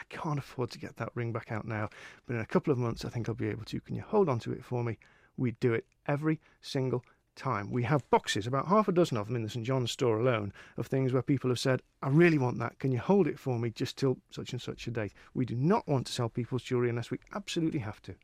I 0.02 0.04
can't 0.10 0.39
afford 0.39 0.72
to 0.72 0.80
get 0.80 0.97
that 0.97 1.12
ring 1.14 1.32
back 1.32 1.52
out 1.52 1.66
now, 1.66 1.89
but 2.26 2.36
in 2.36 2.41
a 2.41 2.45
couple 2.45 2.74
of 2.74 2.80
months 2.80 3.06
I 3.06 3.10
think 3.10 3.30
I'll 3.30 3.36
be 3.36 3.49
able 3.49 3.66
to. 3.66 3.80
Can 3.82 3.95
you 3.95 4.02
hold 4.02 4.30
on 4.30 4.39
to 4.39 4.52
it 4.52 4.66
for 4.66 4.84
me? 4.84 4.97
We'd 5.38 5.60
do 5.60 5.74
it 5.74 5.86
every 6.08 6.39
single 6.62 7.06
time. 7.36 7.72
We 7.72 7.84
have 7.84 8.10
boxes, 8.10 8.47
about 8.47 8.68
half 8.68 8.88
a 8.88 8.91
dozen 8.91 9.18
of 9.18 9.28
them 9.28 9.36
in 9.36 9.43
the 9.43 9.49
St 9.49 9.66
John's 9.66 9.91
store 9.91 10.20
alone, 10.20 10.54
of 10.76 10.88
things 10.88 11.14
where 11.14 11.22
people 11.22 11.52
have 11.52 11.60
said, 11.60 11.84
I 12.02 12.10
really 12.10 12.39
want 12.39 12.58
that. 12.60 12.80
Can 12.80 12.91
you 12.91 12.99
hold 12.99 13.28
it 13.28 13.39
for 13.39 13.60
me 13.60 13.70
just 13.70 13.95
till 13.95 14.18
such 14.32 14.54
and 14.54 14.62
such 14.62 14.88
a 14.88 14.91
date? 14.91 15.14
We 15.36 15.45
do 15.45 15.56
not 15.56 15.88
want 15.88 16.08
to 16.08 16.14
sell 16.14 16.30
people's 16.30 16.64
jewellery 16.64 16.89
unless 16.89 17.12
we 17.12 17.20
absolutely 17.36 17.80
have 17.80 18.02
to. 18.04 18.16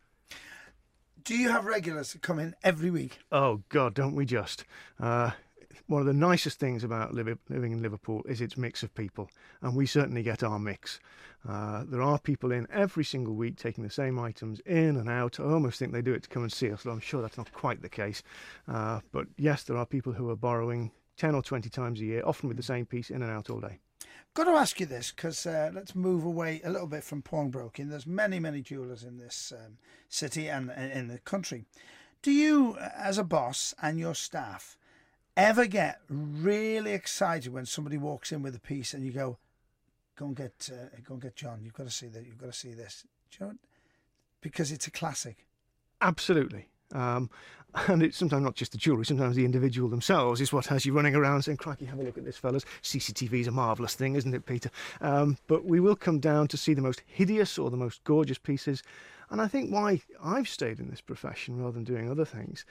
Do 1.23 1.37
you 1.37 1.49
have 1.49 1.65
regulars 1.65 2.13
that 2.13 2.21
come 2.21 2.39
in 2.39 2.55
every 2.63 2.89
week? 2.89 3.19
Oh 3.31 3.61
God, 3.69 3.93
don't 3.93 4.15
we 4.15 4.25
just? 4.25 4.65
Uh, 4.99 5.31
one 5.85 6.01
of 6.01 6.07
the 6.07 6.13
nicest 6.13 6.59
things 6.59 6.83
about 6.83 7.13
living 7.13 7.37
in 7.49 7.81
Liverpool 7.81 8.23
is 8.27 8.41
its 8.41 8.57
mix 8.57 8.83
of 8.83 8.93
people, 8.95 9.29
and 9.61 9.75
we 9.75 9.85
certainly 9.85 10.23
get 10.23 10.43
our 10.43 10.59
mix. 10.59 10.99
Uh, 11.47 11.83
there 11.87 12.01
are 12.01 12.19
people 12.19 12.51
in 12.51 12.67
every 12.71 13.03
single 13.03 13.35
week 13.35 13.55
taking 13.55 13.83
the 13.83 13.89
same 13.89 14.19
items 14.19 14.59
in 14.61 14.97
and 14.97 15.09
out. 15.09 15.39
I 15.39 15.43
almost 15.43 15.79
think 15.79 15.91
they 15.91 16.01
do 16.01 16.13
it 16.13 16.23
to 16.23 16.29
come 16.29 16.43
and 16.43 16.51
see 16.51 16.71
us, 16.71 16.83
though 16.83 16.91
I'm 16.91 16.99
sure 16.99 17.21
that's 17.21 17.37
not 17.37 17.53
quite 17.53 17.81
the 17.81 17.89
case. 17.89 18.23
Uh, 18.67 19.01
but 19.11 19.27
yes, 19.37 19.63
there 19.63 19.77
are 19.77 19.85
people 19.85 20.13
who 20.13 20.29
are 20.29 20.35
borrowing 20.35 20.91
10 21.17 21.35
or 21.35 21.41
20 21.41 21.69
times 21.69 22.01
a 22.01 22.05
year, 22.05 22.23
often 22.25 22.47
with 22.47 22.57
the 22.57 22.63
same 22.63 22.85
piece 22.85 23.09
in 23.09 23.21
and 23.21 23.31
out 23.31 23.49
all 23.49 23.59
day. 23.59 23.79
Got 24.33 24.45
to 24.45 24.51
ask 24.51 24.79
you 24.79 24.85
this 24.85 25.11
because 25.11 25.47
uh, 25.47 25.71
let's 25.73 25.95
move 25.95 26.23
away 26.23 26.61
a 26.63 26.69
little 26.69 26.87
bit 26.87 27.03
from 27.03 27.23
pawnbroking. 27.23 27.89
There's 27.89 28.05
many, 28.05 28.39
many 28.39 28.61
jewelers 28.61 29.03
in 29.03 29.17
this 29.17 29.51
um, 29.55 29.77
city 30.09 30.47
and 30.47 30.69
and 30.69 30.91
in 30.91 31.07
the 31.07 31.17
country. 31.17 31.65
Do 32.21 32.31
you, 32.31 32.77
uh, 32.79 32.89
as 32.95 33.17
a 33.17 33.23
boss 33.23 33.73
and 33.81 33.99
your 33.99 34.13
staff, 34.13 34.76
ever 35.37 35.65
get 35.65 36.01
really 36.09 36.91
excited 36.91 37.53
when 37.53 37.65
somebody 37.65 37.97
walks 37.97 38.31
in 38.31 38.41
with 38.41 38.55
a 38.55 38.59
piece 38.59 38.93
and 38.93 39.05
you 39.05 39.13
go, 39.13 39.37
"Go 40.17 40.25
and 40.25 40.35
get, 40.35 40.69
uh, 40.73 40.97
go 41.07 41.13
and 41.13 41.21
get 41.21 41.35
John. 41.35 41.61
You've 41.63 41.73
got 41.75 41.85
to 41.85 41.91
see 41.91 42.07
that. 42.07 42.25
You've 42.25 42.39
got 42.39 42.47
to 42.47 42.57
see 42.57 42.73
this." 42.73 43.05
Do 43.31 43.37
you 43.39 43.51
know? 43.51 43.57
Because 44.41 44.71
it's 44.71 44.87
a 44.87 44.91
classic. 44.91 45.45
Absolutely. 46.01 46.67
Um, 46.93 47.29
and 47.87 48.01
it's 48.01 48.17
sometimes 48.17 48.43
not 48.43 48.55
just 48.55 48.71
the 48.71 48.77
jewellery, 48.77 49.05
sometimes 49.05 49.35
the 49.35 49.45
individual 49.45 49.89
themselves 49.89 50.41
is 50.41 50.53
what 50.53 50.65
has 50.67 50.85
you 50.85 50.93
running 50.93 51.15
around 51.15 51.43
saying, 51.43 51.57
Crikey, 51.57 51.85
have 51.85 51.99
a 51.99 52.03
look 52.03 52.17
at 52.17 52.25
this, 52.25 52.37
fellas. 52.37 52.65
CCTV 52.81 53.41
is 53.41 53.47
a 53.47 53.51
marvellous 53.51 53.95
thing, 53.95 54.15
isn't 54.15 54.33
it, 54.33 54.45
Peter? 54.45 54.71
Um, 55.01 55.37
but 55.47 55.65
we 55.65 55.79
will 55.79 55.95
come 55.95 56.19
down 56.19 56.47
to 56.49 56.57
see 56.57 56.73
the 56.73 56.81
most 56.81 57.01
hideous 57.05 57.57
or 57.57 57.69
the 57.69 57.77
most 57.77 58.03
gorgeous 58.03 58.37
pieces. 58.37 58.83
And 59.29 59.41
I 59.41 59.47
think 59.47 59.71
why 59.71 60.01
I've 60.23 60.47
stayed 60.47 60.79
in 60.79 60.89
this 60.89 61.01
profession 61.01 61.57
rather 61.57 61.73
than 61.73 61.83
doing 61.83 62.09
other 62.09 62.25
things 62.25 62.65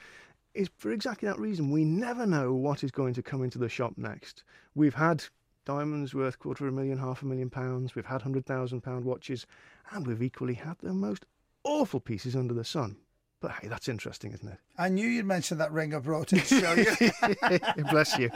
is 0.57 0.69
for 0.77 0.91
exactly 0.91 1.27
that 1.27 1.39
reason. 1.39 1.69
We 1.69 1.85
never 1.85 2.25
know 2.25 2.53
what 2.53 2.83
is 2.83 2.91
going 2.91 3.13
to 3.13 3.21
come 3.21 3.43
into 3.43 3.59
the 3.59 3.69
shop 3.69 3.93
next. 3.95 4.43
We've 4.75 4.95
had 4.95 5.23
diamonds 5.65 6.15
worth 6.15 6.39
quarter 6.39 6.67
of 6.67 6.73
a 6.73 6.75
million, 6.75 6.97
half 6.97 7.21
a 7.21 7.25
million 7.25 7.49
pounds, 7.49 7.93
we've 7.93 8.05
had 8.05 8.21
hundred 8.21 8.45
thousand 8.45 8.81
pound 8.81 9.05
watches, 9.05 9.45
and 9.91 10.07
we've 10.07 10.23
equally 10.23 10.55
had 10.55 10.77
the 10.79 10.93
most 10.93 11.25
awful 11.63 11.99
pieces 11.99 12.35
under 12.35 12.53
the 12.53 12.63
sun. 12.63 12.97
But 13.39 13.51
hey, 13.51 13.67
that's 13.67 13.87
interesting, 13.87 14.31
isn't 14.31 14.47
it? 14.47 14.57
I 14.79 14.89
knew 14.89 15.07
you'd 15.07 15.25
mention 15.25 15.59
that 15.59 15.71
ring 15.71 15.93
I 15.93 15.99
brought 15.99 16.33
in 16.33 16.39
to 16.39 16.45
show 16.45 16.73
you. 16.73 17.83
Bless 17.91 18.17
you. 18.17 18.31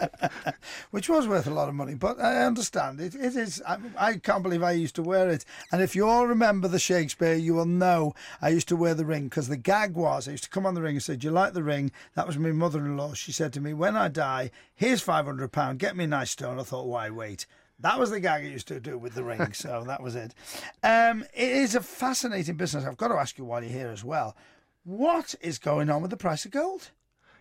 which 0.90 1.10
was 1.10 1.28
worth 1.28 1.46
a 1.46 1.50
lot 1.50 1.68
of 1.68 1.74
money. 1.74 1.94
But 1.94 2.18
I 2.18 2.44
understand 2.44 2.98
it. 2.98 3.14
It 3.14 3.36
is. 3.36 3.62
I, 3.66 3.76
I 3.98 4.14
can't 4.14 4.42
believe 4.42 4.62
I 4.62 4.72
used 4.72 4.94
to 4.94 5.02
wear 5.02 5.28
it. 5.28 5.44
And 5.70 5.82
if 5.82 5.94
you 5.94 6.08
all 6.08 6.26
remember 6.26 6.66
the 6.66 6.78
Shakespeare, 6.78 7.34
you 7.34 7.52
will 7.52 7.66
know 7.66 8.14
I 8.40 8.48
used 8.48 8.68
to 8.68 8.76
wear 8.76 8.94
the 8.94 9.04
ring 9.04 9.24
because 9.24 9.48
the 9.48 9.58
gag 9.58 9.94
was 9.94 10.28
I 10.28 10.32
used 10.32 10.44
to 10.44 10.50
come 10.50 10.64
on 10.64 10.74
the 10.74 10.82
ring 10.82 10.96
and 10.96 11.02
say, 11.02 11.16
"Do 11.16 11.26
you 11.26 11.32
like 11.32 11.52
the 11.52 11.62
ring?" 11.62 11.92
That 12.14 12.26
was 12.26 12.38
my 12.38 12.52
mother-in-law. 12.52 13.12
She 13.14 13.32
said 13.32 13.52
to 13.52 13.60
me, 13.60 13.74
"When 13.74 13.96
I 13.96 14.08
die, 14.08 14.50
here's 14.74 15.02
five 15.02 15.26
hundred 15.26 15.52
pound. 15.52 15.78
Get 15.78 15.94
me 15.94 16.04
a 16.04 16.08
nice 16.08 16.30
stone." 16.30 16.58
I 16.58 16.62
thought, 16.62 16.86
"Why 16.86 17.10
wait?" 17.10 17.44
That 17.80 17.98
was 17.98 18.10
the 18.10 18.20
gag 18.20 18.44
I 18.44 18.48
used 18.48 18.68
to 18.68 18.80
do 18.80 18.98
with 18.98 19.14
the 19.14 19.24
ring, 19.24 19.52
so 19.52 19.84
that 19.86 20.02
was 20.02 20.14
it. 20.14 20.34
Um, 20.82 21.24
it 21.34 21.48
is 21.48 21.74
a 21.74 21.80
fascinating 21.80 22.56
business. 22.56 22.84
I've 22.84 22.96
got 22.96 23.08
to 23.08 23.14
ask 23.14 23.38
you 23.38 23.44
while 23.44 23.62
you're 23.62 23.72
here 23.72 23.90
as 23.90 24.04
well. 24.04 24.36
What 24.84 25.34
is 25.40 25.58
going 25.58 25.90
on 25.90 26.02
with 26.02 26.10
the 26.10 26.16
price 26.16 26.44
of 26.44 26.50
gold? 26.50 26.90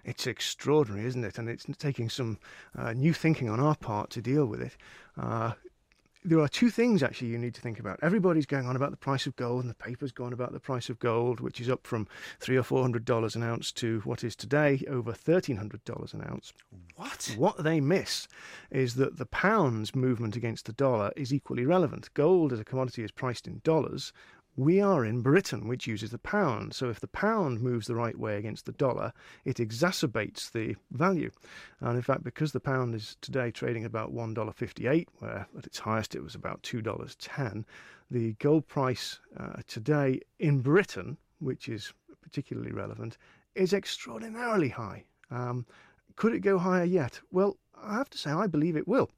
It's 0.04 0.28
extraordinary, 0.28 1.06
isn't 1.08 1.24
it? 1.24 1.38
And 1.38 1.50
it's 1.50 1.66
taking 1.78 2.10
some 2.10 2.40
uh, 2.78 2.94
new 2.94 3.14
thinking 3.14 3.50
on 3.50 3.60
our 3.60 3.76
part 3.76 4.10
to 4.12 4.22
deal 4.22 4.46
with 4.46 4.62
it. 4.62 4.78
Uh, 5.18 5.54
there 6.24 6.40
are 6.40 6.48
two 6.48 6.70
things 6.70 7.02
actually 7.02 7.30
you 7.30 7.38
need 7.38 7.56
to 7.56 7.62
think 7.62 7.80
about. 7.80 8.00
Everybody's 8.02 8.46
going 8.46 8.66
on 8.68 8.76
about 8.76 8.92
the 8.92 8.98
price 8.98 9.26
of 9.26 9.36
gold, 9.36 9.62
and 9.62 9.70
the 9.70 9.76
paper's 9.76 10.12
going 10.12 10.28
on 10.28 10.34
about 10.34 10.52
the 10.52 10.60
price 10.60 10.90
of 10.90 11.00
gold, 11.00 11.40
which 11.40 11.62
is 11.62 11.70
up 11.70 11.88
from 11.88 12.08
three 12.40 12.58
or 12.58 12.64
four 12.64 12.82
hundred 12.82 13.06
dollars 13.06 13.36
an 13.36 13.44
ounce 13.44 13.72
to 13.74 14.02
what 14.02 14.24
is 14.24 14.36
today 14.36 14.84
over 14.88 15.14
thirteen 15.14 15.58
hundred 15.58 15.84
dollars 15.86 16.14
an 16.14 16.22
ounce. 16.30 16.54
What? 16.96 17.36
What 17.38 17.64
they 17.64 17.80
miss 17.80 18.28
is 18.70 18.96
that 18.96 19.18
the 19.18 19.26
pound's 19.26 19.96
movement 19.96 20.36
against 20.36 20.66
the 20.66 20.74
dollar 20.74 21.12
is 21.16 21.34
equally 21.34 21.66
relevant. 21.66 22.14
Gold 22.14 22.52
as 22.52 22.60
a 22.60 22.66
commodity 22.66 23.04
is 23.04 23.12
priced 23.12 23.48
in 23.48 23.62
dollars. 23.64 24.12
We 24.60 24.82
are 24.82 25.06
in 25.06 25.22
Britain, 25.22 25.70
which 25.70 25.88
uses 25.88 26.10
the 26.12 26.18
pound. 26.18 26.74
So 26.74 26.90
if 26.90 27.00
the 27.00 27.08
pound 27.08 27.62
moves 27.62 27.88
the 27.88 27.96
right 27.96 28.20
way 28.20 28.36
against 28.36 28.66
the 28.66 28.74
dollar, 28.74 29.14
it 29.46 29.56
exacerbates 29.56 30.52
the 30.52 30.76
value. 30.92 31.32
And 31.80 31.96
in 31.96 32.02
fact, 32.02 32.26
because 32.26 32.52
the 32.52 32.60
pound 32.60 32.94
is 32.94 33.16
today 33.22 33.52
trading 33.52 33.86
about 33.86 34.14
$1.58, 34.14 35.08
where 35.20 35.48
at 35.58 35.66
its 35.66 35.80
highest 35.80 36.14
it 36.14 36.22
was 36.22 36.36
about 36.36 36.62
$2.10, 36.64 37.64
the 38.12 38.34
gold 38.34 38.68
price 38.68 39.22
uh, 39.38 39.62
today 39.66 40.20
in 40.40 40.60
Britain, 40.60 41.16
which 41.40 41.70
is 41.70 41.94
particularly 42.22 42.74
relevant, 42.74 43.18
is 43.56 43.72
extraordinarily 43.72 44.68
high. 44.68 45.06
Um, 45.32 45.66
could 46.18 46.34
it 46.34 46.42
go 46.42 46.58
higher 46.58 46.84
yet? 46.84 47.22
Well, 47.32 47.56
I 47.82 47.94
have 47.94 48.10
to 48.10 48.18
say, 48.18 48.32
I 48.32 48.46
believe 48.46 48.76
it 48.76 48.90
will. 48.90 49.10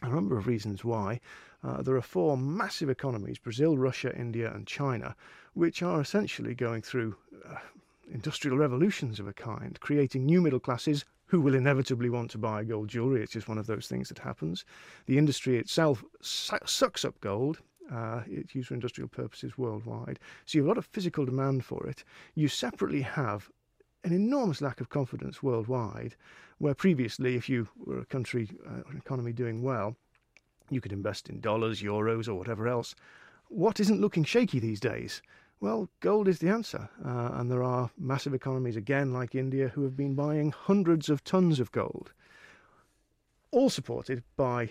A 0.00 0.08
number 0.08 0.38
of 0.38 0.46
reasons 0.46 0.82
why. 0.82 1.20
Uh, 1.64 1.80
there 1.82 1.94
are 1.96 2.02
four 2.02 2.36
massive 2.36 2.90
economies 2.90 3.38
Brazil, 3.38 3.76
Russia, 3.76 4.14
India, 4.16 4.52
and 4.52 4.66
China, 4.66 5.14
which 5.54 5.82
are 5.82 6.00
essentially 6.00 6.54
going 6.54 6.82
through 6.82 7.14
uh, 7.48 7.56
industrial 8.10 8.56
revolutions 8.56 9.20
of 9.20 9.28
a 9.28 9.32
kind, 9.32 9.78
creating 9.80 10.26
new 10.26 10.40
middle 10.40 10.60
classes 10.60 11.04
who 11.26 11.40
will 11.40 11.54
inevitably 11.54 12.10
want 12.10 12.30
to 12.30 12.38
buy 12.38 12.62
gold 12.64 12.88
jewellery. 12.88 13.22
It's 13.22 13.32
just 13.32 13.48
one 13.48 13.58
of 13.58 13.66
those 13.66 13.86
things 13.86 14.08
that 14.08 14.18
happens. 14.18 14.64
The 15.06 15.18
industry 15.18 15.56
itself 15.56 16.04
su- 16.20 16.58
sucks 16.66 17.04
up 17.04 17.18
gold. 17.20 17.60
Uh, 17.90 18.22
it's 18.26 18.54
used 18.54 18.68
for 18.68 18.74
industrial 18.74 19.08
purposes 19.08 19.56
worldwide. 19.56 20.18
So 20.46 20.58
you 20.58 20.62
have 20.62 20.66
a 20.66 20.70
lot 20.70 20.78
of 20.78 20.86
physical 20.86 21.24
demand 21.24 21.64
for 21.64 21.86
it. 21.86 22.04
You 22.34 22.48
separately 22.48 23.02
have 23.02 23.50
an 24.04 24.12
enormous 24.12 24.60
lack 24.60 24.80
of 24.80 24.88
confidence 24.88 25.42
worldwide, 25.42 26.16
where 26.58 26.74
previously, 26.74 27.36
if 27.36 27.48
you 27.48 27.68
were 27.76 28.00
a 28.00 28.06
country, 28.06 28.50
uh, 28.66 28.90
an 28.90 28.96
economy 28.96 29.32
doing 29.32 29.62
well, 29.62 29.96
you 30.72 30.80
could 30.80 30.92
invest 30.92 31.28
in 31.28 31.40
dollars, 31.40 31.82
euros, 31.82 32.28
or 32.28 32.34
whatever 32.34 32.68
else. 32.68 32.94
What 33.48 33.80
isn't 33.80 34.00
looking 34.00 34.24
shaky 34.24 34.58
these 34.58 34.80
days? 34.80 35.22
Well, 35.60 35.88
gold 36.00 36.26
is 36.26 36.40
the 36.40 36.48
answer. 36.48 36.88
Uh, 37.04 37.30
and 37.34 37.50
there 37.50 37.62
are 37.62 37.90
massive 37.96 38.34
economies, 38.34 38.76
again, 38.76 39.12
like 39.12 39.34
India, 39.34 39.68
who 39.68 39.82
have 39.84 39.96
been 39.96 40.14
buying 40.14 40.50
hundreds 40.50 41.08
of 41.08 41.22
tons 41.22 41.60
of 41.60 41.70
gold, 41.70 42.12
all 43.50 43.70
supported 43.70 44.24
by 44.36 44.70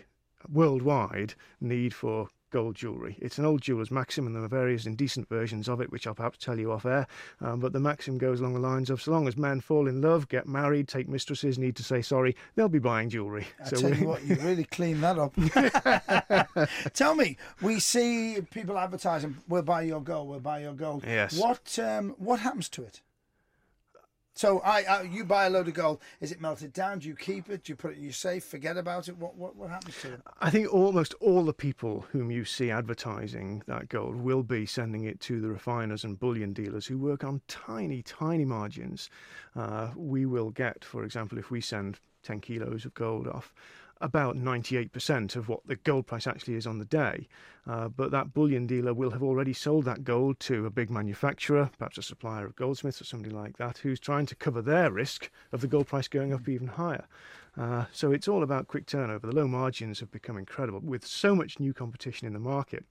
worldwide 0.51 1.35
need 1.61 1.93
for 1.93 2.27
gold 2.51 2.75
jewellery. 2.75 3.17
It's 3.19 3.37
an 3.37 3.45
old 3.45 3.61
jeweller's 3.61 3.89
maxim, 3.89 4.27
and 4.27 4.35
there 4.35 4.43
are 4.43 4.47
various 4.47 4.85
indecent 4.85 5.27
versions 5.27 5.67
of 5.67 5.81
it, 5.81 5.91
which 5.91 6.05
I'll 6.05 6.13
perhaps 6.13 6.37
tell 6.37 6.59
you 6.59 6.71
off 6.71 6.85
air. 6.85 7.07
Um, 7.39 7.59
but 7.59 7.73
the 7.73 7.79
maxim 7.79 8.17
goes 8.17 8.39
along 8.39 8.53
the 8.53 8.59
lines 8.59 8.89
of 8.89 9.01
so 9.01 9.11
long 9.11 9.27
as 9.27 9.37
men 9.37 9.61
fall 9.61 9.87
in 9.87 10.01
love, 10.01 10.27
get 10.27 10.47
married, 10.47 10.87
take 10.87 11.09
mistresses, 11.09 11.57
need 11.57 11.75
to 11.77 11.83
say 11.83 12.01
sorry, 12.01 12.35
they'll 12.55 12.69
be 12.69 12.79
buying 12.79 13.09
jewellery. 13.09 13.47
I 13.63 13.69
so 13.69 13.77
tell 13.77 13.93
you 13.95 14.07
what, 14.07 14.23
you 14.23 14.35
really 14.35 14.65
clean 14.65 15.01
that 15.01 15.17
up. 15.17 15.33
tell 16.93 17.15
me, 17.15 17.37
we 17.61 17.79
see 17.79 18.37
people 18.51 18.77
advertising, 18.77 19.37
"We'll 19.47 19.61
buy 19.63 19.83
your 19.83 20.01
gold, 20.01 20.29
we'll 20.29 20.39
buy 20.39 20.59
your 20.59 20.73
gold." 20.73 21.03
Yes. 21.05 21.37
What 21.37 21.79
um, 21.79 22.15
what 22.17 22.39
happens 22.39 22.69
to 22.69 22.83
it? 22.83 23.01
So 24.41 24.59
I, 24.61 24.81
I, 24.81 25.01
you 25.03 25.23
buy 25.23 25.45
a 25.45 25.51
load 25.51 25.67
of 25.67 25.75
gold. 25.75 25.99
Is 26.19 26.31
it 26.31 26.41
melted 26.41 26.73
down? 26.73 26.97
Do 26.97 27.07
you 27.07 27.15
keep 27.15 27.47
it? 27.51 27.63
Do 27.63 27.73
you 27.73 27.75
put 27.75 27.91
it 27.91 27.97
in 27.97 28.03
your 28.05 28.11
safe? 28.11 28.43
Forget 28.43 28.75
about 28.75 29.07
it? 29.07 29.15
What 29.15 29.35
what, 29.35 29.55
what 29.55 29.69
happens 29.69 29.95
to 30.01 30.13
it? 30.13 30.21
I 30.39 30.49
think 30.49 30.73
almost 30.73 31.13
all 31.19 31.45
the 31.45 31.53
people 31.53 32.07
whom 32.11 32.31
you 32.31 32.43
see 32.43 32.71
advertising 32.71 33.61
that 33.67 33.87
gold 33.89 34.15
will 34.15 34.41
be 34.41 34.65
sending 34.65 35.03
it 35.03 35.19
to 35.19 35.41
the 35.41 35.49
refiners 35.49 36.03
and 36.03 36.19
bullion 36.19 36.53
dealers 36.53 36.87
who 36.87 36.97
work 36.97 37.23
on 37.23 37.41
tiny, 37.47 38.01
tiny 38.01 38.43
margins. 38.43 39.11
Uh, 39.55 39.91
we 39.95 40.25
will 40.25 40.49
get, 40.49 40.83
for 40.83 41.03
example, 41.03 41.37
if 41.37 41.51
we 41.51 41.61
send 41.61 41.99
10 42.23 42.39
kilos 42.41 42.83
of 42.83 42.95
gold 42.95 43.27
off, 43.27 43.53
about 44.01 44.35
98% 44.35 45.35
of 45.35 45.47
what 45.47 45.65
the 45.65 45.75
gold 45.75 46.07
price 46.07 46.27
actually 46.27 46.55
is 46.55 46.67
on 46.67 46.79
the 46.79 46.85
day. 46.85 47.27
Uh, 47.67 47.87
but 47.87 48.11
that 48.11 48.33
bullion 48.33 48.65
dealer 48.65 48.93
will 48.93 49.11
have 49.11 49.21
already 49.21 49.53
sold 49.53 49.85
that 49.85 50.03
gold 50.03 50.39
to 50.39 50.65
a 50.65 50.69
big 50.69 50.89
manufacturer, 50.89 51.69
perhaps 51.77 51.97
a 51.97 52.01
supplier 52.01 52.45
of 52.45 52.55
goldsmiths 52.55 53.01
or 53.01 53.05
somebody 53.05 53.33
like 53.33 53.57
that, 53.57 53.77
who's 53.79 53.99
trying 53.99 54.25
to 54.25 54.35
cover 54.35 54.61
their 54.61 54.91
risk 54.91 55.29
of 55.51 55.61
the 55.61 55.67
gold 55.67 55.87
price 55.87 56.07
going 56.07 56.33
up 56.33 56.49
even 56.49 56.67
higher. 56.67 57.05
Uh, 57.57 57.85
so 57.91 58.11
it's 58.11 58.27
all 58.27 58.43
about 58.43 58.67
quick 58.67 58.85
turnover. 58.85 59.27
The 59.27 59.35
low 59.35 59.47
margins 59.47 59.99
have 59.99 60.11
become 60.11 60.37
incredible 60.37 60.79
with 60.79 61.05
so 61.05 61.35
much 61.35 61.59
new 61.59 61.73
competition 61.73 62.25
in 62.25 62.33
the 62.33 62.39
market. 62.39 62.85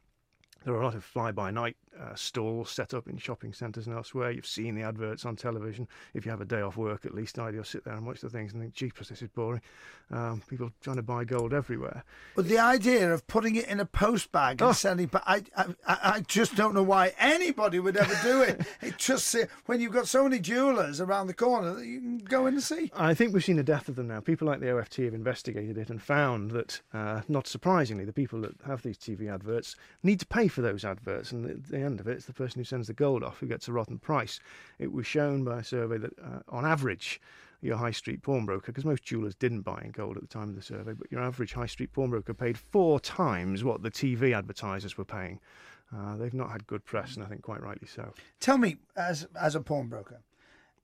There 0.64 0.74
are 0.74 0.82
a 0.82 0.84
lot 0.84 0.94
of 0.94 1.04
fly 1.04 1.32
by 1.32 1.50
night 1.50 1.76
uh, 1.98 2.14
stalls 2.14 2.70
set 2.70 2.94
up 2.94 3.08
in 3.08 3.16
shopping 3.16 3.52
centres 3.52 3.86
and 3.86 3.96
elsewhere. 3.96 4.30
You've 4.30 4.46
seen 4.46 4.74
the 4.74 4.82
adverts 4.82 5.24
on 5.24 5.36
television. 5.36 5.88
If 6.14 6.24
you 6.24 6.30
have 6.30 6.40
a 6.40 6.46
day 6.46 6.60
off 6.60 6.76
work, 6.76 7.04
at 7.04 7.14
least 7.14 7.38
I'd 7.38 7.54
sit 7.66 7.84
there 7.84 7.94
and 7.94 8.06
watch 8.06 8.20
the 8.20 8.30
things 8.30 8.52
and 8.52 8.62
think, 8.62 8.74
jeepers, 8.74 9.08
this 9.08 9.22
is 9.22 9.28
boring. 9.28 9.60
Um, 10.10 10.42
people 10.48 10.72
trying 10.80 10.96
to 10.96 11.02
buy 11.02 11.24
gold 11.24 11.52
everywhere. 11.52 12.04
But 12.34 12.48
the 12.48 12.58
idea 12.58 13.12
of 13.12 13.26
putting 13.26 13.54
it 13.54 13.66
in 13.66 13.78
a 13.78 13.84
post 13.84 14.32
bag 14.32 14.60
and 14.60 14.70
oh. 14.70 14.72
selling, 14.72 15.06
but 15.06 15.22
I, 15.26 15.42
I, 15.56 15.66
I 15.86 16.20
just 16.26 16.56
don't 16.56 16.74
know 16.74 16.82
why 16.82 17.12
anybody 17.18 17.78
would 17.78 17.96
ever 17.96 18.18
do 18.22 18.42
it. 18.42 18.66
it 18.80 18.98
just 18.98 19.36
when 19.66 19.80
you've 19.80 19.92
got 19.92 20.08
so 20.08 20.24
many 20.24 20.40
jewellers 20.40 21.00
around 21.00 21.28
the 21.28 21.34
corner 21.34 21.74
that 21.74 21.86
you 21.86 22.00
can 22.00 22.18
go 22.18 22.46
in 22.46 22.54
and 22.54 22.62
see. 22.62 22.90
I 22.96 23.14
think 23.14 23.32
we've 23.32 23.44
seen 23.44 23.58
a 23.58 23.62
death 23.62 23.88
of 23.88 23.96
them 23.96 24.08
now. 24.08 24.20
People 24.20 24.48
like 24.48 24.60
the 24.60 24.76
OFT 24.76 24.96
have 24.96 25.14
investigated 25.14 25.78
it 25.78 25.90
and 25.90 26.02
found 26.02 26.50
that, 26.52 26.80
uh, 26.92 27.20
not 27.28 27.46
surprisingly, 27.46 28.04
the 28.04 28.12
people 28.12 28.40
that 28.40 28.54
have 28.66 28.82
these 28.82 28.98
TV 28.98 29.32
adverts 29.32 29.76
need 30.02 30.18
to 30.20 30.26
pay 30.26 30.48
for 30.48 30.62
those 30.62 30.84
adverts, 30.84 31.30
and 31.30 31.46
at 31.46 31.79
the 31.80 31.86
end 31.86 32.00
of 32.00 32.08
it, 32.08 32.12
it's 32.12 32.26
the 32.26 32.32
person 32.32 32.60
who 32.60 32.64
sends 32.64 32.86
the 32.86 32.94
gold 32.94 33.22
off 33.22 33.38
who 33.38 33.46
gets 33.46 33.68
a 33.68 33.72
rotten 33.72 33.98
price. 33.98 34.40
It 34.78 34.92
was 34.92 35.06
shown 35.06 35.44
by 35.44 35.60
a 35.60 35.64
survey 35.64 35.98
that, 35.98 36.12
uh, 36.18 36.40
on 36.48 36.64
average, 36.66 37.20
your 37.62 37.76
high 37.76 37.90
street 37.90 38.22
pawnbroker, 38.22 38.72
because 38.72 38.84
most 38.84 39.02
jewellers 39.02 39.34
didn't 39.34 39.62
buy 39.62 39.82
in 39.84 39.90
gold 39.90 40.16
at 40.16 40.22
the 40.22 40.28
time 40.28 40.48
of 40.50 40.56
the 40.56 40.62
survey, 40.62 40.92
but 40.92 41.10
your 41.10 41.20
average 41.20 41.52
high 41.52 41.66
street 41.66 41.92
pawnbroker 41.92 42.34
paid 42.34 42.58
four 42.58 43.00
times 43.00 43.62
what 43.64 43.82
the 43.82 43.90
TV 43.90 44.36
advertisers 44.36 44.96
were 44.96 45.04
paying. 45.04 45.40
Uh, 45.94 46.16
they've 46.16 46.34
not 46.34 46.50
had 46.50 46.66
good 46.66 46.84
press, 46.84 47.16
and 47.16 47.24
I 47.24 47.28
think 47.28 47.42
quite 47.42 47.62
rightly 47.62 47.88
so. 47.88 48.12
Tell 48.38 48.58
me, 48.58 48.76
as 48.96 49.26
as 49.38 49.54
a 49.54 49.60
pawnbroker, 49.60 50.22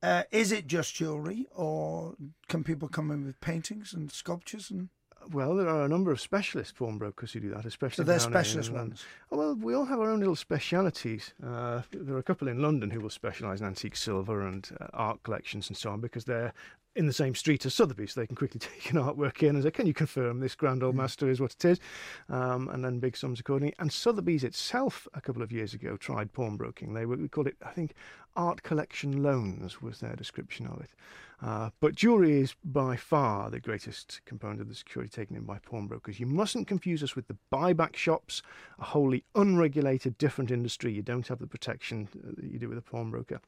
uh, 0.03 0.25
is 0.31 0.53
it 0.53 0.67
just 0.67 0.95
jewellery, 0.95 1.47
or 1.55 2.15
can 2.49 2.65
people 2.65 2.89
come 2.89 3.11
in 3.11 3.25
with 3.25 3.41
paintings 3.41 3.93
and 3.93 4.11
sculptures 4.11 4.71
and? 4.71 4.89
Well, 5.33 5.57
there 5.57 5.69
are 5.69 5.85
a 5.85 5.89
number 5.89 6.11
of 6.13 6.21
specialist 6.21 6.77
pawnbrokers 6.77 7.33
who 7.33 7.41
do 7.41 7.51
that, 7.51 7.65
especially. 7.65 8.05
So 8.05 8.05
they're 8.05 8.19
specialist 8.19 8.71
ones. 8.71 9.05
Oh, 9.33 9.39
well, 9.39 9.55
we 9.55 9.75
all 9.75 9.85
have 9.85 9.99
our 10.01 10.11
own 10.11 10.21
little 10.21 10.37
specialities. 10.37 11.35
Uh, 11.43 11.83
there 11.91 12.15
are 12.15 12.19
a 12.19 12.23
couple 12.23 12.49
in 12.49 12.61
London 12.63 12.91
who 12.91 13.01
will 13.01 13.11
specialise 13.11 13.61
in 13.61 13.67
antique 13.67 13.97
silver 13.97 14.47
and 14.47 14.69
uh, 14.81 14.87
art 14.93 15.23
collections 15.23 15.69
and 15.69 15.77
so 15.77 15.91
on 15.91 16.01
because 16.01 16.25
they're 16.25 16.53
in 16.97 17.07
the 17.07 17.13
same 17.13 17.35
street 17.35 17.65
as 17.67 17.75
Sotheby's. 17.75 18.15
They 18.15 18.27
can 18.27 18.37
quickly 18.37 18.59
take 18.61 18.91
an 18.91 18.99
artwork 18.99 19.43
in 19.43 19.55
and 19.55 19.63
say, 19.63 19.71
"Can 19.71 19.87
you 19.87 19.95
confirm 19.95 20.41
this 20.41 20.55
grand 20.55 20.83
old 20.83 20.95
mm. 20.95 20.99
master 20.99 21.29
is 21.29 21.41
what 21.41 21.53
it 21.53 21.65
is?" 21.65 21.81
Um, 22.29 22.69
and 22.69 22.85
then 22.85 22.99
big 22.99 23.17
sums 23.17 23.41
accordingly. 23.41 23.75
And 23.79 23.93
Sotheby's 23.93 24.45
itself, 24.45 25.07
a 25.15 25.21
couple 25.21 25.43
of 25.43 25.53
years 25.53 25.75
ago, 25.75 25.97
tried 25.97 26.33
pawnbroking. 26.33 26.95
They 26.95 27.07
were, 27.07 27.17
we 27.17 27.29
called 27.29 27.47
it, 27.47 27.57
I 27.65 27.71
think, 27.71 27.95
art 28.35 28.63
collection 28.63 29.23
loans 29.23 29.81
was 29.81 30.01
their 30.01 30.17
description 30.17 30.67
of 30.67 30.81
it. 30.81 30.91
Uh, 31.43 31.69
but 31.81 31.95
jewellery 31.95 32.41
is 32.41 32.55
by 32.65 32.97
far 32.97 33.51
the 33.51 33.61
greatest 33.61 34.23
component 34.25 34.61
of 34.61 34.69
the 34.69 34.75
security 34.75 35.11
taken 35.11 35.37
in 35.37 35.43
by 35.43 35.59
pawnbrokers. 35.59 36.19
You 36.19 36.27
mustn't 36.27 36.67
confuse 36.67 37.03
us 37.03 37.15
with 37.15 37.29
the 37.29 37.37
buyback 37.53 37.95
shops, 37.95 38.43
a 38.79 38.85
wholly 38.85 39.25
unregulated, 39.35 40.17
different 40.17 40.51
industry. 40.51 40.93
You 40.93 41.03
don't 41.03 41.29
have 41.29 41.39
the 41.39 41.47
protection 41.47 42.09
that 42.15 42.51
you 42.51 42.59
do 42.59 42.69
with 42.69 42.79
a 42.79 42.83
pawnbroker. 42.83 43.41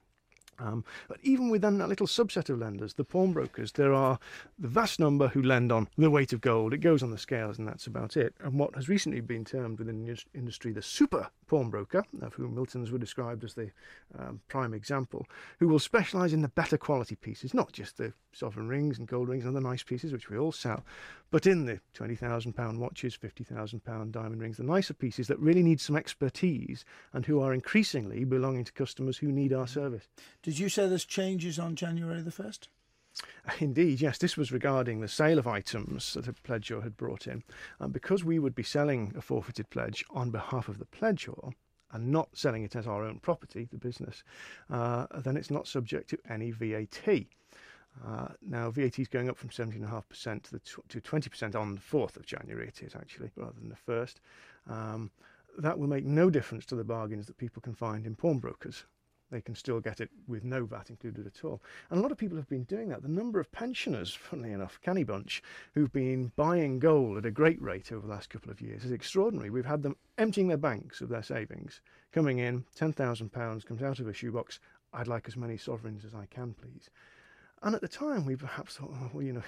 Um, 0.59 0.85
but 1.09 1.19
even 1.23 1.51
within 1.51 1.79
that 1.79 1.89
little 1.89 2.07
subset 2.07 2.51
of 2.51 2.59
lenders, 2.59 2.95
the 2.95 3.05
pawnbrokers, 3.05 3.73
there 3.73 3.93
are 3.93 4.19
the 4.59 4.69
vast 4.69 4.99
number 4.99 5.29
who 5.29 5.43
lend 5.43 5.71
on 5.71 5.89
the 5.97 6.11
weight 6.11 6.33
of 6.33 6.41
gold. 6.41 6.73
It 6.73 6.79
goes 6.79 7.03
on 7.03 7.11
the 7.11 7.19
scales, 7.19 7.59
and 7.59 7.67
that's 7.67 7.87
about 7.87 8.17
it. 8.17 8.35
And 8.41 8.59
what 8.59 8.75
has 8.75 8.89
recently 8.89 9.21
been 9.21 9.45
termed 9.45 9.79
within 9.79 10.05
the 10.05 10.19
industry 10.35 10.73
the 10.73 10.83
super 10.83 11.29
pawnbroker, 11.47 12.05
of 12.23 12.35
whom 12.35 12.55
Milton's 12.55 12.91
were 12.91 12.99
described 12.99 13.45
as 13.45 13.55
the 13.55 13.71
um, 14.19 14.41
prime 14.49 14.75
example, 14.75 15.27
who 15.59 15.69
will 15.69 15.79
specialise 15.79 16.33
in 16.33 16.43
the 16.43 16.49
better 16.49 16.77
quality 16.77 17.17
pieces, 17.17 17.55
not 17.55 17.73
just 17.73 17.97
the 17.97 18.13
sovereign 18.33 18.69
rings 18.69 18.99
and 18.99 19.09
gold 19.09 19.29
rings 19.29 19.45
and 19.45 19.57
other 19.57 19.67
nice 19.67 19.83
pieces, 19.83 20.13
which 20.13 20.31
we 20.31 20.39
all 20.39 20.53
sell, 20.53 20.85
but 21.31 21.47
in 21.47 21.67
the 21.67 21.81
£20,000 21.97 22.79
watches, 22.79 23.17
£50,000 23.17 24.11
diamond 24.11 24.41
rings, 24.41 24.57
the 24.57 24.63
nicer 24.63 24.95
pieces 24.95 25.29
that 25.29 25.39
really 25.39 25.63
need 25.63 25.81
some 25.81 25.97
expertise 25.97 26.85
and 27.13 27.27
who 27.27 27.41
are 27.41 27.53
increasingly 27.53 28.25
belonging 28.25 28.65
to 28.65 28.73
customers 28.73 29.19
who 29.19 29.31
need 29.31 29.53
our 29.53 29.67
service. 29.67 30.09
Did 30.43 30.59
you 30.59 30.69
say 30.69 30.89
there's 30.89 31.05
changes 31.05 31.59
on 31.59 31.75
January 31.75 32.23
the 32.23 32.31
1st? 32.31 32.69
Indeed, 33.61 34.01
yes. 34.01 34.19
This 34.19 34.37
was 34.37 34.53
regarding 34.53 35.01
the 35.01 35.09
sale 35.09 35.39
of 35.39 35.47
items 35.47 36.15
that 36.15 36.29
a 36.29 36.33
pledgor 36.33 36.83
had 36.83 36.97
brought 36.97 37.27
in. 37.27 37.43
And 37.81 37.93
because 37.93 38.25
we 38.25 38.39
would 38.39 38.55
be 38.55 38.63
selling 38.63 39.13
a 39.17 39.21
forfeited 39.21 39.71
pledge 39.71 40.05
on 40.11 40.31
behalf 40.31 40.69
of 40.69 40.79
the 40.79 40.87
pledgor 40.87 41.53
and 41.93 42.13
not 42.13 42.29
selling 42.37 42.65
it 42.65 42.77
as 42.77 42.87
our 42.87 43.03
own 43.03 43.19
property, 43.19 43.67
the 43.71 43.79
business, 43.79 44.23
uh, 44.71 45.07
then 45.19 45.37
it's 45.37 45.51
not 45.51 45.67
subject 45.67 46.11
to 46.11 46.19
any 46.29 46.51
VAT. 46.51 47.27
Uh, 48.07 48.29
now, 48.41 48.71
VAT 48.71 48.99
is 48.99 49.09
going 49.09 49.29
up 49.29 49.37
from 49.37 49.49
17.5% 49.49 50.43
to, 50.43 50.83
to 50.89 51.01
20% 51.01 51.55
on 51.57 51.75
the 51.75 51.81
4th 51.81 52.17
of 52.17 52.25
January, 52.25 52.69
it 52.69 52.83
is 52.83 52.95
actually, 52.95 53.31
rather 53.37 53.55
than 53.59 53.69
the 53.69 53.93
1st. 53.93 54.15
Um, 54.69 55.11
that 55.59 55.79
will 55.79 55.89
make 55.89 56.05
no 56.05 56.31
difference 56.31 56.65
to 56.67 56.77
the 56.77 56.85
bargains 56.85 57.27
that 57.27 57.37
people 57.37 57.61
can 57.61 57.75
find 57.75 58.07
in 58.07 58.15
pawnbrokers. 58.15 58.85
They 59.31 59.41
can 59.43 59.55
still 59.55 59.81
get 59.81 60.01
it 60.01 60.09
with 60.27 60.45
no 60.45 60.65
VAT 60.65 60.89
included 60.89 61.27
at 61.27 61.45
all. 61.45 61.61
And 61.91 61.99
a 61.99 62.03
lot 62.03 62.13
of 62.13 62.19
people 62.19 62.39
have 62.39 62.49
been 62.49 62.65
doing 62.65 62.89
that. 62.89 63.03
The 63.03 63.09
number 63.09 63.39
of 63.39 63.53
pensioners, 63.53 64.15
funnily 64.15 64.53
enough, 64.53 64.81
Canny 64.81 65.05
Bunch, 65.05 65.43
who've 65.75 65.93
been 65.93 66.33
buying 66.37 66.79
gold 66.79 67.19
at 67.19 67.27
a 67.27 67.31
great 67.31 67.61
rate 67.61 67.93
over 67.93 68.07
the 68.07 68.13
last 68.13 68.31
couple 68.31 68.51
of 68.51 68.63
years 68.63 68.85
is 68.85 68.93
extraordinary. 68.93 69.51
We've 69.51 69.67
had 69.67 69.83
them 69.83 69.97
emptying 70.17 70.49
their 70.49 70.57
banks 70.57 71.03
of 71.03 71.11
their 71.11 71.23
savings, 71.23 71.83
coming 72.11 72.39
in, 72.39 72.65
£10,000 72.79 73.67
comes 73.67 73.83
out 73.83 73.99
of 73.99 74.09
a 74.09 74.15
shoebox. 74.15 74.61
I'd 74.95 75.09
like 75.09 75.29
as 75.29 75.37
many 75.37 75.59
sovereigns 75.59 76.07
as 76.07 76.15
I 76.15 76.25
can, 76.27 76.55
please. 76.55 76.89
And 77.63 77.75
at 77.75 77.81
the 77.81 77.89
time, 77.89 78.25
we 78.25 78.37
perhaps 78.37 78.77
thought, 78.77 78.91
oh, 78.93 79.11
well, 79.13 79.23
you 79.23 79.33
know, 79.33 79.43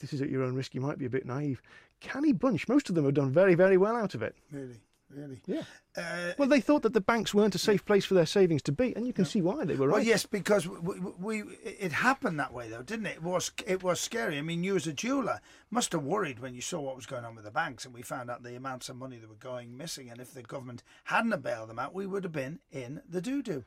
this 0.00 0.12
is 0.12 0.22
at 0.22 0.30
your 0.30 0.42
own 0.42 0.54
risk. 0.54 0.74
You 0.74 0.80
might 0.80 0.98
be 0.98 1.06
a 1.06 1.10
bit 1.10 1.26
naive. 1.26 1.60
Canny 2.00 2.32
Bunch, 2.32 2.68
most 2.68 2.88
of 2.88 2.94
them 2.94 3.04
have 3.04 3.14
done 3.14 3.30
very, 3.30 3.54
very 3.54 3.76
well 3.76 3.96
out 3.96 4.14
of 4.14 4.22
it. 4.22 4.34
Really? 4.50 4.80
Really? 5.14 5.42
Yeah. 5.46 5.62
Uh, 5.94 6.32
well, 6.38 6.48
they 6.48 6.60
thought 6.60 6.82
that 6.82 6.94
the 6.94 7.00
banks 7.00 7.34
weren't 7.34 7.54
a 7.54 7.58
safe 7.58 7.84
place 7.84 8.04
for 8.04 8.14
their 8.14 8.24
savings 8.24 8.62
to 8.62 8.72
be, 8.72 8.96
and 8.96 9.06
you 9.06 9.12
can 9.12 9.26
see 9.26 9.42
why 9.42 9.64
they 9.64 9.74
were 9.74 9.86
right. 9.88 9.96
Well, 9.96 10.04
yes, 10.04 10.24
because 10.24 10.66
we, 10.66 10.98
we, 11.18 11.42
it 11.62 11.92
happened 11.92 12.40
that 12.40 12.52
way, 12.54 12.70
though, 12.70 12.82
didn't 12.82 13.06
it? 13.06 13.16
It 13.16 13.22
was 13.22 13.52
it 13.66 13.82
was 13.82 14.00
scary. 14.00 14.38
I 14.38 14.42
mean, 14.42 14.64
you 14.64 14.74
as 14.74 14.86
a 14.86 14.92
jeweler 14.92 15.40
must 15.70 15.92
have 15.92 16.02
worried 16.02 16.38
when 16.38 16.54
you 16.54 16.62
saw 16.62 16.80
what 16.80 16.96
was 16.96 17.04
going 17.04 17.26
on 17.26 17.34
with 17.34 17.44
the 17.44 17.50
banks, 17.50 17.84
and 17.84 17.92
we 17.92 18.00
found 18.00 18.30
out 18.30 18.42
the 18.42 18.56
amounts 18.56 18.88
of 18.88 18.96
money 18.96 19.18
that 19.18 19.28
were 19.28 19.34
going 19.34 19.76
missing. 19.76 20.08
And 20.10 20.18
if 20.18 20.32
the 20.32 20.42
government 20.42 20.82
hadn't 21.04 21.42
bailed 21.42 21.68
them 21.68 21.78
out, 21.78 21.94
we 21.94 22.06
would 22.06 22.24
have 22.24 22.32
been 22.32 22.60
in 22.70 23.02
the 23.06 23.20
doo 23.20 23.42
doo. 23.42 23.64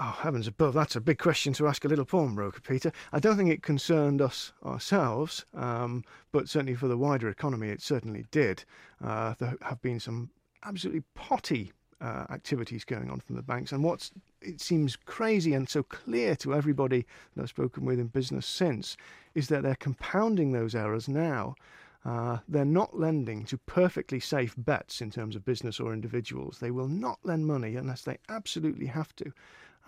Oh, 0.00 0.16
heavens 0.20 0.46
above, 0.46 0.74
that's 0.74 0.94
a 0.94 1.00
big 1.00 1.18
question 1.18 1.52
to 1.54 1.66
ask 1.66 1.84
a 1.84 1.88
little 1.88 2.04
pawnbroker, 2.04 2.60
Peter. 2.60 2.92
I 3.12 3.18
don't 3.18 3.36
think 3.36 3.50
it 3.50 3.64
concerned 3.64 4.22
us 4.22 4.52
ourselves, 4.64 5.44
um, 5.54 6.04
but 6.30 6.48
certainly 6.48 6.76
for 6.76 6.86
the 6.86 6.96
wider 6.96 7.28
economy, 7.28 7.70
it 7.70 7.82
certainly 7.82 8.24
did. 8.30 8.64
Uh, 9.02 9.34
there 9.40 9.56
have 9.60 9.82
been 9.82 9.98
some 9.98 10.30
absolutely 10.64 11.02
potty 11.14 11.72
uh, 12.00 12.26
activities 12.30 12.84
going 12.84 13.10
on 13.10 13.18
from 13.18 13.34
the 13.34 13.42
banks. 13.42 13.72
And 13.72 13.82
what's 13.82 14.12
it 14.40 14.60
seems 14.60 14.94
crazy 14.94 15.52
and 15.52 15.68
so 15.68 15.82
clear 15.82 16.36
to 16.36 16.54
everybody 16.54 17.04
that 17.34 17.42
I've 17.42 17.48
spoken 17.48 17.84
with 17.84 17.98
in 17.98 18.06
business 18.06 18.46
since 18.46 18.96
is 19.34 19.48
that 19.48 19.64
they're 19.64 19.74
compounding 19.74 20.52
those 20.52 20.76
errors 20.76 21.08
now. 21.08 21.56
Uh, 22.04 22.38
they're 22.46 22.64
not 22.64 22.96
lending 22.98 23.44
to 23.46 23.58
perfectly 23.58 24.20
safe 24.20 24.54
bets 24.56 25.00
in 25.00 25.10
terms 25.10 25.34
of 25.34 25.44
business 25.44 25.80
or 25.80 25.92
individuals. 25.92 26.58
They 26.60 26.70
will 26.70 26.86
not 26.86 27.18
lend 27.24 27.48
money 27.48 27.74
unless 27.74 28.02
they 28.02 28.18
absolutely 28.28 28.86
have 28.86 29.14
to. 29.16 29.32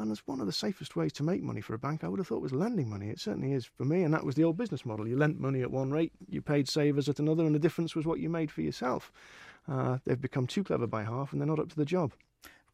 And 0.01 0.11
that's 0.11 0.27
one 0.27 0.41
of 0.41 0.47
the 0.47 0.53
safest 0.53 0.97
ways 0.97 1.13
to 1.15 1.23
make 1.23 1.43
money 1.43 1.61
for 1.61 1.75
a 1.75 1.79
bank, 1.79 2.03
I 2.03 2.09
would 2.09 2.19
have 2.19 2.27
thought, 2.27 2.41
was 2.41 2.53
lending 2.53 2.89
money. 2.89 3.11
It 3.11 3.21
certainly 3.21 3.53
is 3.53 3.67
for 3.67 3.85
me, 3.85 4.03
and 4.03 4.15
that 4.15 4.25
was 4.25 4.35
the 4.35 4.45
old 4.45 4.57
business 4.57 4.87
model. 4.87 5.07
You 5.07 5.17
lent 5.17 5.39
money 5.39 5.61
at 5.61 5.71
one 5.71 5.91
rate, 5.91 6.13
you 6.27 6.41
paid 6.41 6.69
savers 6.69 7.09
at 7.09 7.19
another, 7.19 7.45
and 7.45 7.55
the 7.55 7.59
difference 7.59 7.95
was 7.95 8.07
what 8.07 8.19
you 8.19 8.31
made 8.31 8.51
for 8.51 8.63
yourself. 8.63 9.13
Uh, 9.69 9.99
they've 10.07 10.21
become 10.21 10.47
too 10.47 10.65
clever 10.65 10.87
by 10.87 11.05
half, 11.05 11.33
and 11.33 11.41
they're 11.41 11.47
not 11.47 11.59
up 11.59 11.69
to 11.69 11.77
the 11.77 11.85
job. 11.85 12.13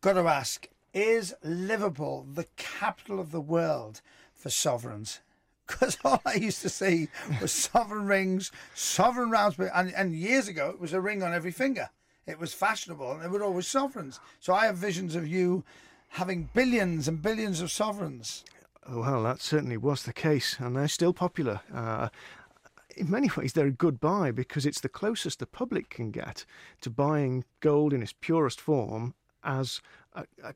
Got 0.01 0.14
to 0.14 0.29
ask 0.29 0.68
is 0.95 1.35
Liverpool 1.43 2.27
the 2.33 2.47
capital 2.57 3.20
of 3.20 3.31
the 3.31 3.41
world 3.41 4.01
for 4.35 4.51
sovereigns? 4.51 5.20
Because 5.66 5.99
all 6.05 6.22
I 6.24 6.35
used 6.35 6.62
to 6.62 6.68
see 6.68 7.09
was 7.41 7.51
sovereign 7.72 8.07
rings, 8.07 8.53
sovereign 8.77 9.31
rounds, 9.31 9.59
and, 9.59 9.93
and 9.93 10.14
years 10.14 10.47
ago 10.47 10.70
it 10.70 10.79
was 10.79 10.93
a 10.93 11.01
ring 11.01 11.24
on 11.24 11.35
every 11.35 11.51
finger. 11.51 11.91
It 12.24 12.39
was 12.39 12.55
fashionable, 12.55 13.11
and 13.11 13.22
they 13.22 13.27
were 13.27 13.43
always 13.43 13.66
sovereigns. 13.66 14.20
So 14.39 14.55
I 14.55 14.66
have 14.66 14.77
visions 14.77 15.16
of 15.16 15.27
you 15.27 15.64
having 16.16 16.48
billions 16.54 17.08
and 17.08 17.20
billions 17.20 17.60
of 17.60 17.70
sovereigns. 17.70 18.42
Well, 18.90 19.22
that 19.24 19.42
certainly 19.42 19.76
was 19.76 20.04
the 20.04 20.14
case, 20.14 20.56
and 20.58 20.74
they're 20.74 20.88
still 20.88 21.12
popular. 21.12 21.60
Uh, 21.72 22.08
in 22.96 23.10
many 23.10 23.28
ways, 23.36 23.52
they're 23.52 23.66
a 23.66 23.70
good 23.70 24.00
buy 24.00 24.30
because 24.30 24.64
it's 24.64 24.80
the 24.80 24.88
closest 24.88 25.40
the 25.40 25.46
public 25.46 25.90
can 25.90 26.10
get 26.10 26.46
to 26.80 26.88
buying 26.88 27.44
gold 27.60 27.92
in 27.92 28.02
its 28.02 28.14
purest 28.18 28.62
form 28.62 29.14
as 29.44 29.82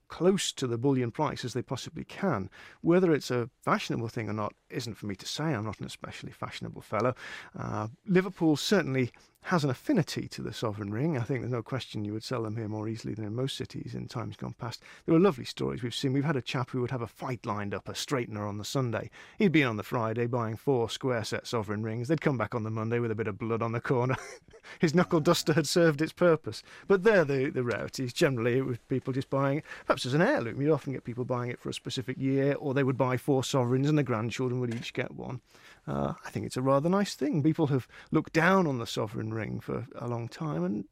close 0.08 0.50
to 0.52 0.66
the 0.66 0.78
bullion 0.78 1.10
price 1.10 1.44
as 1.44 1.52
they 1.52 1.60
possibly 1.60 2.04
can. 2.04 2.48
Whether 2.80 3.12
it's 3.12 3.30
a 3.30 3.50
fashionable 3.62 4.08
thing 4.08 4.30
or 4.30 4.32
not 4.32 4.54
isn't 4.70 4.94
for 4.94 5.06
me 5.06 5.14
to 5.16 5.26
say. 5.26 5.44
I'm 5.44 5.66
not 5.66 5.80
an 5.80 5.86
especially 5.86 6.32
fashionable 6.32 6.80
fellow. 6.80 7.14
Uh, 7.58 7.88
Liverpool 8.06 8.56
certainly 8.56 9.10
has 9.44 9.64
an 9.64 9.70
affinity 9.70 10.28
to 10.28 10.42
the 10.42 10.52
sovereign 10.52 10.92
ring. 10.92 11.16
I 11.16 11.22
think 11.22 11.40
there's 11.40 11.52
no 11.52 11.62
question 11.62 12.04
you 12.04 12.12
would 12.12 12.22
sell 12.22 12.42
them 12.42 12.56
here 12.56 12.68
more 12.68 12.88
easily 12.88 13.14
than 13.14 13.24
in 13.24 13.34
most 13.34 13.56
cities 13.56 13.94
in 13.94 14.06
times 14.06 14.36
gone 14.36 14.54
past. 14.58 14.82
There 15.04 15.14
were 15.14 15.20
lovely 15.20 15.44
stories 15.44 15.82
we've 15.82 15.94
seen. 15.94 16.12
We've 16.12 16.24
had 16.24 16.36
a 16.36 16.42
chap 16.42 16.70
who 16.70 16.80
would 16.82 16.90
have 16.90 17.02
a 17.02 17.06
fight 17.06 17.46
lined 17.46 17.74
up, 17.74 17.88
a 17.88 17.92
straightener 17.92 18.48
on 18.48 18.58
the 18.58 18.64
Sunday. 18.64 19.10
He'd 19.38 19.52
been 19.52 19.66
on 19.66 19.76
the 19.76 19.82
Friday 19.82 20.26
buying 20.26 20.56
four 20.56 20.90
square 20.90 21.24
set 21.24 21.46
sovereign 21.46 21.82
rings. 21.82 22.08
They'd 22.08 22.20
come 22.20 22.38
back 22.38 22.54
on 22.54 22.62
the 22.62 22.70
Monday 22.70 22.98
with 22.98 23.10
a 23.10 23.16
bit 23.16 23.28
of 23.28 23.38
blood 23.38 23.62
on 23.62 23.72
the 23.72 23.80
corner. 23.80 24.16
His 24.78 24.94
knuckle 24.94 25.20
duster 25.20 25.54
had 25.54 25.66
served 25.66 26.02
its 26.02 26.12
purpose. 26.12 26.62
But 26.86 27.02
they're 27.02 27.24
the, 27.24 27.50
the 27.50 27.64
rarities. 27.64 28.12
Generally, 28.12 28.58
it 28.58 28.66
was 28.66 28.78
people 28.88 29.12
just 29.12 29.30
buying 29.30 29.58
it, 29.58 29.64
perhaps 29.86 30.06
as 30.06 30.14
an 30.14 30.22
heirloom. 30.22 30.60
You'd 30.60 30.72
often 30.72 30.92
get 30.92 31.04
people 31.04 31.24
buying 31.24 31.50
it 31.50 31.58
for 31.58 31.70
a 31.70 31.74
specific 31.74 32.18
year, 32.18 32.54
or 32.54 32.74
they 32.74 32.84
would 32.84 32.98
buy 32.98 33.16
four 33.16 33.42
sovereigns 33.42 33.88
and 33.88 33.98
the 33.98 34.02
grandchildren 34.02 34.60
would 34.60 34.74
each 34.74 34.92
get 34.92 35.12
one. 35.12 35.40
Uh, 35.86 36.14
I 36.24 36.30
think 36.30 36.46
it's 36.46 36.56
a 36.56 36.62
rather 36.62 36.88
nice 36.88 37.14
thing. 37.14 37.42
People 37.42 37.68
have 37.68 37.88
looked 38.10 38.32
down 38.32 38.66
on 38.66 38.78
the 38.78 38.86
sovereign 38.86 39.29
ring 39.32 39.60
for 39.60 39.86
a 39.96 40.08
long 40.08 40.28
time, 40.28 40.64
and 40.64 40.84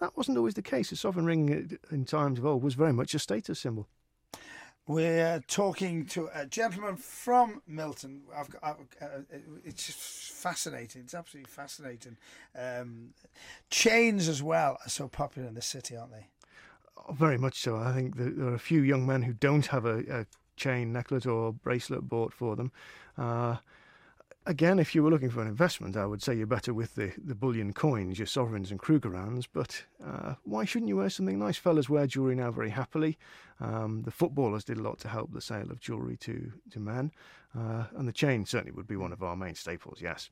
that 0.00 0.16
wasn't 0.16 0.38
always 0.38 0.54
the 0.54 0.62
case. 0.62 0.90
The 0.90 0.96
sovereign 0.96 1.26
ring 1.26 1.78
in 1.90 2.04
times 2.04 2.38
of 2.38 2.46
old 2.46 2.62
was 2.62 2.74
very 2.74 2.92
much 2.92 3.14
a 3.14 3.18
status 3.18 3.60
symbol. 3.60 3.86
We're 4.86 5.44
talking 5.46 6.06
to 6.06 6.30
a 6.34 6.46
gentleman 6.46 6.96
from 6.96 7.62
Milton. 7.66 8.22
I've 8.34 8.50
got, 8.50 8.62
I've, 8.62 8.76
uh, 9.00 9.22
it's 9.64 9.86
just 9.86 9.98
fascinating. 10.32 11.02
It's 11.02 11.14
absolutely 11.14 11.48
fascinating. 11.48 12.16
Um, 12.58 13.10
chains 13.68 14.26
as 14.26 14.42
well 14.42 14.78
are 14.84 14.88
so 14.88 15.06
popular 15.06 15.46
in 15.46 15.54
the 15.54 15.62
city, 15.62 15.96
aren't 15.96 16.12
they? 16.12 16.26
Oh, 16.96 17.12
very 17.12 17.38
much 17.38 17.60
so. 17.60 17.76
I 17.76 17.92
think 17.92 18.16
there 18.16 18.48
are 18.48 18.54
a 18.54 18.58
few 18.58 18.82
young 18.82 19.06
men 19.06 19.22
who 19.22 19.32
don't 19.32 19.66
have 19.66 19.84
a, 19.84 19.98
a 20.10 20.26
chain, 20.56 20.92
necklace 20.92 21.26
or 21.26 21.52
bracelet 21.52 22.08
bought 22.08 22.32
for 22.32 22.56
them. 22.56 22.72
Uh, 23.16 23.58
again, 24.46 24.78
if 24.78 24.94
you 24.94 25.02
were 25.02 25.10
looking 25.10 25.30
for 25.30 25.42
an 25.42 25.48
investment, 25.48 25.96
I 25.96 26.06
would 26.06 26.22
say 26.22 26.34
you're 26.34 26.46
better 26.46 26.74
with 26.74 26.94
the, 26.94 27.12
the 27.22 27.34
bullion 27.34 27.72
coins, 27.72 28.18
your 28.18 28.26
sovereigns 28.26 28.70
and 28.70 28.80
Krugerrands. 28.80 29.46
But 29.52 29.84
uh, 30.04 30.34
why 30.44 30.64
shouldn't 30.64 30.88
you 30.88 30.96
wear 30.96 31.10
something 31.10 31.38
nice? 31.38 31.56
Fellas 31.56 31.88
wear 31.88 32.06
jewellery 32.06 32.36
now 32.36 32.50
very 32.50 32.70
happily. 32.70 33.18
Um, 33.60 34.02
the 34.02 34.10
footballers 34.10 34.64
did 34.64 34.78
a 34.78 34.82
lot 34.82 34.98
to 35.00 35.08
help 35.08 35.32
the 35.32 35.40
sale 35.40 35.70
of 35.70 35.80
jewellery 35.80 36.16
to, 36.18 36.52
to 36.70 36.80
men. 36.80 37.12
Uh, 37.56 37.84
and 37.96 38.06
the 38.06 38.12
chain 38.12 38.46
certainly 38.46 38.72
would 38.72 38.86
be 38.86 38.96
one 38.96 39.12
of 39.12 39.22
our 39.22 39.36
main 39.36 39.54
staples, 39.54 40.00
yes. 40.00 40.30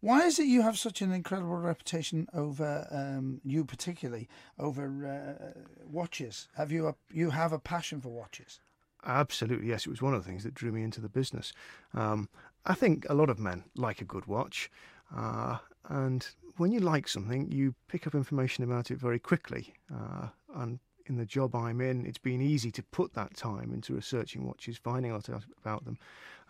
Why 0.00 0.22
is 0.22 0.38
it 0.38 0.46
you 0.46 0.62
have 0.62 0.78
such 0.78 1.02
an 1.02 1.12
incredible 1.12 1.56
reputation 1.56 2.26
over 2.32 2.86
um, 2.90 3.40
you, 3.44 3.64
particularly 3.64 4.28
over 4.58 5.06
uh, 5.06 5.60
watches? 5.86 6.48
Have 6.56 6.72
you 6.72 6.88
a, 6.88 6.94
you 7.12 7.30
have 7.30 7.52
a 7.52 7.58
passion 7.58 8.00
for 8.00 8.08
watches? 8.08 8.60
Absolutely, 9.04 9.68
yes. 9.68 9.86
It 9.86 9.90
was 9.90 10.02
one 10.02 10.14
of 10.14 10.22
the 10.22 10.28
things 10.28 10.44
that 10.44 10.54
drew 10.54 10.72
me 10.72 10.82
into 10.82 11.00
the 11.00 11.08
business. 11.08 11.52
Um, 11.94 12.28
I 12.66 12.74
think 12.74 13.06
a 13.08 13.14
lot 13.14 13.30
of 13.30 13.38
men 13.38 13.64
like 13.74 14.00
a 14.00 14.04
good 14.04 14.26
watch, 14.26 14.70
uh, 15.16 15.58
and 15.88 16.26
when 16.56 16.72
you 16.72 16.80
like 16.80 17.08
something, 17.08 17.50
you 17.50 17.74
pick 17.88 18.06
up 18.06 18.14
information 18.14 18.64
about 18.64 18.90
it 18.90 18.98
very 18.98 19.18
quickly. 19.18 19.74
Uh, 19.92 20.28
and 20.54 20.78
in 21.06 21.16
the 21.16 21.24
job 21.24 21.54
I'm 21.54 21.80
in, 21.80 22.06
it's 22.06 22.18
been 22.18 22.42
easy 22.42 22.70
to 22.72 22.82
put 22.82 23.14
that 23.14 23.34
time 23.34 23.72
into 23.72 23.94
researching 23.94 24.46
watches, 24.46 24.76
finding 24.76 25.10
out 25.10 25.28
about 25.58 25.84
them. 25.84 25.98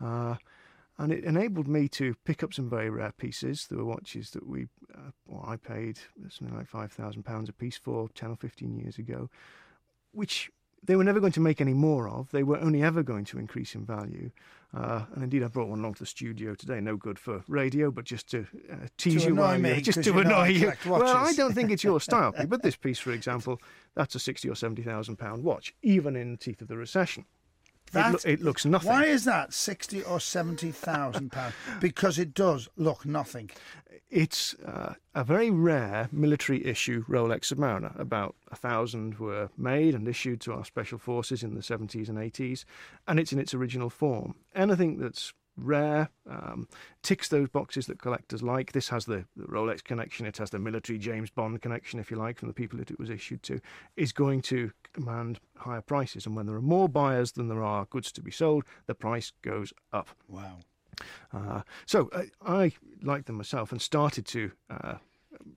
Uh, 0.01 0.35
and 0.99 1.13
it 1.13 1.25
enabled 1.25 1.69
me 1.69 1.89
to 1.89 2.15
pick 2.25 2.43
up 2.43 2.53
some 2.53 2.69
very 2.69 2.91
rare 2.91 3.13
pieces. 3.17 3.67
There 3.67 3.79
were 3.79 3.85
watches 3.85 4.33
that 4.33 4.47
we, 4.47 4.67
uh, 4.95 5.13
well, 5.27 5.45
I 5.47 5.57
paid 5.57 5.99
something 6.29 6.55
like 6.55 6.69
five 6.69 6.93
thousand 6.93 7.23
pounds 7.23 7.49
a 7.49 7.53
piece 7.53 7.79
for 7.79 8.09
ten 8.11 8.31
or 8.31 8.37
fifteen 8.37 8.77
years 8.77 8.99
ago, 8.99 9.31
which 10.13 10.51
they 10.83 10.97
were 10.97 11.05
never 11.05 11.21
going 11.21 11.33
to 11.33 11.41
make 11.41 11.61
any 11.61 11.75
more 11.75 12.09
of. 12.09 12.31
They 12.31 12.43
were 12.43 12.59
only 12.59 12.83
ever 12.83 13.03
going 13.03 13.25
to 13.27 13.39
increase 13.39 13.75
in 13.75 13.85
value. 13.85 14.31
Uh, 14.73 15.05
and 15.15 15.25
indeed, 15.25 15.43
I 15.43 15.49
brought 15.49 15.69
one 15.69 15.81
along 15.81 15.95
to 15.95 16.01
the 16.01 16.07
studio 16.07 16.55
today. 16.55 16.81
No 16.81 16.97
good 16.97 17.19
for 17.19 17.43
radio, 17.49 17.91
but 17.91 18.05
just 18.05 18.31
to 18.31 18.47
uh, 18.71 18.77
tease 18.97 19.23
to 19.23 19.31
you 19.31 19.35
while 19.35 19.59
me, 19.59 19.81
just 19.83 20.03
to 20.05 20.19
annoy 20.19 20.49
you. 20.49 20.73
Well, 20.87 21.03
I 21.03 21.33
don't 21.33 21.55
think 21.55 21.71
it's 21.71 21.83
your 21.83 22.01
style, 22.01 22.33
but 22.47 22.63
this 22.63 22.77
piece, 22.77 22.99
for 22.99 23.11
example, 23.11 23.61
that's 23.97 24.15
a 24.15 24.21
sixty 24.21 24.49
or 24.49 24.55
seventy 24.55 24.83
thousand 24.83 25.17
pound 25.17 25.43
watch, 25.43 25.75
even 25.83 26.15
in 26.15 26.33
the 26.33 26.37
teeth 26.37 26.63
of 26.63 26.69
the 26.69 26.77
recession. 26.77 27.25
It, 27.95 28.13
lo- 28.13 28.33
it, 28.33 28.41
looks 28.43 28.65
nothing. 28.65 28.89
Why 28.89 29.05
is 29.05 29.25
that 29.25 29.53
sixty 29.53 30.03
or 30.03 30.21
seventy 30.21 30.71
thousand 30.71 31.33
pounds? 31.33 31.55
because 31.81 32.19
it 32.19 32.35
does 32.35 32.69
look 32.77 33.05
nothing. 33.05 33.51
It's 34.11 34.55
uh, 34.67 34.95
a 35.15 35.25
very 35.25 35.51
rare 35.51 36.09
military 36.11 36.65
issue 36.67 37.05
Rolex 37.07 37.53
Submariner. 37.53 37.99
About 37.99 38.35
a 38.51 38.57
thousand 38.57 39.19
were 39.19 39.51
made 39.57 39.95
and 39.95 40.09
issued 40.09 40.41
to 40.43 40.53
our 40.53 40.65
special 40.65 40.99
forces 40.99 41.43
in 41.43 41.55
the 41.55 41.63
seventies 41.63 42.09
and 42.09 42.19
eighties, 42.19 42.65
and 43.07 43.19
it's 43.21 43.33
in 43.33 43.39
its 43.39 43.55
original 43.55 43.91
form. 43.91 44.35
Anything 44.55 44.99
that's 44.99 45.33
rare, 45.63 46.11
um, 46.29 46.69
ticks 47.03 47.29
those 47.29 47.49
boxes 47.49 47.87
that 47.87 48.01
collectors 48.01 48.43
like. 48.43 48.73
This 48.73 48.89
has 48.89 49.05
the, 49.05 49.25
the, 49.37 49.45
Rolex 49.45 49.83
connection, 49.83 50.27
it 50.27 50.39
has 50.39 50.51
the 50.51 50.59
military 50.59 50.99
James 50.99 51.31
Bond 51.31 51.61
connection, 51.63 52.01
if 52.01 52.11
you 52.11 52.17
like, 52.17 52.39
from 52.39 52.49
the 52.49 52.55
people 52.55 52.79
that 52.79 52.91
it 52.91 52.99
was 52.99 53.11
issued 53.11 53.43
to, 53.45 53.61
is 53.97 54.13
going 54.13 54.43
to 54.43 54.73
command 54.93 55.41
higher 55.57 55.81
prices. 55.81 56.27
And 56.27 56.37
when 56.37 56.47
there 56.47 56.57
are 56.57 56.63
more 56.63 56.89
buyers 56.89 57.33
than 57.33 57.49
there 57.49 57.63
are 57.63 57.87
goods 57.87 58.13
to 58.13 58.23
be 58.23 58.31
sold, 58.31 58.65
the 58.87 58.95
price 58.95 59.33
goes 59.43 59.73
up. 59.93 60.09
Wow. 60.29 60.59
Uh, 61.33 61.63
so 61.87 62.11
I 62.45 62.73
like 63.03 63.27
them 63.27 63.37
myself 63.37 63.73
and 63.73 63.81
started 63.81 64.27
to 64.27 64.53
uh, 64.69 64.95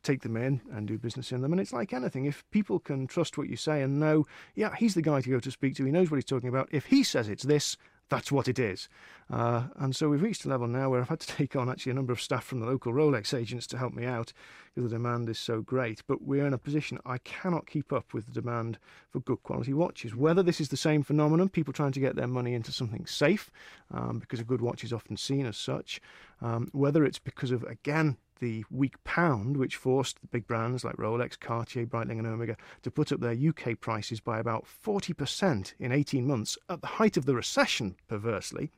take 0.02 0.22
them 0.22 0.38
in 0.38 0.62
and 0.72 0.88
do 0.88 0.98
business 0.98 1.32
in 1.32 1.42
them. 1.42 1.52
And 1.52 1.62
it's 1.62 1.74
like 1.74 1.94
anything. 1.94 2.26
If 2.26 2.44
people 2.52 2.80
can 2.80 3.08
trust 3.08 3.38
what 3.38 3.50
you 3.50 3.56
say 3.56 3.82
and 3.82 4.00
know, 4.00 4.26
yeah, 4.56 4.76
he's 4.76 4.94
the 4.94 5.02
guy 5.02 5.22
to 5.22 5.30
go 5.30 5.40
to 5.40 5.52
speak 5.52 5.76
to, 5.76 5.86
he 5.86 5.92
knows 5.92 6.12
what 6.12 6.18
he's 6.18 6.26
talking 6.26 6.50
about. 6.50 6.70
If 6.72 6.86
he 6.86 7.04
says 7.04 7.30
it's 7.30 7.44
this, 7.44 7.78
that's 8.14 8.32
what 8.32 8.48
it 8.48 8.60
is. 8.60 8.90
Uh, 9.32 9.64
and 9.78 9.96
so 9.96 10.08
we've 10.08 10.22
reached 10.22 10.46
a 10.46 10.48
level 10.48 10.68
now 10.68 10.88
where 10.88 11.02
I've 11.02 11.10
had 11.10 11.22
to 11.22 11.28
take 11.36 11.56
on 11.56 11.68
actually 11.68 11.94
a 11.94 11.96
number 11.96 12.14
of 12.14 12.22
staff 12.22 12.44
from 12.44 12.60
the 12.60 12.68
local 12.68 12.94
Rolex 12.94 13.34
agents 13.34 13.66
to 13.68 13.78
help 13.78 13.94
me 13.94 14.06
out 14.06 14.32
because 14.76 14.92
the 14.92 14.96
demand 14.96 15.30
is 15.30 15.40
so 15.40 15.62
great. 15.62 16.04
But 16.08 16.22
we're 16.22 16.46
in 16.46 16.54
a 16.54 16.60
position 16.60 17.00
I 17.08 17.18
cannot 17.20 17.66
keep 17.66 17.92
up 17.92 18.14
with 18.14 18.28
the 18.28 18.32
demand 18.32 18.78
for 19.10 19.20
good 19.22 19.42
quality 19.42 19.74
watches. 19.74 20.16
Whether 20.16 20.44
this 20.44 20.62
is 20.62 20.70
the 20.70 20.78
same 20.78 21.02
phenomenon, 21.02 21.50
people 21.50 21.74
trying 21.74 21.92
to 21.94 22.00
get 22.00 22.16
their 22.16 22.28
money 22.28 22.54
into 22.54 22.72
something 22.72 23.08
safe, 23.08 23.50
um, 23.92 24.20
because 24.20 24.40
a 24.40 24.44
good 24.44 24.62
watch 24.62 24.84
is 24.84 24.94
often 24.94 25.18
seen 25.18 25.48
as 25.48 25.58
such, 25.58 26.00
um, 26.40 26.70
whether 26.72 27.04
it's 27.04 27.20
because 27.20 27.50
of, 27.50 27.64
again, 27.64 28.18
the 28.40 28.64
weak 28.70 29.02
pound, 29.04 29.58
which 29.58 29.76
forced 29.76 30.22
the 30.22 30.28
big 30.28 30.48
brands 30.48 30.84
like 30.84 30.96
Rolex, 30.98 31.40
Cartier, 31.40 31.86
Breitling, 31.86 32.20
and 32.20 32.28
Omega 32.28 32.58
to 32.82 32.92
put 32.92 33.12
up 33.12 33.20
their 33.20 33.32
UK 33.34 33.80
prices 33.80 34.20
by 34.20 34.40
about 34.40 34.66
40% 34.66 35.74
in 35.80 35.92
18 35.92 36.26
months 36.26 36.58
at 36.70 36.82
the 36.82 36.88
height 36.88 37.18
of 37.18 37.26
the 37.26 37.36
recession, 37.36 37.96
perversely 38.08 38.72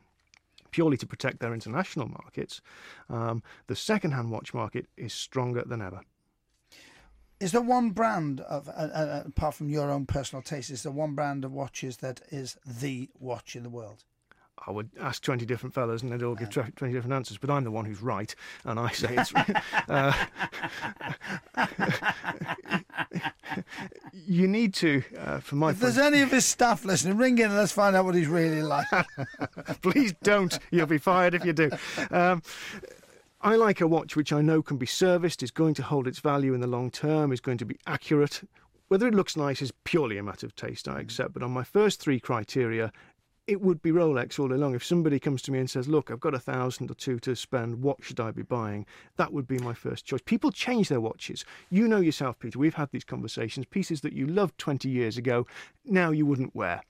purely 0.76 0.98
to 0.98 1.08
protect 1.08 1.40
their 1.40 1.54
international 1.54 2.06
markets, 2.06 2.60
um, 3.10 3.42
the 3.68 3.76
second-hand 3.78 4.30
watch 4.30 4.54
market 4.54 4.88
is 4.98 5.14
stronger 5.14 5.64
than 5.66 5.82
ever. 5.82 6.02
Is 7.40 7.54
there 7.54 7.62
one 7.62 7.92
brand 7.92 8.42
of, 8.42 8.68
uh, 8.68 8.72
uh, 8.72 9.24
apart 9.26 9.56
from 9.56 9.70
your 9.70 9.90
own 9.90 10.06
personal 10.06 10.42
taste, 10.42 10.70
is 10.70 10.84
there 10.84 10.92
one 10.92 11.16
brand 11.16 11.46
of 11.46 11.54
watches 11.54 11.98
that 11.98 12.20
is 12.30 12.58
the 12.66 13.10
watch 13.18 13.56
in 13.56 13.64
the 13.64 13.70
world? 13.70 14.04
I 14.68 14.72
would 14.72 14.90
ask 15.00 15.22
20 15.22 15.46
different 15.46 15.76
fellas 15.76 16.02
and 16.02 16.12
they'd 16.12 16.24
all 16.24 16.36
give 16.36 16.50
20 16.50 16.72
different 16.94 17.14
answers, 17.14 17.38
but 17.38 17.50
I'm 17.50 17.64
the 17.64 17.72
one 17.72 17.86
who's 17.86 18.02
right, 18.02 18.34
and 18.64 18.80
I 18.80 18.92
say 18.92 19.16
it's. 19.16 19.34
uh, 19.88 20.14
you 24.26 24.48
need 24.48 24.74
to, 24.76 25.04
uh, 25.20 25.40
from 25.40 25.60
my 25.60 25.72
If 25.72 25.80
there's 25.80 25.96
point, 25.96 26.14
any 26.14 26.22
of 26.22 26.32
his 26.32 26.46
staff 26.46 26.86
listening, 26.86 27.18
ring 27.18 27.38
in 27.38 27.46
and 27.46 27.56
let's 27.56 27.72
find 27.72 27.96
out 27.96 28.06
what 28.06 28.16
he's 28.16 28.28
really 28.28 28.64
like. 28.64 28.88
please 29.82 30.14
don't. 30.24 30.58
You'll 30.72 30.88
be 30.88 30.98
fired 30.98 31.34
if 31.34 31.46
you 31.46 31.54
do. 31.54 31.70
Um, 32.12 32.42
I 33.42 33.56
like 33.58 33.82
a 33.82 33.88
watch 33.88 34.16
which 34.16 34.34
I 34.34 34.42
know 34.42 34.64
can 34.64 34.78
be 34.78 34.88
serviced, 34.88 35.44
is 35.44 35.52
going 35.52 35.76
to 35.76 35.84
hold 35.84 36.08
its 36.08 36.20
value 36.20 36.54
in 36.54 36.62
the 36.62 36.68
long 36.68 36.90
term, 36.90 37.32
is 37.32 37.42
going 37.42 37.60
to 37.60 37.66
be 37.66 37.78
accurate. 37.86 38.42
Whether 38.88 39.08
it 39.08 39.14
looks 39.16 39.36
nice 39.36 39.62
is 39.62 39.72
purely 39.84 40.18
a 40.18 40.24
matter 40.24 40.46
of 40.46 40.56
taste, 40.56 40.88
I 40.88 41.00
accept. 41.00 41.34
But 41.34 41.44
on 41.44 41.52
my 41.52 41.64
first 41.64 42.00
three 42.00 42.20
criteria, 42.20 42.92
it 43.48 43.62
would 43.62 43.82
be 43.82 43.92
Rolex 43.92 44.40
all 44.40 44.48
day 44.48 44.56
long. 44.56 44.74
If 44.74 44.84
somebody 44.84 45.20
comes 45.20 45.42
to 45.44 45.52
me 45.52 45.60
and 45.60 45.70
says, 45.70 45.88
Look, 45.88 46.10
I've 46.10 46.20
got 46.20 46.34
a 46.34 46.40
thousand 46.40 46.90
or 46.90 46.96
two 46.96 47.20
to 47.20 47.36
spend, 47.36 47.82
what 47.82 48.04
should 48.04 48.20
I 48.20 48.32
be 48.32 48.42
buying? 48.42 48.86
That 49.18 49.34
would 49.34 49.48
be 49.48 49.60
my 49.60 49.74
first 49.74 50.06
choice. 50.06 50.22
People 50.26 50.52
change 50.52 50.90
their 50.90 51.02
watches. 51.02 51.46
You 51.70 51.88
know 51.88 52.00
yourself, 52.00 52.40
Peter, 52.40 52.58
we've 52.58 52.76
had 52.76 52.92
these 52.92 53.04
conversations. 53.04 53.66
Pieces 53.68 54.02
that 54.02 54.14
you 54.14 54.26
loved 54.26 54.58
20 54.58 54.90
years 54.90 55.18
ago, 55.18 55.46
now 55.86 56.12
you 56.12 56.26
wouldn't 56.26 56.56
wear. 56.56 56.82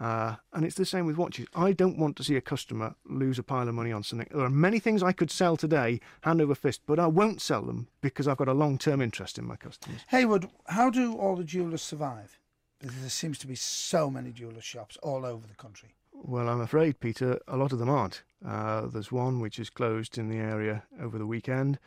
Uh, 0.00 0.36
and 0.52 0.64
it's 0.64 0.76
the 0.76 0.86
same 0.86 1.06
with 1.06 1.16
watches. 1.16 1.46
I 1.54 1.72
don't 1.72 1.98
want 1.98 2.16
to 2.16 2.24
see 2.24 2.36
a 2.36 2.40
customer 2.40 2.94
lose 3.04 3.38
a 3.38 3.42
pile 3.42 3.68
of 3.68 3.74
money 3.74 3.92
on 3.92 4.02
something. 4.02 4.28
There 4.30 4.44
are 4.44 4.50
many 4.50 4.78
things 4.78 5.02
I 5.02 5.12
could 5.12 5.30
sell 5.30 5.56
today, 5.56 6.00
hand 6.22 6.40
over 6.40 6.54
fist, 6.54 6.82
but 6.86 6.98
I 6.98 7.08
won't 7.08 7.42
sell 7.42 7.62
them 7.62 7.88
because 8.00 8.28
I've 8.28 8.36
got 8.36 8.48
a 8.48 8.54
long 8.54 8.78
term 8.78 9.00
interest 9.00 9.38
in 9.38 9.44
my 9.44 9.56
customers. 9.56 10.02
Haywood, 10.08 10.48
how 10.68 10.88
do 10.88 11.14
all 11.16 11.36
the 11.36 11.44
jewellers 11.44 11.82
survive? 11.82 12.38
There 12.80 13.10
seems 13.10 13.38
to 13.38 13.46
be 13.46 13.54
so 13.54 14.08
many 14.10 14.32
jeweller 14.32 14.60
shops 14.60 14.96
all 15.02 15.24
over 15.24 15.46
the 15.46 15.54
country. 15.54 15.95
Well, 16.24 16.48
I'm 16.48 16.60
afraid, 16.60 16.98
Peter, 16.98 17.38
a 17.46 17.56
lot 17.56 17.72
of 17.72 17.78
them 17.78 17.90
aren't. 17.90 18.24
Uh, 18.44 18.86
there's 18.86 19.12
one 19.12 19.40
which 19.40 19.58
is 19.58 19.70
closed 19.70 20.18
in 20.18 20.28
the 20.28 20.38
area 20.38 20.82
over 21.00 21.18
the 21.18 21.26
weekend. 21.26 21.78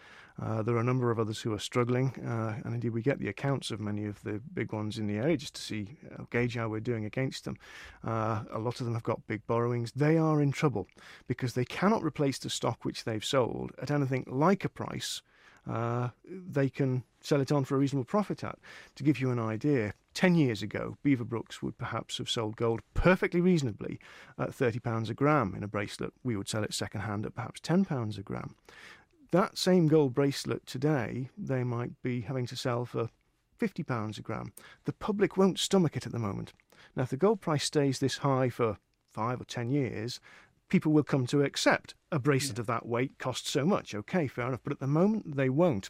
Uh, 0.42 0.62
there 0.62 0.76
are 0.76 0.80
a 0.80 0.84
number 0.84 1.12
of 1.12 1.20
others 1.20 1.42
who 1.42 1.52
are 1.52 1.60
struggling, 1.60 2.14
uh, 2.26 2.62
and 2.64 2.74
indeed 2.74 2.92
we 2.92 3.02
get 3.02 3.20
the 3.20 3.28
accounts 3.28 3.72
of 3.72 3.80
many 3.80 4.06
of 4.06 4.22
the 4.24 4.40
big 4.54 4.72
ones 4.72 4.98
in 4.98 5.08
the 5.08 5.18
area 5.18 5.36
just 5.36 5.56
to 5.56 5.62
see 5.62 5.98
uh, 6.18 6.24
gauge 6.30 6.56
how 6.56 6.70
we're 6.70 6.80
doing 6.80 7.06
against 7.06 7.44
them. 7.44 7.58
Uh, 8.04 8.44
a 8.52 8.60
lot 8.60 8.80
of 8.80 8.86
them 8.86 8.94
have 8.94 9.04
got 9.04 9.28
big 9.28 9.46
borrowings. 9.48 9.92
They 9.92 10.18
are 10.18 10.42
in 10.42 10.52
trouble 10.52 10.88
because 11.28 11.54
they 11.54 11.66
cannot 11.66 12.04
replace 12.04 12.38
the 12.38 12.50
stock 12.50 12.86
which 12.86 13.04
they've 13.04 13.26
sold 13.26 13.72
at 13.82 13.92
anything 13.92 14.26
like 14.28 14.64
a 14.64 14.70
price 14.70 15.22
uh, 15.68 16.10
they 16.26 16.70
can 16.70 17.04
sell 17.22 17.42
it 17.42 17.52
on 17.52 17.66
for 17.66 17.76
a 17.76 17.80
reasonable 17.80 18.06
profit 18.06 18.44
at. 18.44 18.58
To 18.96 19.04
give 19.04 19.20
you 19.20 19.32
an 19.32 19.40
idea, 19.40 19.94
10 20.14 20.36
years 20.36 20.62
ago, 20.62 20.98
Beaverbrooks 21.04 21.62
would 21.62 21.78
perhaps 21.78 22.18
have 22.18 22.30
sold 22.30 22.56
gold 22.56 22.82
perfectly 22.94 23.42
reasonably 23.42 24.00
at 24.38 24.52
£30 24.52 25.10
a 25.10 25.14
gram 25.14 25.54
in 25.56 25.64
a 25.64 25.68
bracelet. 25.68 26.14
We 26.24 26.36
would 26.36 26.50
sell 26.50 26.64
it 26.64 26.74
second 26.74 27.02
hand 27.02 27.26
at 27.26 27.36
perhaps 27.36 27.62
£10 27.62 28.18
a 28.18 28.22
gram. 28.22 28.56
That 29.32 29.58
same 29.58 29.88
gold 29.88 30.14
bracelet 30.14 30.66
today, 30.66 31.30
they 31.38 31.64
might 31.64 32.02
be 32.02 32.22
having 32.22 32.48
to 32.48 32.56
sell 32.56 32.86
for 32.86 33.10
£50 33.60 34.18
a 34.18 34.22
gram. 34.22 34.54
The 34.86 34.94
public 34.94 35.38
won't 35.38 35.60
stomach 35.60 35.96
it 35.96 36.06
at 36.06 36.12
the 36.12 36.20
moment. 36.20 36.54
Now, 36.96 37.04
if 37.04 37.10
the 37.10 37.18
gold 37.18 37.42
price 37.42 37.66
stays 37.66 38.00
this 38.00 38.18
high 38.20 38.50
for 38.50 38.78
five 39.12 39.42
or 39.42 39.46
ten 39.46 39.70
years, 39.70 40.20
people 40.70 40.92
will 40.92 41.04
come 41.04 41.26
to 41.28 41.44
accept 41.44 41.96
a 42.12 42.20
bracelet 42.20 42.60
of 42.60 42.68
that 42.68 42.86
weight 42.86 43.18
costs 43.20 43.52
so 43.52 43.66
much. 43.66 43.94
Okay, 43.94 44.28
fair 44.28 44.48
enough. 44.48 44.62
But 44.64 44.74
at 44.74 44.80
the 44.80 44.88
moment, 44.88 45.36
they 45.36 45.50
won't. 45.50 45.90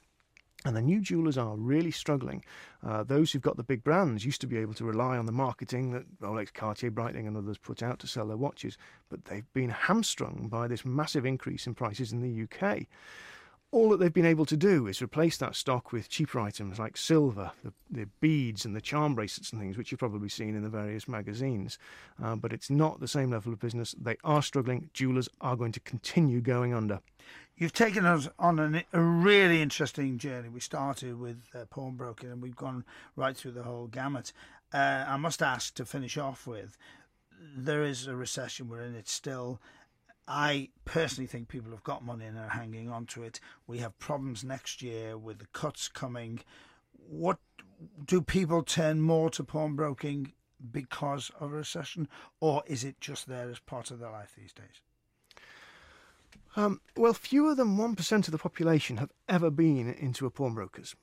And 0.66 0.76
the 0.76 0.82
new 0.82 1.00
jewelers 1.00 1.38
are 1.38 1.56
really 1.56 1.92
struggling. 1.92 2.44
Uh, 2.86 3.04
those 3.04 3.32
who've 3.32 3.42
got 3.42 3.56
the 3.56 3.64
big 3.64 3.82
brands 3.84 4.26
used 4.26 4.42
to 4.42 4.48
be 4.48 4.58
able 4.58 4.74
to 4.74 4.84
rely 4.84 5.18
on 5.18 5.26
the 5.26 5.32
marketing 5.32 5.92
that 5.92 6.20
Rolex, 6.20 6.54
Cartier, 6.54 6.92
Breitling, 6.92 7.28
and 7.28 7.38
others 7.38 7.58
put 7.58 7.82
out 7.82 8.00
to 8.00 8.08
sell 8.08 8.28
their 8.28 8.36
watches, 8.36 8.78
but 9.08 9.24
they've 9.26 9.52
been 9.54 9.70
hamstrung 9.70 10.50
by 10.50 10.68
this 10.68 10.84
massive 10.84 11.26
increase 11.26 11.66
in 11.66 11.76
prices 11.76 12.12
in 12.12 12.22
the 12.22 12.44
UK 12.44 12.88
all 13.72 13.90
that 13.90 13.98
they've 13.98 14.14
been 14.14 14.26
able 14.26 14.46
to 14.48 14.58
do 14.58 14.88
is 14.88 15.02
replace 15.02 15.38
that 15.38 15.56
stock 15.56 15.92
with 15.92 16.10
cheaper 16.10 16.40
items 16.40 16.80
like 16.80 16.98
silver, 16.98 17.52
the, 17.64 17.72
the 17.92 18.08
beads, 18.20 18.66
and 18.66 18.76
the 18.76 18.82
charm 18.82 19.14
bracelets 19.14 19.52
and 19.52 19.62
things, 19.62 19.78
which 19.78 19.92
you've 19.92 20.00
probably 20.00 20.30
seen 20.30 20.56
in 20.56 20.64
the 20.64 20.70
various 20.70 21.08
magazines. 21.08 21.78
Uh, 22.24 22.36
but 22.36 22.52
it's 22.52 22.72
not 22.72 23.00
the 23.00 23.08
same 23.08 23.30
level 23.30 23.54
of 23.54 23.60
business. 23.60 23.94
They 24.00 24.18
are 24.24 24.42
struggling. 24.42 24.90
Jewelers 24.94 25.30
are 25.40 25.56
going 25.56 25.72
to 25.74 25.80
continue 25.82 26.42
going 26.42 26.74
under. 26.74 27.00
You've 27.58 27.74
taken 27.74 28.06
us 28.06 28.30
on 28.40 28.60
an, 28.60 28.84
a 28.94 29.02
really 29.02 29.62
interesting 29.62 30.18
journey. 30.18 30.50
We 30.50 30.62
started 30.62 31.20
with 31.20 31.44
uh, 31.54 31.66
pawnbroking 31.70 32.32
and 32.32 32.42
we've 32.42 32.56
gone 32.56 32.86
right 33.16 33.36
through 33.36 33.52
the 33.52 33.64
whole 33.64 33.88
gamut. 33.88 34.32
Uh, 34.74 35.06
I 35.08 35.18
must 35.18 35.42
ask 35.42 35.74
to 35.76 35.86
finish 35.86 36.18
off 36.18 36.48
with 36.48 36.78
there 37.56 37.84
is 37.84 38.08
a 38.08 38.16
recession 38.16 38.70
we're 38.70 38.82
in, 38.82 38.96
it's 38.96 39.12
still. 39.12 39.62
I 40.28 40.70
personally 40.86 41.28
think 41.28 41.48
people 41.48 41.72
have 41.72 41.84
got 41.84 42.06
money 42.06 42.26
and 42.26 42.38
are 42.38 42.50
hanging 42.50 42.90
on 42.90 43.08
to 43.08 43.24
it. 43.24 43.40
We 43.66 43.80
have 43.80 43.98
problems 43.98 44.44
next 44.44 44.82
year 44.82 45.18
with 45.18 45.40
the 45.40 45.48
cuts 45.48 45.88
coming. 45.88 46.42
What 46.94 47.40
do 48.06 48.22
people 48.22 48.62
turn 48.62 49.02
more 49.02 49.30
to 49.32 49.44
pawnbroking 49.44 50.34
because 50.72 51.32
of 51.40 51.52
a 51.52 51.58
recession, 51.58 52.08
or 52.40 52.64
is 52.68 52.84
it 52.84 53.00
just 53.02 53.28
there 53.28 53.50
as 53.50 53.60
part 53.60 53.92
of 53.92 54.00
their 54.00 54.12
life 54.12 54.34
these 54.38 54.54
days? 54.54 54.82
Um, 56.56 56.82
well, 56.98 57.14
fewer 57.14 57.56
than 57.56 57.78
1% 57.78 58.12
of 58.28 58.32
the 58.32 58.38
population 58.38 58.98
have 58.98 59.12
ever 59.28 59.50
been 59.50 59.94
into 59.94 60.26
a 60.26 60.32
pawnbroker's. 60.32 60.96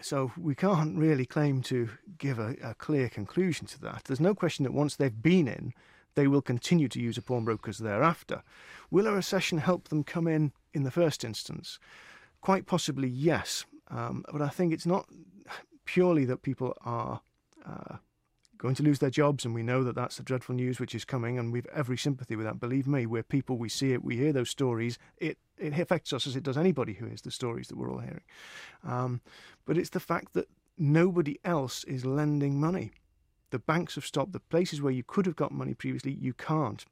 So 0.00 0.32
we 0.36 0.54
can't 0.54 0.96
really 0.96 1.26
claim 1.26 1.62
to 1.62 1.90
give 2.18 2.38
a, 2.38 2.56
a, 2.62 2.74
clear 2.74 3.08
conclusion 3.08 3.66
to 3.66 3.80
that. 3.82 4.02
There's 4.04 4.20
no 4.20 4.34
question 4.34 4.62
that 4.62 4.72
once 4.72 4.94
they've 4.96 5.22
been 5.22 5.48
in, 5.48 5.74
they 6.14 6.28
will 6.28 6.42
continue 6.42 6.88
to 6.88 7.00
use 7.00 7.18
a 7.18 7.22
pawnbroker's 7.22 7.78
thereafter. 7.78 8.42
Will 8.90 9.06
a 9.06 9.12
recession 9.12 9.58
help 9.58 9.88
them 9.88 10.04
come 10.04 10.26
in 10.26 10.52
in 10.72 10.84
the 10.84 10.90
first 10.90 11.24
instance? 11.24 11.78
Quite 12.40 12.66
possibly, 12.66 13.08
yes. 13.08 13.64
Um, 13.88 14.24
but 14.32 14.42
I 14.42 14.48
think 14.48 14.72
it's 14.72 14.86
not 14.86 15.08
purely 15.84 16.24
that 16.26 16.42
people 16.42 16.76
are 16.84 17.20
uh, 17.66 17.96
going 18.58 18.74
to 18.74 18.82
lose 18.82 18.98
their 18.98 19.10
jobs, 19.10 19.44
and 19.44 19.54
we 19.54 19.62
know 19.62 19.82
that 19.84 19.94
that's 19.94 20.16
the 20.16 20.22
dreadful 20.22 20.54
news 20.54 20.80
which 20.80 20.94
is 20.94 21.04
coming, 21.04 21.38
and 21.38 21.52
we've 21.52 21.66
every 21.72 21.96
sympathy 21.96 22.36
with 22.36 22.46
that. 22.46 22.60
Believe 22.60 22.86
me, 22.86 23.06
we're 23.06 23.22
people, 23.22 23.56
we 23.56 23.68
see 23.68 23.92
it, 23.92 24.04
we 24.04 24.16
hear 24.16 24.32
those 24.32 24.50
stories. 24.50 24.98
It 25.18 25.38
it 25.56 25.78
affects 25.78 26.12
us 26.12 26.26
as 26.26 26.36
it 26.36 26.42
does 26.42 26.56
anybody 26.56 26.94
who 26.94 27.06
hears 27.06 27.22
the 27.22 27.30
stories 27.30 27.68
that 27.68 27.76
we're 27.76 27.90
all 27.90 27.98
hearing. 27.98 28.22
Um, 28.84 29.20
but 29.64 29.76
it's 29.76 29.90
the 29.90 30.00
fact 30.00 30.34
that 30.34 30.48
nobody 30.76 31.38
else 31.44 31.84
is 31.84 32.04
lending 32.04 32.60
money. 32.60 32.92
The 33.50 33.58
banks 33.58 33.94
have 33.94 34.06
stopped. 34.06 34.32
The 34.32 34.40
places 34.40 34.82
where 34.82 34.92
you 34.92 35.02
could 35.02 35.26
have 35.26 35.36
got 35.36 35.52
money 35.52 35.74
previously, 35.74 36.12
you 36.12 36.32
can't. 36.32 36.84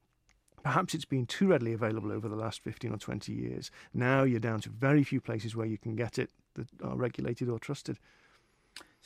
Perhaps 0.62 0.94
it's 0.94 1.04
been 1.04 1.26
too 1.26 1.48
readily 1.48 1.72
available 1.72 2.10
over 2.10 2.28
the 2.28 2.34
last 2.34 2.60
15 2.60 2.92
or 2.92 2.96
20 2.96 3.32
years. 3.32 3.70
Now 3.94 4.24
you're 4.24 4.40
down 4.40 4.60
to 4.62 4.68
very 4.68 5.04
few 5.04 5.20
places 5.20 5.54
where 5.54 5.66
you 5.66 5.78
can 5.78 5.94
get 5.94 6.18
it 6.18 6.30
that 6.54 6.66
are 6.82 6.96
regulated 6.96 7.48
or 7.48 7.60
trusted. 7.60 7.98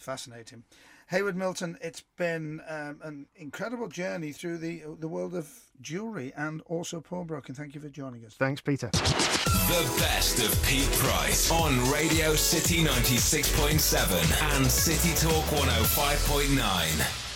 It's 0.00 0.06
fascinating. 0.06 0.64
Haywood 1.08 1.36
Milton, 1.36 1.76
it's 1.82 2.00
been 2.16 2.62
um, 2.66 3.00
an 3.02 3.26
incredible 3.36 3.86
journey 3.86 4.32
through 4.32 4.56
the 4.56 4.82
the 4.98 5.08
world 5.08 5.34
of 5.34 5.46
jewellery 5.82 6.32
and 6.34 6.62
also 6.64 7.02
pawnbroking. 7.02 7.54
Thank 7.54 7.74
you 7.74 7.82
for 7.82 7.90
joining 7.90 8.24
us. 8.24 8.32
Thanks, 8.32 8.62
Peter. 8.62 8.88
The 8.88 9.94
best 9.98 10.38
of 10.38 10.62
Pete 10.64 10.90
Price 10.92 11.50
on 11.50 11.78
Radio 11.90 12.34
City 12.34 12.82
96.7 12.82 14.56
and 14.56 14.66
City 14.66 15.14
Talk 15.16 15.44
105.9. 15.44 17.29